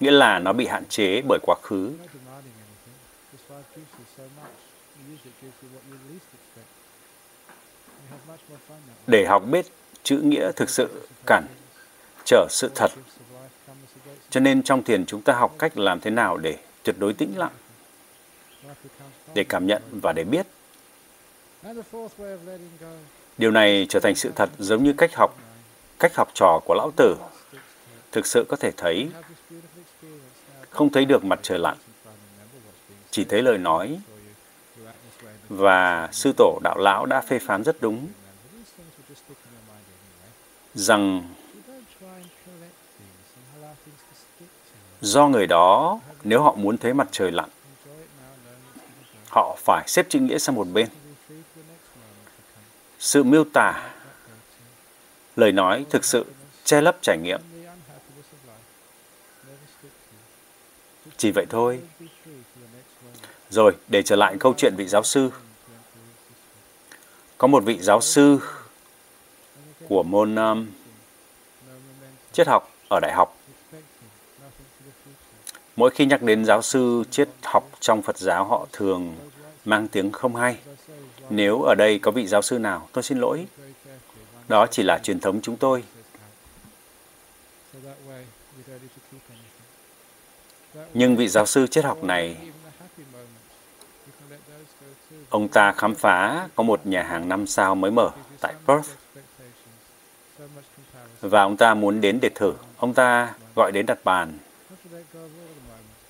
Nghĩa 0.00 0.10
là 0.10 0.38
nó 0.38 0.52
bị 0.52 0.66
hạn 0.66 0.84
chế 0.88 1.22
bởi 1.28 1.38
quá 1.42 1.56
khứ. 1.62 1.92
Để 9.06 9.26
học 9.26 9.42
biết 9.50 9.66
chữ 10.02 10.20
nghĩa 10.24 10.52
thực 10.52 10.70
sự 10.70 11.08
cản 11.26 11.46
trở 12.24 12.46
sự 12.50 12.70
thật. 12.74 12.90
Cho 14.30 14.40
nên 14.40 14.62
trong 14.62 14.82
thiền 14.82 15.06
chúng 15.06 15.22
ta 15.22 15.32
học 15.32 15.54
cách 15.58 15.78
làm 15.78 16.00
thế 16.00 16.10
nào 16.10 16.36
để 16.36 16.58
tuyệt 16.82 16.96
đối 16.98 17.12
tĩnh 17.12 17.32
lặng, 17.36 17.52
để 19.34 19.44
cảm 19.44 19.66
nhận 19.66 19.82
và 19.90 20.12
để 20.12 20.24
biết. 20.24 20.46
Điều 23.38 23.50
này 23.50 23.86
trở 23.88 24.00
thành 24.00 24.14
sự 24.14 24.32
thật 24.36 24.50
giống 24.58 24.84
như 24.84 24.92
cách 24.92 25.14
học, 25.14 25.38
cách 25.98 26.16
học 26.16 26.28
trò 26.34 26.60
của 26.64 26.74
lão 26.74 26.90
tử. 26.96 27.16
Thực 28.12 28.26
sự 28.26 28.44
có 28.48 28.56
thể 28.56 28.70
thấy, 28.76 29.08
không 30.70 30.92
thấy 30.92 31.04
được 31.04 31.24
mặt 31.24 31.38
trời 31.42 31.58
lặn, 31.58 31.76
chỉ 33.10 33.24
thấy 33.24 33.42
lời 33.42 33.58
nói. 33.58 33.98
Và 35.48 36.08
sư 36.12 36.32
tổ 36.36 36.58
đạo 36.64 36.78
lão 36.78 37.06
đã 37.06 37.20
phê 37.20 37.38
phán 37.38 37.64
rất 37.64 37.76
đúng 37.80 38.06
rằng 40.74 41.22
do 45.00 45.28
người 45.28 45.46
đó 45.46 46.00
nếu 46.24 46.42
họ 46.42 46.54
muốn 46.54 46.78
thấy 46.78 46.94
mặt 46.94 47.08
trời 47.10 47.32
lặn 47.32 47.48
họ 49.30 49.56
phải 49.58 49.84
xếp 49.88 50.06
chữ 50.08 50.20
nghĩa 50.20 50.38
sang 50.38 50.54
một 50.54 50.66
bên 50.72 50.88
sự 52.98 53.22
miêu 53.22 53.44
tả 53.52 53.90
lời 55.36 55.52
nói 55.52 55.84
thực 55.90 56.04
sự 56.04 56.24
che 56.64 56.80
lấp 56.80 56.96
trải 57.02 57.18
nghiệm 57.18 57.40
chỉ 61.16 61.30
vậy 61.30 61.46
thôi 61.50 61.80
rồi 63.50 63.72
để 63.88 64.02
trở 64.02 64.16
lại 64.16 64.36
câu 64.40 64.54
chuyện 64.56 64.74
vị 64.76 64.88
giáo 64.88 65.02
sư 65.02 65.30
có 67.38 67.46
một 67.46 67.64
vị 67.64 67.78
giáo 67.80 68.00
sư 68.00 68.38
của 69.88 70.02
môn 70.02 70.34
um, 70.34 70.66
triết 72.32 72.46
học 72.48 72.70
ở 72.88 73.00
đại 73.00 73.12
học. 73.12 73.36
Mỗi 75.76 75.90
khi 75.90 76.06
nhắc 76.06 76.22
đến 76.22 76.44
giáo 76.44 76.62
sư 76.62 77.04
triết 77.10 77.28
học 77.42 77.64
trong 77.80 78.02
Phật 78.02 78.18
giáo 78.18 78.44
họ 78.44 78.66
thường 78.72 79.16
mang 79.64 79.88
tiếng 79.88 80.12
không 80.12 80.36
hay. 80.36 80.56
Nếu 81.30 81.62
ở 81.62 81.74
đây 81.74 81.98
có 81.98 82.10
vị 82.10 82.26
giáo 82.26 82.42
sư 82.42 82.58
nào, 82.58 82.88
tôi 82.92 83.02
xin 83.02 83.18
lỗi. 83.18 83.46
Đó 84.48 84.66
chỉ 84.66 84.82
là 84.82 84.98
truyền 84.98 85.20
thống 85.20 85.40
chúng 85.42 85.56
tôi. 85.56 85.84
Nhưng 90.94 91.16
vị 91.16 91.28
giáo 91.28 91.46
sư 91.46 91.66
triết 91.66 91.84
học 91.84 92.04
này, 92.04 92.36
ông 95.28 95.48
ta 95.48 95.72
khám 95.72 95.94
phá 95.94 96.48
có 96.54 96.62
một 96.62 96.86
nhà 96.86 97.02
hàng 97.02 97.28
năm 97.28 97.46
sao 97.46 97.74
mới 97.74 97.90
mở 97.90 98.10
tại 98.40 98.54
Perth 98.66 98.90
và 101.20 101.42
ông 101.42 101.56
ta 101.56 101.74
muốn 101.74 102.00
đến 102.00 102.18
để 102.22 102.28
thử. 102.34 102.52
Ông 102.76 102.94
ta 102.94 103.34
gọi 103.56 103.72
đến 103.72 103.86
đặt 103.86 104.04
bàn. 104.04 104.38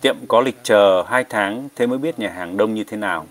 Tiệm 0.00 0.16
có 0.28 0.40
lịch 0.40 0.56
chờ 0.62 1.04
hai 1.08 1.24
tháng, 1.24 1.68
thế 1.76 1.86
mới 1.86 1.98
biết 1.98 2.18
nhà 2.18 2.30
hàng 2.30 2.56
đông 2.56 2.74
như 2.74 2.84
thế 2.84 2.96
nào. 2.96 3.26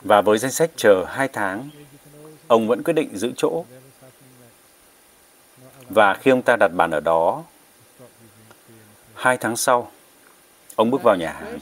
Và 0.00 0.20
với 0.20 0.38
danh 0.38 0.52
sách 0.52 0.70
chờ 0.76 1.04
hai 1.08 1.28
tháng, 1.28 1.70
ông 2.46 2.68
vẫn 2.68 2.82
quyết 2.82 2.92
định 2.92 3.18
giữ 3.18 3.32
chỗ. 3.36 3.64
Và 5.88 6.14
khi 6.14 6.30
ông 6.30 6.42
ta 6.42 6.56
đặt 6.56 6.68
bàn 6.68 6.90
ở 6.90 7.00
đó, 7.00 7.44
hai 9.14 9.36
tháng 9.36 9.56
sau, 9.56 9.90
ông 10.76 10.90
bước 10.90 11.02
vào 11.02 11.16
nhà 11.16 11.32
hàng. 11.32 11.58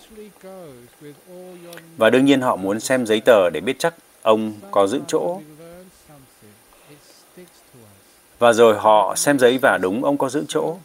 Và 1.96 2.10
đương 2.10 2.24
nhiên 2.24 2.40
họ 2.40 2.56
muốn 2.56 2.80
xem 2.80 3.06
giấy 3.06 3.20
tờ 3.20 3.50
để 3.50 3.60
biết 3.60 3.76
chắc 3.78 3.94
ông 4.22 4.54
có 4.70 4.86
giữ 4.86 5.00
chỗ 5.06 5.40
và 8.38 8.52
rồi 8.52 8.78
họ 8.78 9.14
xem 9.16 9.38
giấy 9.38 9.58
và 9.62 9.78
đúng 9.82 10.04
ông 10.04 10.18
có 10.18 10.28
giữ 10.28 10.44
chỗ. 10.48 10.76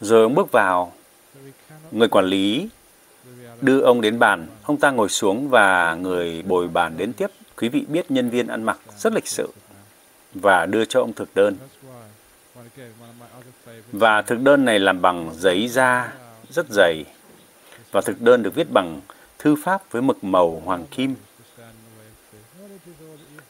Rồi 0.00 0.22
ông 0.22 0.34
bước 0.34 0.52
vào, 0.52 0.92
người 1.90 2.08
quản 2.08 2.24
lý 2.24 2.68
đưa 3.60 3.80
ông 3.80 4.00
đến 4.00 4.18
bàn, 4.18 4.46
ông 4.62 4.76
ta 4.76 4.90
ngồi 4.90 5.08
xuống 5.08 5.48
và 5.48 5.94
người 5.94 6.42
bồi 6.42 6.68
bàn 6.68 6.94
đến 6.96 7.12
tiếp. 7.12 7.30
Quý 7.56 7.68
vị 7.68 7.84
biết 7.88 8.10
nhân 8.10 8.30
viên 8.30 8.46
ăn 8.46 8.62
mặc 8.62 8.78
rất 8.98 9.12
lịch 9.12 9.28
sự 9.28 9.48
và 10.34 10.66
đưa 10.66 10.84
cho 10.84 11.00
ông 11.00 11.12
thực 11.12 11.34
đơn. 11.34 11.56
Và 13.92 14.22
thực 14.22 14.40
đơn 14.40 14.64
này 14.64 14.78
làm 14.78 15.02
bằng 15.02 15.30
giấy 15.34 15.68
da 15.68 16.12
rất 16.50 16.66
dày 16.70 17.04
và 17.92 18.00
thực 18.00 18.20
đơn 18.20 18.42
được 18.42 18.54
viết 18.54 18.70
bằng 18.72 19.00
thư 19.38 19.56
pháp 19.64 19.82
với 19.90 20.02
mực 20.02 20.24
màu 20.24 20.62
hoàng 20.64 20.86
kim 20.90 21.14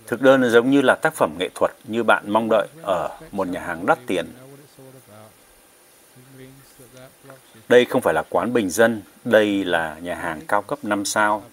Thực 0.07 0.22
đơn 0.22 0.50
giống 0.50 0.70
như 0.70 0.80
là 0.80 0.94
tác 0.94 1.14
phẩm 1.14 1.34
nghệ 1.38 1.48
thuật 1.55 1.72
như 1.84 2.02
bạn 2.02 2.24
mong 2.30 2.48
đợi 2.50 2.68
ở 2.82 3.18
một 3.32 3.48
nhà 3.48 3.61
hàng 3.61 3.86
đắt 3.86 3.98
tiền. 4.07 4.26
Đây 7.68 7.84
không 7.84 8.02
phải 8.02 8.14
là 8.14 8.22
quán 8.30 8.52
bình 8.52 8.70
dân, 8.70 9.02
đây 9.25 9.64
là 9.64 9.99
nhà 9.99 10.14
hàng 10.14 10.41
cao 10.49 10.62
cấp 10.62 10.79
5 10.83 11.05
sao. 11.05 11.45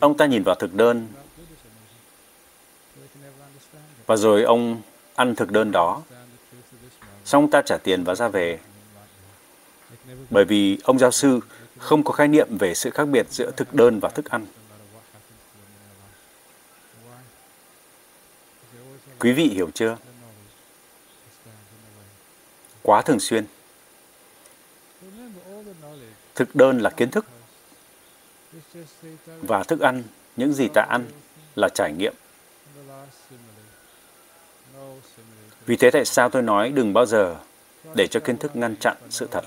Ông 0.00 0.16
ta 0.16 0.26
nhìn 0.26 0.42
vào 0.42 0.54
thực 0.54 0.74
đơn 0.74 1.08
và 4.06 4.16
rồi 4.16 4.42
ông 4.42 4.82
ăn 5.14 5.34
thực 5.34 5.50
đơn 5.50 5.72
đó. 5.72 6.02
Xong 7.24 7.42
ông 7.42 7.50
ta 7.50 7.62
trả 7.62 7.76
tiền 7.76 8.04
và 8.04 8.14
ra 8.14 8.28
về. 8.28 8.58
Bởi 10.30 10.44
vì 10.44 10.78
ông 10.84 10.98
giáo 10.98 11.10
sư 11.10 11.40
không 11.78 12.04
có 12.04 12.12
khái 12.12 12.28
niệm 12.28 12.58
về 12.58 12.74
sự 12.74 12.90
khác 12.90 13.04
biệt 13.04 13.26
giữa 13.30 13.50
thực 13.56 13.74
đơn 13.74 14.00
và 14.00 14.08
thức 14.08 14.30
ăn. 14.30 14.46
Quý 19.18 19.32
vị 19.32 19.48
hiểu 19.48 19.70
chưa? 19.74 19.96
Quá 22.82 23.02
thường 23.02 23.20
xuyên. 23.20 23.44
Thực 26.40 26.56
đơn 26.56 26.78
là 26.78 26.90
kiến 26.90 27.10
thức 27.10 27.26
và 29.42 29.62
thức 29.62 29.80
ăn, 29.80 30.02
những 30.36 30.52
gì 30.52 30.68
ta 30.74 30.82
ăn 30.88 31.04
là 31.56 31.68
trải 31.68 31.92
nghiệm. 31.92 32.14
Vì 35.66 35.76
thế 35.76 35.90
tại 35.90 36.04
sao 36.04 36.30
tôi 36.30 36.42
nói 36.42 36.70
đừng 36.70 36.92
bao 36.92 37.06
giờ 37.06 37.36
để 37.94 38.06
cho 38.06 38.20
kiến 38.20 38.36
thức 38.36 38.56
ngăn 38.56 38.76
chặn 38.76 38.96
sự 39.10 39.28
thật. 39.30 39.44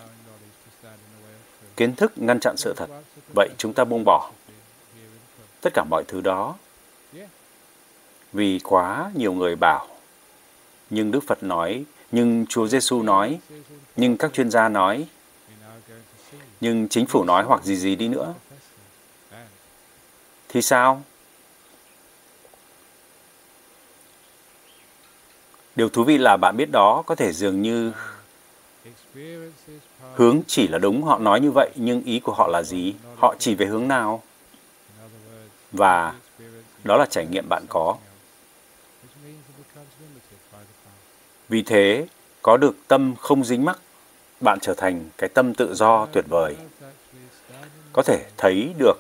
Kiến 1.76 1.96
thức 1.96 2.12
ngăn 2.16 2.39
chặn 2.39 2.58
sự 2.58 2.74
thật. 2.78 2.88
Vậy 3.36 3.50
chúng 3.58 3.74
ta 3.74 3.84
buông 3.84 4.04
bỏ 4.06 4.32
tất 5.62 5.70
cả 5.74 5.84
mọi 5.89 6.04
thứ 6.08 6.22
đó 6.22 6.56
vì 8.34 8.60
quá 8.64 9.12
nhiều 9.16 9.34
người 9.34 9.56
bảo. 9.56 9.88
Nhưng 10.89 11.12
Đức 11.12 11.24
Phật 11.28 11.44
nói, 11.44 11.84
nhưng 12.12 12.46
Chúa 12.50 12.68
Giêsu 12.68 13.02
nói, 13.02 13.39
nhưng 13.96 14.18
các 14.18 14.34
chuyên 14.34 14.52
gia 14.52 14.70
nói, 14.70 15.08
nhưng 16.64 16.88
chính 16.88 17.05
phủ 17.05 17.24
nói 17.24 17.43
hoặc 17.43 17.64
gì 17.64 17.76
gì 17.76 17.95
đi 17.95 18.07
nữa. 18.07 18.34
Thì 20.49 20.61
sao? 20.61 21.01
Điều 25.76 25.89
thú 25.89 26.03
vị 26.03 26.18
là 26.18 26.38
bạn 26.38 26.57
biết 26.57 26.70
đó 26.72 27.03
có 27.05 27.16
thể 27.16 27.34
dường 27.34 27.61
như 27.61 27.91
hướng 30.16 30.41
chỉ 30.47 30.68
là 30.68 30.78
đúng 30.78 31.03
họ 31.03 31.20
nói 31.20 31.41
như 31.41 31.51
vậy 31.51 31.70
nhưng 31.76 32.03
ý 32.03 32.20
của 32.20 32.34
họ 32.34 32.47
là 32.47 32.64
gì? 32.64 32.93
Họ 33.18 33.36
chỉ 33.39 33.55
về 33.55 33.66
hướng 33.66 33.88
nào? 33.88 34.24
Và 35.72 36.14
đó 36.84 36.97
là 36.97 37.05
trải 37.05 37.26
nghiệm 37.26 37.49
bạn 37.49 37.66
có. 37.70 37.97
Vì 41.49 41.64
thế, 41.64 42.07
có 42.41 42.57
được 42.57 42.76
tâm 42.88 43.16
không 43.20 43.43
dính 43.43 43.66
mắc, 43.66 43.80
bạn 44.44 44.60
trở 44.62 44.74
thành 44.74 45.10
cái 45.18 45.30
tâm 45.30 45.54
tự 45.54 45.74
do 45.76 46.08
tuyệt 46.12 46.26
vời. 46.30 46.56
Có 47.94 48.02
thể 48.02 48.26
thấy 48.38 48.74
được, 48.78 48.94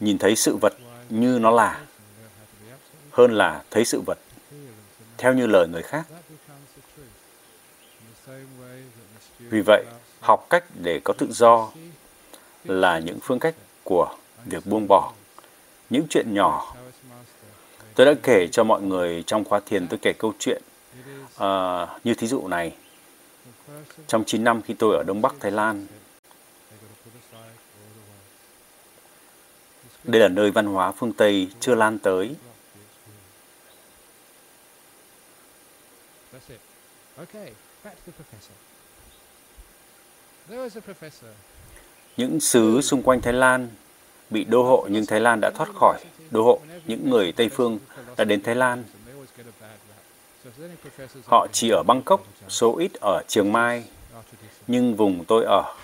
nhìn 0.00 0.18
thấy 0.18 0.36
sự 0.36 0.56
vật 0.60 0.72
như 1.08 1.38
nó 1.40 1.50
là, 1.50 1.80
hơn 3.10 3.32
là 3.32 3.62
thấy 3.70 3.84
sự 3.84 4.00
vật 4.06 4.18
theo 5.18 5.34
như 5.34 5.46
lời 5.46 5.68
người 5.68 5.82
khác. 5.82 6.06
Vì 9.38 9.60
vậy, 9.66 9.84
học 10.20 10.46
cách 10.50 10.64
để 10.82 11.00
có 11.04 11.12
tự 11.18 11.26
do 11.30 11.70
là 12.64 12.98
những 12.98 13.18
phương 13.22 13.38
cách 13.38 13.54
của 13.84 14.14
việc 14.44 14.66
buông 14.66 14.86
bỏ 14.88 15.12
những 15.90 16.06
chuyện 16.10 16.34
nhỏ. 16.34 16.76
Tôi 17.94 18.06
đã 18.06 18.14
kể 18.22 18.46
cho 18.52 18.64
mọi 18.64 18.82
người 18.82 19.24
trong 19.26 19.44
khóa 19.44 19.60
thiền 19.66 19.88
tôi 19.88 19.98
kể 20.02 20.12
câu 20.18 20.32
chuyện 20.38 20.62
À, 21.40 21.86
như 22.04 22.14
thí 22.14 22.26
dụ 22.26 22.48
này, 22.48 22.72
trong 24.06 24.24
9 24.24 24.44
năm 24.44 24.62
khi 24.62 24.74
tôi 24.74 24.96
ở 24.96 25.02
Đông 25.02 25.22
Bắc 25.22 25.34
Thái 25.40 25.50
Lan, 25.50 25.86
đây 30.04 30.20
là 30.20 30.28
nơi 30.28 30.50
văn 30.50 30.66
hóa 30.66 30.92
phương 30.92 31.12
Tây 31.12 31.48
chưa 31.60 31.74
lan 31.74 31.98
tới. 31.98 32.34
Những 42.16 42.40
xứ 42.40 42.80
xung 42.80 43.02
quanh 43.02 43.20
Thái 43.20 43.32
Lan 43.32 43.68
bị 44.30 44.44
đô 44.44 44.62
hộ 44.62 44.86
nhưng 44.90 45.06
Thái 45.06 45.20
Lan 45.20 45.38
đã 45.42 45.50
thoát 45.54 45.68
khỏi 45.74 46.00
đô 46.30 46.42
hộ. 46.42 46.60
Những 46.86 47.10
người 47.10 47.32
Tây 47.32 47.48
Phương 47.48 47.78
đã 48.16 48.24
đến 48.24 48.42
Thái 48.42 48.54
Lan. 48.54 48.84
Họ 51.26 51.46
chỉ 51.52 51.70
ở 51.70 51.82
Bangkok, 51.82 52.24
số 52.48 52.76
ít 52.78 52.92
ở 53.00 53.22
Chiang 53.28 53.52
Mai, 53.52 53.84
nhưng 54.66 54.94
vùng 54.94 55.24
tôi 55.24 55.44
ở 55.44 55.74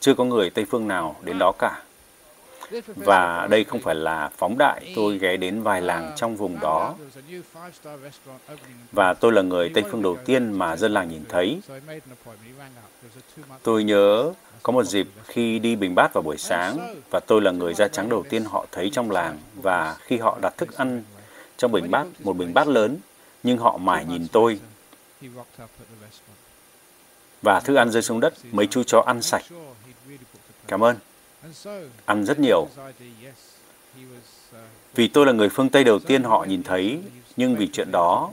chưa 0.00 0.14
có 0.14 0.24
người 0.24 0.50
Tây 0.50 0.64
Phương 0.70 0.88
nào 0.88 1.16
đến 1.22 1.38
đó 1.38 1.52
cả. 1.58 1.82
Và 2.96 3.46
đây 3.50 3.64
không 3.64 3.80
phải 3.80 3.94
là 3.94 4.30
phóng 4.36 4.58
đại, 4.58 4.92
tôi 4.96 5.18
ghé 5.18 5.36
đến 5.36 5.62
vài 5.62 5.82
làng 5.82 6.12
trong 6.16 6.36
vùng 6.36 6.60
đó. 6.60 6.94
Và 8.92 9.14
tôi 9.14 9.32
là 9.32 9.42
người 9.42 9.70
Tây 9.74 9.84
Phương 9.90 10.02
đầu 10.02 10.16
tiên 10.24 10.52
mà 10.52 10.76
dân 10.76 10.92
làng 10.92 11.08
nhìn 11.08 11.24
thấy. 11.28 11.60
Tôi 13.62 13.84
nhớ 13.84 14.32
có 14.62 14.72
một 14.72 14.84
dịp 14.84 15.08
khi 15.24 15.58
đi 15.58 15.76
Bình 15.76 15.94
Bát 15.94 16.12
vào 16.12 16.22
buổi 16.22 16.36
sáng 16.38 16.96
và 17.10 17.20
tôi 17.26 17.42
là 17.42 17.50
người 17.50 17.74
da 17.74 17.88
trắng 17.88 18.08
đầu 18.08 18.24
tiên 18.30 18.44
họ 18.44 18.66
thấy 18.72 18.90
trong 18.92 19.10
làng 19.10 19.38
và 19.54 19.96
khi 20.00 20.18
họ 20.18 20.38
đặt 20.42 20.56
thức 20.56 20.76
ăn 20.76 21.02
trong 21.56 21.72
bình 21.72 21.90
bát, 21.90 22.06
một 22.18 22.32
bình 22.32 22.54
bát 22.54 22.68
lớn, 22.68 22.98
nhưng 23.42 23.58
họ 23.58 23.76
mải 23.76 24.04
nhìn 24.04 24.28
tôi. 24.28 24.60
Và 27.42 27.60
thức 27.60 27.74
ăn 27.74 27.90
rơi 27.90 28.02
xuống 28.02 28.20
đất, 28.20 28.34
mấy 28.52 28.66
chú 28.66 28.82
chó 28.82 29.00
ăn 29.06 29.22
sạch. 29.22 29.42
Cảm 30.66 30.84
ơn. 30.84 30.96
Ăn 32.04 32.24
rất 32.24 32.38
nhiều. 32.38 32.68
Vì 34.94 35.08
tôi 35.08 35.26
là 35.26 35.32
người 35.32 35.48
phương 35.48 35.68
Tây 35.68 35.84
đầu 35.84 35.98
tiên 35.98 36.22
họ 36.22 36.44
nhìn 36.48 36.62
thấy, 36.62 37.00
nhưng 37.36 37.56
vì 37.56 37.68
chuyện 37.72 37.88
đó, 37.92 38.30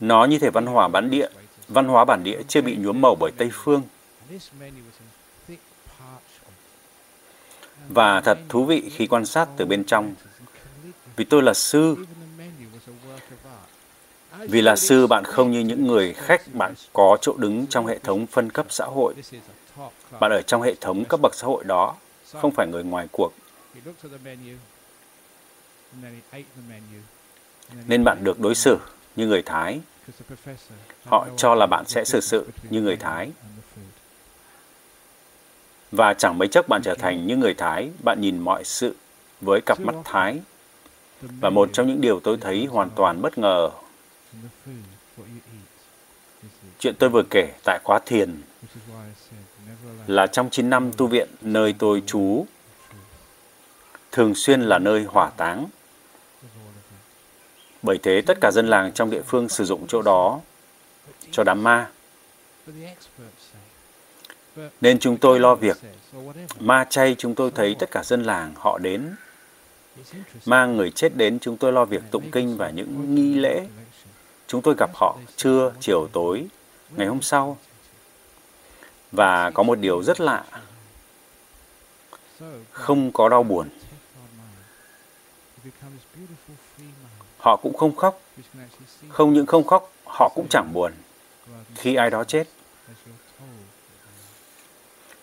nó 0.00 0.24
như 0.24 0.38
thể 0.38 0.50
văn 0.50 0.66
hóa 0.66 0.88
bản 0.88 1.10
địa, 1.10 1.28
văn 1.68 1.86
hóa 1.86 2.04
bản 2.04 2.24
địa 2.24 2.42
chưa 2.48 2.60
bị 2.60 2.76
nhuốm 2.76 3.00
màu 3.00 3.14
bởi 3.20 3.32
Tây 3.36 3.50
phương. 3.52 3.82
Và 7.88 8.20
thật 8.20 8.38
thú 8.48 8.64
vị 8.64 8.90
khi 8.94 9.06
quan 9.06 9.26
sát 9.26 9.48
từ 9.56 9.64
bên 9.64 9.84
trong. 9.84 10.14
Vì 11.16 11.24
tôi 11.24 11.42
là 11.42 11.54
sư, 11.54 11.96
vì 14.38 14.62
là 14.62 14.76
sư 14.76 15.06
bạn 15.06 15.24
không 15.24 15.50
như 15.52 15.60
những 15.60 15.86
người 15.86 16.12
khách 16.12 16.54
bạn 16.54 16.74
có 16.92 17.18
chỗ 17.20 17.34
đứng 17.36 17.66
trong 17.66 17.86
hệ 17.86 17.98
thống 17.98 18.26
phân 18.26 18.50
cấp 18.50 18.66
xã 18.70 18.84
hội. 18.84 19.14
Bạn 20.20 20.30
ở 20.30 20.42
trong 20.42 20.62
hệ 20.62 20.74
thống 20.80 21.04
cấp 21.04 21.20
bậc 21.22 21.34
xã 21.34 21.46
hội 21.46 21.64
đó, 21.64 21.96
không 22.32 22.50
phải 22.50 22.66
người 22.66 22.84
ngoài 22.84 23.08
cuộc. 23.12 23.32
Nên 27.86 28.04
bạn 28.04 28.24
được 28.24 28.40
đối 28.40 28.54
xử 28.54 28.78
như 29.16 29.26
người 29.26 29.42
Thái. 29.42 29.80
Họ 31.06 31.26
cho 31.36 31.54
là 31.54 31.66
bạn 31.66 31.84
sẽ 31.88 32.04
xử 32.04 32.20
sự 32.20 32.46
như 32.70 32.80
người 32.80 32.96
Thái. 32.96 33.30
Và 35.92 36.14
chẳng 36.14 36.38
mấy 36.38 36.48
chốc 36.48 36.68
bạn 36.68 36.80
trở 36.84 36.94
thành 36.94 37.26
như 37.26 37.36
người 37.36 37.54
Thái, 37.54 37.90
bạn 38.04 38.20
nhìn 38.20 38.38
mọi 38.38 38.64
sự 38.64 38.96
với 39.40 39.60
cặp 39.66 39.80
mắt 39.80 39.94
Thái. 40.04 40.40
Và 41.22 41.50
một 41.50 41.70
trong 41.72 41.86
những 41.86 42.00
điều 42.00 42.20
tôi 42.20 42.38
thấy 42.40 42.66
hoàn 42.66 42.90
toàn 42.90 43.22
bất 43.22 43.38
ngờ 43.38 43.70
Chuyện 46.78 46.94
tôi 46.98 47.10
vừa 47.10 47.22
kể 47.30 47.52
tại 47.64 47.78
khóa 47.84 47.98
thiền 48.06 48.42
là 50.06 50.26
trong 50.26 50.50
9 50.50 50.70
năm 50.70 50.92
tu 50.92 51.06
viện 51.06 51.28
nơi 51.40 51.74
tôi 51.78 52.02
trú, 52.06 52.46
thường 54.12 54.34
xuyên 54.34 54.60
là 54.60 54.78
nơi 54.78 55.04
hỏa 55.04 55.30
táng. 55.30 55.66
Bởi 57.82 57.98
thế 58.02 58.22
tất 58.26 58.38
cả 58.40 58.50
dân 58.54 58.66
làng 58.68 58.92
trong 58.92 59.10
địa 59.10 59.22
phương 59.22 59.48
sử 59.48 59.64
dụng 59.64 59.86
chỗ 59.88 60.02
đó 60.02 60.40
cho 61.30 61.44
đám 61.44 61.62
ma. 61.62 61.90
Nên 64.80 64.98
chúng 64.98 65.16
tôi 65.16 65.40
lo 65.40 65.54
việc. 65.54 65.76
Ma 66.58 66.84
chay 66.90 67.14
chúng 67.18 67.34
tôi 67.34 67.50
thấy 67.54 67.76
tất 67.78 67.90
cả 67.90 68.02
dân 68.04 68.22
làng 68.22 68.54
họ 68.56 68.78
đến 68.78 69.14
mang 70.46 70.76
người 70.76 70.90
chết 70.90 71.16
đến 71.16 71.38
chúng 71.38 71.56
tôi 71.56 71.72
lo 71.72 71.84
việc 71.84 72.02
tụng 72.10 72.30
kinh 72.32 72.56
và 72.56 72.70
những 72.70 73.14
nghi 73.14 73.34
lễ. 73.34 73.66
Chúng 74.46 74.62
tôi 74.62 74.74
gặp 74.78 74.90
họ 74.94 75.18
trưa, 75.36 75.72
chiều, 75.80 76.08
tối, 76.12 76.46
ngày 76.96 77.06
hôm 77.06 77.22
sau. 77.22 77.58
Và 79.12 79.50
có 79.50 79.62
một 79.62 79.78
điều 79.78 80.02
rất 80.02 80.20
lạ. 80.20 80.44
Không 82.70 83.12
có 83.12 83.28
đau 83.28 83.42
buồn. 83.42 83.68
Họ 87.38 87.56
cũng 87.56 87.76
không 87.76 87.96
khóc. 87.96 88.20
Không 89.08 89.32
những 89.32 89.46
không 89.46 89.66
khóc, 89.66 89.92
họ 90.06 90.32
cũng 90.34 90.46
chẳng 90.50 90.72
buồn 90.72 90.92
khi 91.74 91.94
ai 91.94 92.10
đó 92.10 92.24
chết. 92.24 92.44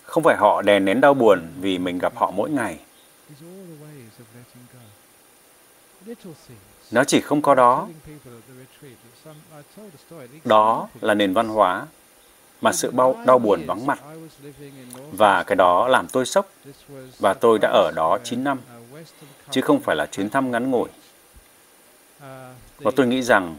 Không 0.02 0.22
phải 0.22 0.36
họ 0.36 0.62
đè 0.62 0.78
nén 0.78 1.00
đau 1.00 1.14
buồn 1.14 1.52
vì 1.60 1.78
mình 1.78 1.98
gặp 1.98 2.12
họ 2.16 2.30
mỗi 2.30 2.50
ngày. 2.50 2.80
Nó 6.90 7.04
chỉ 7.04 7.20
không 7.20 7.42
có 7.42 7.54
đó. 7.54 7.88
Đó 10.44 10.88
là 11.00 11.14
nền 11.14 11.32
văn 11.32 11.48
hóa 11.48 11.86
mà 12.60 12.72
sự 12.72 12.90
bao, 12.90 13.16
đau 13.26 13.38
buồn 13.38 13.66
vắng 13.66 13.86
mặt. 13.86 14.00
Và 15.12 15.42
cái 15.42 15.56
đó 15.56 15.88
làm 15.88 16.08
tôi 16.08 16.26
sốc. 16.26 16.48
Và 17.18 17.34
tôi 17.34 17.58
đã 17.58 17.68
ở 17.68 17.90
đó 17.96 18.18
9 18.24 18.44
năm, 18.44 18.58
chứ 19.50 19.60
không 19.60 19.80
phải 19.80 19.96
là 19.96 20.06
chuyến 20.06 20.30
thăm 20.30 20.50
ngắn 20.50 20.70
ngủi. 20.70 20.88
Và 22.78 22.90
tôi 22.96 23.06
nghĩ 23.06 23.22
rằng 23.22 23.56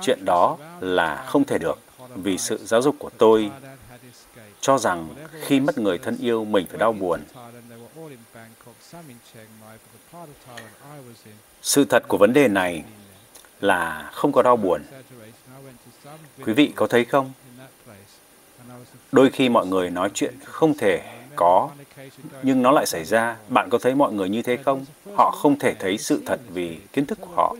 chuyện 0.00 0.24
đó 0.24 0.56
là 0.80 1.24
không 1.26 1.44
thể 1.44 1.58
được 1.58 1.78
vì 2.14 2.38
sự 2.38 2.58
giáo 2.64 2.82
dục 2.82 2.96
của 2.98 3.10
tôi 3.18 3.50
cho 4.60 4.78
rằng 4.78 5.08
khi 5.40 5.60
mất 5.60 5.78
người 5.78 5.98
thân 5.98 6.16
yêu 6.20 6.44
mình 6.44 6.66
phải 6.68 6.78
đau 6.78 6.92
buồn. 6.92 7.20
Sự 11.62 11.84
thật 11.84 12.02
của 12.08 12.16
vấn 12.18 12.32
đề 12.32 12.48
này 12.48 12.84
là 13.60 14.10
không 14.12 14.32
có 14.32 14.42
đau 14.42 14.56
buồn. 14.56 14.82
Quý 16.44 16.52
vị 16.52 16.72
có 16.76 16.86
thấy 16.86 17.04
không? 17.04 17.32
Đôi 19.12 19.30
khi 19.30 19.48
mọi 19.48 19.66
người 19.66 19.90
nói 19.90 20.10
chuyện 20.14 20.34
không 20.44 20.74
thể 20.78 21.02
có, 21.36 21.70
nhưng 22.42 22.62
nó 22.62 22.70
lại 22.70 22.86
xảy 22.86 23.04
ra. 23.04 23.36
Bạn 23.48 23.68
có 23.70 23.78
thấy 23.78 23.94
mọi 23.94 24.12
người 24.12 24.28
như 24.28 24.42
thế 24.42 24.56
không? 24.56 24.84
Họ 25.16 25.30
không 25.30 25.58
thể 25.58 25.74
thấy 25.74 25.98
sự 25.98 26.22
thật 26.26 26.40
vì 26.48 26.78
kiến 26.92 27.06
thức 27.06 27.18
của 27.20 27.32
họ. 27.36 27.56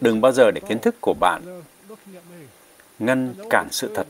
Đừng 0.00 0.20
bao 0.20 0.32
giờ 0.32 0.50
để 0.50 0.60
kiến 0.68 0.78
thức 0.78 0.94
của 1.00 1.14
bạn 1.20 1.62
ngăn 2.98 3.34
cản 3.50 3.68
sự 3.70 3.94
thật. 3.94 4.06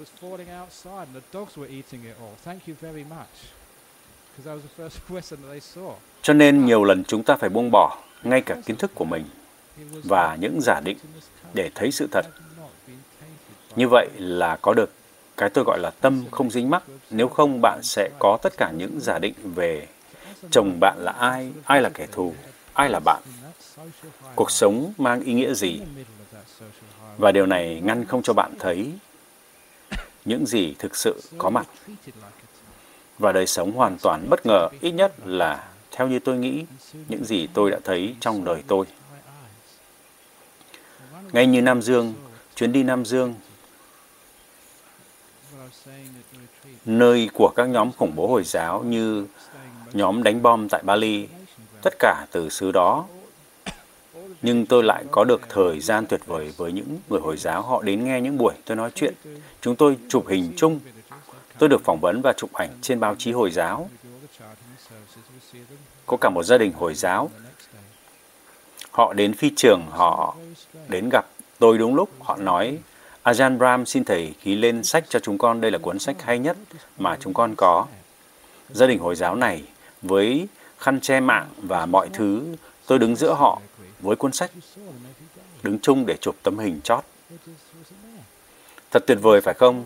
Cho 6.22 6.32
nên 6.32 6.66
nhiều 6.66 6.84
lần 6.84 7.04
chúng 7.04 7.22
ta 7.22 7.36
phải 7.36 7.50
buông 7.50 7.70
bỏ 7.70 7.98
ngay 8.22 8.40
cả 8.40 8.56
kiến 8.66 8.76
thức 8.76 8.90
của 8.94 9.04
mình 9.04 9.24
và 10.04 10.36
những 10.40 10.60
giả 10.60 10.80
định 10.84 10.98
để 11.54 11.70
thấy 11.74 11.92
sự 11.92 12.08
thật. 12.10 12.26
Như 13.76 13.88
vậy 13.88 14.08
là 14.18 14.56
có 14.62 14.74
được 14.74 14.90
cái 15.36 15.50
tôi 15.50 15.64
gọi 15.64 15.78
là 15.78 15.90
tâm 16.00 16.24
không 16.30 16.50
dính 16.50 16.70
mắc. 16.70 16.82
Nếu 17.10 17.28
không, 17.28 17.60
bạn 17.62 17.80
sẽ 17.82 18.10
có 18.18 18.38
tất 18.42 18.52
cả 18.56 18.70
những 18.76 19.00
giả 19.00 19.18
định 19.18 19.34
về 19.42 19.86
chồng 20.50 20.78
bạn 20.80 20.96
là 21.00 21.12
ai, 21.12 21.52
ai 21.64 21.82
là 21.82 21.88
kẻ 21.88 22.06
thù, 22.12 22.34
ai 22.72 22.88
là 22.90 23.00
bạn. 23.04 23.22
Cuộc 24.34 24.50
sống 24.50 24.92
mang 24.98 25.20
ý 25.20 25.32
nghĩa 25.32 25.54
gì? 25.54 25.80
Và 27.18 27.32
điều 27.32 27.46
này 27.46 27.80
ngăn 27.84 28.04
không 28.04 28.22
cho 28.22 28.32
bạn 28.32 28.54
thấy 28.58 28.92
những 30.24 30.46
gì 30.46 30.74
thực 30.78 30.96
sự 30.96 31.20
có 31.38 31.50
mặt. 31.50 31.66
Và 33.22 33.32
đời 33.32 33.46
sống 33.46 33.72
hoàn 33.72 33.98
toàn 33.98 34.26
bất 34.30 34.46
ngờ, 34.46 34.68
ít 34.80 34.90
nhất 34.90 35.12
là 35.24 35.68
theo 35.90 36.08
như 36.08 36.18
tôi 36.18 36.36
nghĩ, 36.36 36.64
những 37.08 37.24
gì 37.24 37.48
tôi 37.54 37.70
đã 37.70 37.78
thấy 37.84 38.14
trong 38.20 38.44
đời 38.44 38.62
tôi. 38.66 38.86
Ngay 41.32 41.46
như 41.46 41.62
Nam 41.62 41.82
Dương, 41.82 42.14
chuyến 42.54 42.72
đi 42.72 42.82
Nam 42.82 43.04
Dương, 43.04 43.34
nơi 46.84 47.28
của 47.34 47.52
các 47.56 47.68
nhóm 47.68 47.90
khủng 47.92 48.12
bố 48.16 48.26
Hồi 48.26 48.44
giáo 48.44 48.82
như 48.82 49.26
nhóm 49.92 50.22
đánh 50.22 50.42
bom 50.42 50.68
tại 50.68 50.82
Bali, 50.84 51.28
tất 51.82 51.94
cả 51.98 52.26
từ 52.32 52.48
xứ 52.48 52.72
đó. 52.72 53.04
Nhưng 54.42 54.66
tôi 54.66 54.82
lại 54.84 55.04
có 55.10 55.24
được 55.24 55.40
thời 55.48 55.80
gian 55.80 56.06
tuyệt 56.06 56.26
vời 56.26 56.52
với 56.56 56.72
những 56.72 56.98
người 57.08 57.20
Hồi 57.20 57.36
giáo. 57.36 57.62
Họ 57.62 57.82
đến 57.82 58.04
nghe 58.04 58.20
những 58.20 58.38
buổi 58.38 58.54
tôi 58.64 58.76
nói 58.76 58.90
chuyện. 58.94 59.14
Chúng 59.60 59.76
tôi 59.76 59.96
chụp 60.08 60.28
hình 60.28 60.52
chung. 60.56 60.80
Tôi 61.58 61.68
được 61.68 61.84
phỏng 61.84 62.00
vấn 62.00 62.22
và 62.22 62.32
chụp 62.32 62.52
ảnh 62.52 62.70
trên 62.82 63.00
báo 63.00 63.14
chí 63.18 63.32
Hồi 63.32 63.50
giáo 63.50 63.90
có 66.06 66.16
cả 66.16 66.30
một 66.30 66.42
gia 66.42 66.58
đình 66.58 66.72
Hồi 66.72 66.94
giáo. 66.94 67.30
Họ 68.90 69.12
đến 69.12 69.34
phi 69.34 69.50
trường, 69.56 69.86
họ 69.90 70.36
đến 70.88 71.08
gặp 71.12 71.26
tôi 71.58 71.78
đúng 71.78 71.94
lúc. 71.94 72.10
Họ 72.20 72.36
nói, 72.36 72.78
Ajahn 73.24 73.58
Brahm 73.58 73.84
xin 73.84 74.04
thầy 74.04 74.34
ký 74.42 74.56
lên 74.56 74.84
sách 74.84 75.04
cho 75.08 75.18
chúng 75.18 75.38
con. 75.38 75.60
Đây 75.60 75.70
là 75.70 75.78
cuốn 75.78 75.98
sách 75.98 76.22
hay 76.22 76.38
nhất 76.38 76.56
mà 76.98 77.16
chúng 77.20 77.34
con 77.34 77.54
có. 77.56 77.86
Gia 78.70 78.86
đình 78.86 78.98
Hồi 78.98 79.16
giáo 79.16 79.34
này 79.34 79.62
với 80.02 80.48
khăn 80.78 81.00
che 81.00 81.20
mạng 81.20 81.48
và 81.56 81.86
mọi 81.86 82.08
thứ, 82.12 82.56
tôi 82.86 82.98
đứng 82.98 83.16
giữa 83.16 83.34
họ 83.34 83.60
với 84.00 84.16
cuốn 84.16 84.32
sách, 84.32 84.50
đứng 85.62 85.78
chung 85.78 86.06
để 86.06 86.16
chụp 86.20 86.36
tấm 86.42 86.58
hình 86.58 86.80
chót. 86.84 87.04
Thật 88.90 89.04
tuyệt 89.06 89.18
vời 89.22 89.40
phải 89.40 89.54
không? 89.54 89.84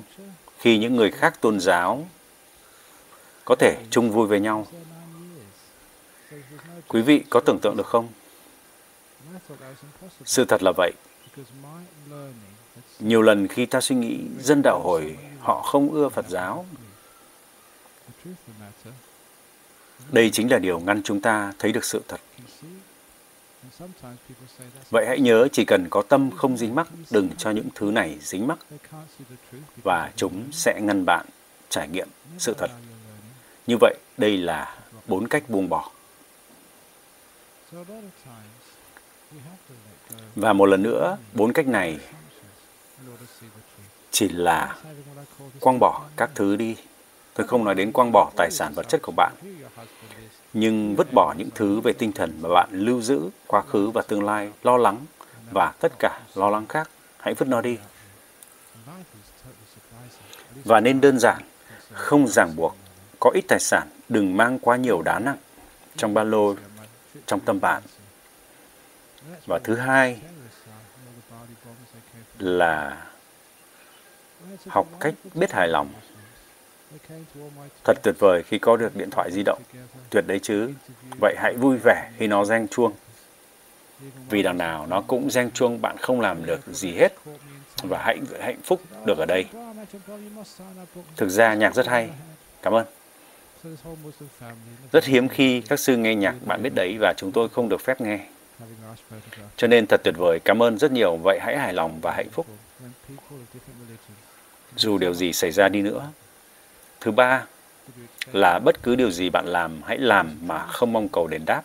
Khi 0.58 0.78
những 0.78 0.96
người 0.96 1.10
khác 1.10 1.40
tôn 1.40 1.60
giáo 1.60 2.06
có 3.44 3.54
thể 3.58 3.76
chung 3.90 4.10
vui 4.10 4.26
với 4.26 4.40
nhau. 4.40 4.66
Quý 6.88 7.02
vị 7.02 7.24
có 7.30 7.40
tưởng 7.40 7.58
tượng 7.62 7.76
được 7.76 7.86
không? 7.86 8.08
Sự 10.24 10.44
thật 10.44 10.62
là 10.62 10.72
vậy. 10.76 10.92
Nhiều 12.98 13.22
lần 13.22 13.48
khi 13.48 13.66
ta 13.66 13.80
suy 13.80 13.96
nghĩ, 13.96 14.18
dân 14.40 14.62
đạo 14.62 14.80
hồi 14.84 15.18
họ 15.40 15.62
không 15.62 15.92
ưa 15.92 16.08
Phật 16.08 16.28
giáo. 16.28 16.66
Đây 20.12 20.30
chính 20.30 20.50
là 20.50 20.58
điều 20.58 20.78
ngăn 20.78 21.02
chúng 21.02 21.20
ta 21.20 21.52
thấy 21.58 21.72
được 21.72 21.84
sự 21.84 22.02
thật. 22.08 22.20
Vậy 24.90 25.06
hãy 25.06 25.20
nhớ 25.20 25.48
chỉ 25.52 25.64
cần 25.64 25.86
có 25.90 26.02
tâm 26.02 26.30
không 26.30 26.56
dính 26.56 26.74
mắc, 26.74 26.88
đừng 27.10 27.30
cho 27.38 27.50
những 27.50 27.68
thứ 27.74 27.90
này 27.90 28.18
dính 28.20 28.46
mắc. 28.46 28.58
Và 29.84 30.12
chúng 30.16 30.44
sẽ 30.52 30.80
ngăn 30.82 31.04
bạn 31.04 31.26
trải 31.68 31.88
nghiệm 31.88 32.08
sự 32.38 32.54
thật. 32.58 32.70
Như 33.66 33.76
vậy, 33.80 33.94
đây 34.16 34.36
là 34.36 34.78
bốn 35.06 35.28
cách 35.28 35.42
buông 35.48 35.68
bỏ. 35.68 35.90
Và 40.36 40.52
một 40.52 40.66
lần 40.66 40.82
nữa, 40.82 41.16
bốn 41.34 41.52
cách 41.52 41.66
này 41.66 41.98
chỉ 44.10 44.28
là 44.28 44.76
quăng 45.60 45.78
bỏ 45.78 46.04
các 46.16 46.30
thứ 46.34 46.56
đi. 46.56 46.76
Tôi 47.34 47.46
không 47.46 47.64
nói 47.64 47.74
đến 47.74 47.92
quăng 47.92 48.10
bỏ 48.12 48.30
tài 48.36 48.50
sản 48.50 48.72
vật 48.74 48.88
chất 48.88 49.02
của 49.02 49.12
bạn, 49.16 49.32
nhưng 50.58 50.96
vứt 50.96 51.12
bỏ 51.12 51.34
những 51.38 51.48
thứ 51.54 51.80
về 51.80 51.92
tinh 51.92 52.12
thần 52.12 52.38
mà 52.42 52.48
bạn 52.48 52.68
lưu 52.72 53.02
giữ, 53.02 53.30
quá 53.46 53.62
khứ 53.62 53.90
và 53.90 54.02
tương 54.02 54.24
lai, 54.24 54.52
lo 54.62 54.76
lắng 54.76 55.06
và 55.50 55.72
tất 55.80 55.92
cả 55.98 56.20
lo 56.34 56.50
lắng 56.50 56.66
khác. 56.68 56.90
Hãy 57.18 57.34
vứt 57.34 57.48
nó 57.48 57.60
đi. 57.60 57.78
Và 60.64 60.80
nên 60.80 61.00
đơn 61.00 61.18
giản, 61.18 61.42
không 61.92 62.28
ràng 62.28 62.56
buộc, 62.56 62.76
có 63.20 63.30
ít 63.34 63.44
tài 63.48 63.58
sản, 63.60 63.88
đừng 64.08 64.36
mang 64.36 64.58
quá 64.58 64.76
nhiều 64.76 65.02
đá 65.02 65.18
nặng 65.18 65.38
trong 65.96 66.14
ba 66.14 66.24
lô, 66.24 66.54
trong 67.26 67.40
tâm 67.40 67.60
bạn. 67.60 67.82
Và 69.46 69.58
thứ 69.64 69.76
hai 69.76 70.20
là 72.38 73.06
học 74.68 74.86
cách 75.00 75.14
biết 75.34 75.52
hài 75.52 75.68
lòng. 75.68 75.88
Thật 77.84 78.02
tuyệt 78.02 78.14
vời 78.18 78.42
khi 78.42 78.58
có 78.58 78.76
được 78.76 78.96
điện 78.96 79.10
thoại 79.10 79.30
di 79.32 79.42
động. 79.42 79.62
Tuyệt 80.10 80.24
đấy 80.26 80.40
chứ. 80.42 80.70
Vậy 81.20 81.34
hãy 81.38 81.54
vui 81.54 81.76
vẻ 81.84 82.10
khi 82.18 82.26
nó 82.26 82.44
reng 82.44 82.68
chuông. 82.68 82.92
Vì 84.30 84.42
đằng 84.42 84.58
nào 84.58 84.86
nó 84.86 85.00
cũng 85.00 85.30
reng 85.30 85.50
chuông 85.50 85.82
bạn 85.82 85.96
không 85.96 86.20
làm 86.20 86.46
được 86.46 86.60
gì 86.66 86.92
hết. 86.92 87.12
Và 87.82 88.02
hãy 88.02 88.18
hạnh 88.40 88.60
phúc 88.64 88.80
được 89.04 89.18
ở 89.18 89.26
đây. 89.26 89.46
Thực 91.16 91.28
ra 91.28 91.54
nhạc 91.54 91.74
rất 91.74 91.86
hay. 91.86 92.10
Cảm 92.62 92.72
ơn. 92.72 92.86
Rất 94.92 95.04
hiếm 95.04 95.28
khi 95.28 95.60
các 95.60 95.80
sư 95.80 95.96
nghe 95.96 96.14
nhạc 96.14 96.34
bạn 96.46 96.62
biết 96.62 96.74
đấy 96.74 96.96
và 97.00 97.14
chúng 97.16 97.32
tôi 97.32 97.48
không 97.48 97.68
được 97.68 97.80
phép 97.80 98.00
nghe. 98.00 98.20
Cho 99.56 99.66
nên 99.66 99.86
thật 99.86 100.00
tuyệt 100.04 100.14
vời, 100.16 100.40
cảm 100.44 100.62
ơn 100.62 100.78
rất 100.78 100.92
nhiều. 100.92 101.16
Vậy 101.16 101.38
hãy 101.42 101.58
hài 101.58 101.72
lòng 101.72 102.00
và 102.02 102.12
hạnh 102.12 102.30
phúc. 102.30 102.46
Dù 104.76 104.98
điều 104.98 105.14
gì 105.14 105.32
xảy 105.32 105.50
ra 105.50 105.68
đi 105.68 105.82
nữa. 105.82 106.10
Thứ 107.00 107.10
ba 107.10 107.46
là 108.32 108.58
bất 108.58 108.82
cứ 108.82 108.94
điều 108.96 109.10
gì 109.10 109.30
bạn 109.30 109.46
làm, 109.46 109.82
hãy 109.84 109.98
làm 109.98 110.38
mà 110.42 110.66
không 110.66 110.92
mong 110.92 111.08
cầu 111.08 111.26
đền 111.26 111.44
đáp. 111.46 111.62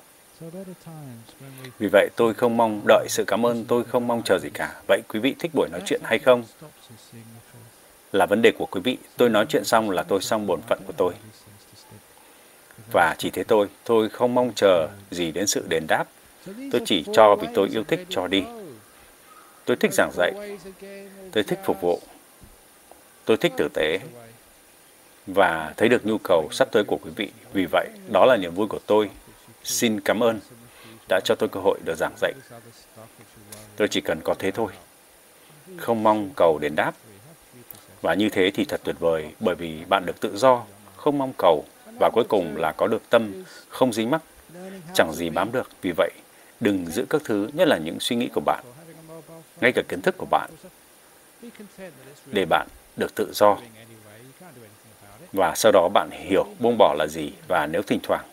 Vì 1.80 1.88
vậy 1.92 2.10
tôi 2.16 2.34
không 2.34 2.58
mong 2.58 2.82
đợi 2.88 3.08
sự 3.10 3.24
cảm 3.28 3.46
ơn, 3.46 3.66
tôi 3.66 3.84
không 3.84 4.08
mong 4.08 4.22
chờ 4.26 4.40
gì 4.40 4.50
cả. 4.54 4.82
Vậy 4.88 5.02
quý 5.08 5.20
vị 5.20 5.36
thích 5.40 5.52
buổi 5.54 5.70
nói 5.72 5.82
chuyện 5.86 6.02
hay 6.04 6.20
không? 6.20 6.44
Là 8.12 8.26
vấn 8.26 8.42
đề 8.42 8.52
của 8.58 8.66
quý 8.66 8.82
vị. 8.82 8.98
Tôi 9.18 9.30
nói 9.30 9.46
chuyện 9.50 9.66
xong 9.66 9.90
là 9.90 10.04
tôi 10.04 10.22
xong 10.22 10.48
bổn 10.48 10.62
phận 10.62 10.80
của 10.88 10.94
tôi. 10.98 11.14
Và 12.92 13.16
chỉ 13.18 13.30
thế 13.30 13.44
tôi, 13.44 13.68
tôi 13.84 14.10
không 14.10 14.36
mong 14.36 14.52
chờ 14.56 14.88
gì 15.12 15.32
đến 15.32 15.48
sự 15.48 15.66
đền 15.70 15.86
đáp. 15.88 16.06
Tôi 16.72 16.82
chỉ 16.86 17.06
cho 17.14 17.36
vì 17.36 17.48
tôi 17.54 17.70
yêu 17.70 17.84
thích 17.84 18.06
cho 18.10 18.28
đi. 18.28 18.44
Tôi 19.66 19.78
thích 19.78 19.94
giảng 19.94 20.12
dạy. 20.14 20.58
Tôi 21.32 21.44
thích 21.44 21.60
phục 21.64 21.82
vụ. 21.82 22.00
Tôi 23.26 23.38
thích 23.38 23.54
tử 23.58 23.68
tế. 23.74 24.00
Và 25.28 25.74
thấy 25.78 25.90
được 25.90 26.06
nhu 26.06 26.18
cầu 26.18 26.50
sắp 26.52 26.68
tới 26.72 26.84
của 26.84 26.98
quý 26.98 27.12
vị. 27.16 27.32
Vì 27.54 27.66
vậy, 27.72 27.88
đó 28.12 28.26
là 28.26 28.38
niềm 28.38 28.56
vui 28.56 28.68
của 28.68 28.80
tôi. 28.86 29.10
Xin 29.64 30.00
cảm 30.00 30.24
ơn 30.24 30.40
đã 31.10 31.20
cho 31.26 31.36
tôi 31.36 31.50
cơ 31.50 31.60
hội 31.60 31.80
được 31.86 31.96
giảng 31.98 32.14
dạy. 32.22 32.34
Tôi 33.76 33.88
chỉ 33.88 34.02
cần 34.02 34.20
có 34.24 34.36
thế 34.40 34.52
thôi. 34.52 34.72
Không 35.78 36.04
mong 36.04 36.30
cầu 36.36 36.60
đền 36.62 36.76
đáp. 36.76 36.92
Và 38.02 38.14
như 38.14 38.30
thế 38.30 38.52
thì 38.54 38.66
thật 38.66 38.82
tuyệt 38.84 38.96
vời 39.00 39.32
bởi 39.40 39.56
vì 39.56 39.86
bạn 39.90 40.06
được 40.06 40.20
tự 40.20 40.38
do, 40.38 40.64
không 40.96 41.18
mong 41.18 41.34
cầu 41.38 41.66
và 42.00 42.10
cuối 42.14 42.24
cùng 42.30 42.58
là 42.58 42.72
có 42.72 42.88
được 42.88 43.10
tâm 43.10 43.44
không 43.70 43.94
dính 43.94 44.10
mắc, 44.10 44.22
chẳng 44.94 45.14
gì 45.14 45.30
bám 45.30 45.52
được. 45.52 45.70
Vì 45.82 45.92
vậy, 45.98 46.12
đừng 46.60 46.86
giữ 46.86 47.06
các 47.10 47.22
thứ, 47.26 47.50
nhất 47.54 47.68
là 47.68 47.78
những 47.78 48.00
suy 48.00 48.16
nghĩ 48.16 48.30
của 48.36 48.42
bạn, 48.46 48.64
ngay 49.62 49.72
cả 49.72 49.82
kiến 49.90 50.02
thức 50.02 50.16
của 50.18 50.26
bạn, 50.32 50.50
để 52.26 52.46
bạn 52.46 52.68
được 52.98 53.16
tự 53.16 53.32
do. 53.34 53.58
Và 55.34 55.54
sau 55.56 55.72
đó 55.72 55.90
bạn 55.94 56.10
hiểu 56.12 56.46
buông 56.60 56.78
bỏ 56.78 56.96
là 56.98 57.08
gì 57.08 57.32
và 57.48 57.68
nếu 57.68 57.82
thỉnh 57.82 58.00
thoảng 58.04 58.26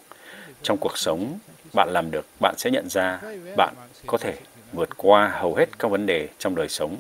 trong 0.63 0.79
cuộc 0.79 0.99
sống 0.99 1.39
bạn 1.75 1.89
làm 1.93 2.11
được, 2.11 2.27
bạn 2.41 2.55
sẽ 2.59 2.71
nhận 2.71 2.89
ra 2.89 3.21
bạn 3.57 3.75
có 4.07 4.19
thể 4.19 4.37
vượt 4.73 4.89
qua 4.97 5.29
hầu 5.29 5.55
hết 5.55 5.79
các 5.79 5.91
vấn 5.91 6.07
đề 6.07 6.29
trong 6.39 6.55
đời 6.55 6.69
sống. 6.69 6.97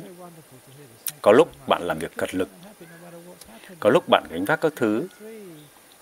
Có 1.23 1.33
lúc 1.33 1.49
bạn 1.69 1.83
làm 1.83 1.99
việc 1.99 2.17
cật 2.17 2.35
lực, 2.35 2.49
có 3.81 3.91
lúc 3.91 4.05
bạn 4.09 4.25
gánh 4.31 4.45
vác 4.45 4.61
các 4.61 4.73
thứ 4.77 5.07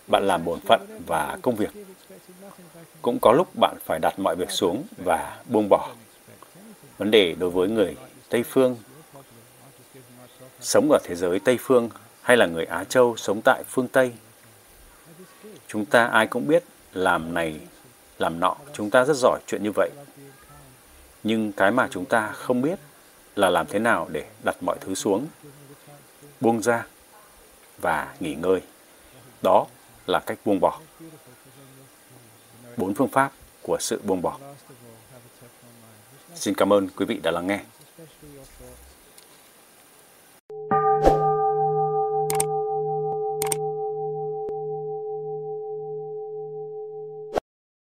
bạn 0.07 0.27
làm 0.27 0.45
bổn 0.45 0.61
phận 0.61 1.01
và 1.07 1.39
công 1.43 1.57
việc. 1.57 1.71
Cũng 3.03 3.19
có 3.23 3.33
lúc 3.33 3.49
bạn 3.61 3.77
phải 3.85 3.99
đặt 3.99 4.19
mọi 4.19 4.37
việc 4.37 4.51
xuống 4.51 4.85
và 5.05 5.37
buông 5.45 5.69
bỏ. 5.69 5.91
Vấn 6.99 7.11
đề 7.11 7.35
đối 7.39 7.51
với 7.51 7.69
người 7.69 7.97
Tây 8.29 8.43
Phương 8.43 8.77
sống 10.61 10.89
ở 10.93 10.99
thế 11.05 11.15
giới 11.15 11.39
Tây 11.39 11.59
Phương 11.61 11.91
hay 12.27 12.37
là 12.37 12.47
người 12.47 12.65
Á 12.65 12.85
Châu 12.85 13.17
sống 13.17 13.41
tại 13.45 13.63
phương 13.69 13.89
Tây. 13.89 14.13
Chúng 15.69 15.85
ta 15.85 16.05
ai 16.07 16.27
cũng 16.27 16.47
biết 16.47 16.65
làm 16.93 17.35
này, 17.35 17.61
làm 18.19 18.41
nọ, 18.41 18.57
chúng 18.73 18.91
ta 18.91 19.05
rất 19.05 19.17
giỏi 19.17 19.41
chuyện 19.47 19.63
như 19.63 19.73
vậy. 19.75 19.91
Nhưng 21.23 21.53
cái 21.53 21.71
mà 21.71 21.89
chúng 21.91 22.05
ta 22.05 22.33
không 22.33 22.63
biết 22.63 22.79
là 23.37 23.51
làm 23.51 23.67
thế 23.67 23.79
nào 23.79 24.09
để 24.13 24.25
đặt 24.45 24.57
mọi 24.61 24.77
thứ 24.81 24.95
xuống, 24.95 25.27
buông 26.41 26.63
ra 26.63 26.87
và 27.79 28.15
nghỉ 28.21 28.35
ngơi. 28.35 28.61
Đó 29.43 29.67
là 30.07 30.21
cách 30.21 30.39
buông 30.45 30.61
bỏ. 30.61 30.81
Bốn 32.77 32.95
phương 32.95 33.09
pháp 33.09 33.33
của 33.63 33.77
sự 33.81 34.01
buông 34.05 34.23
bỏ. 34.23 34.39
Xin 36.35 36.55
cảm 36.55 36.73
ơn 36.73 36.89
quý 36.89 37.07
vị 37.07 37.21
đã 37.23 37.31
lắng 37.31 37.47
nghe. 37.47 37.61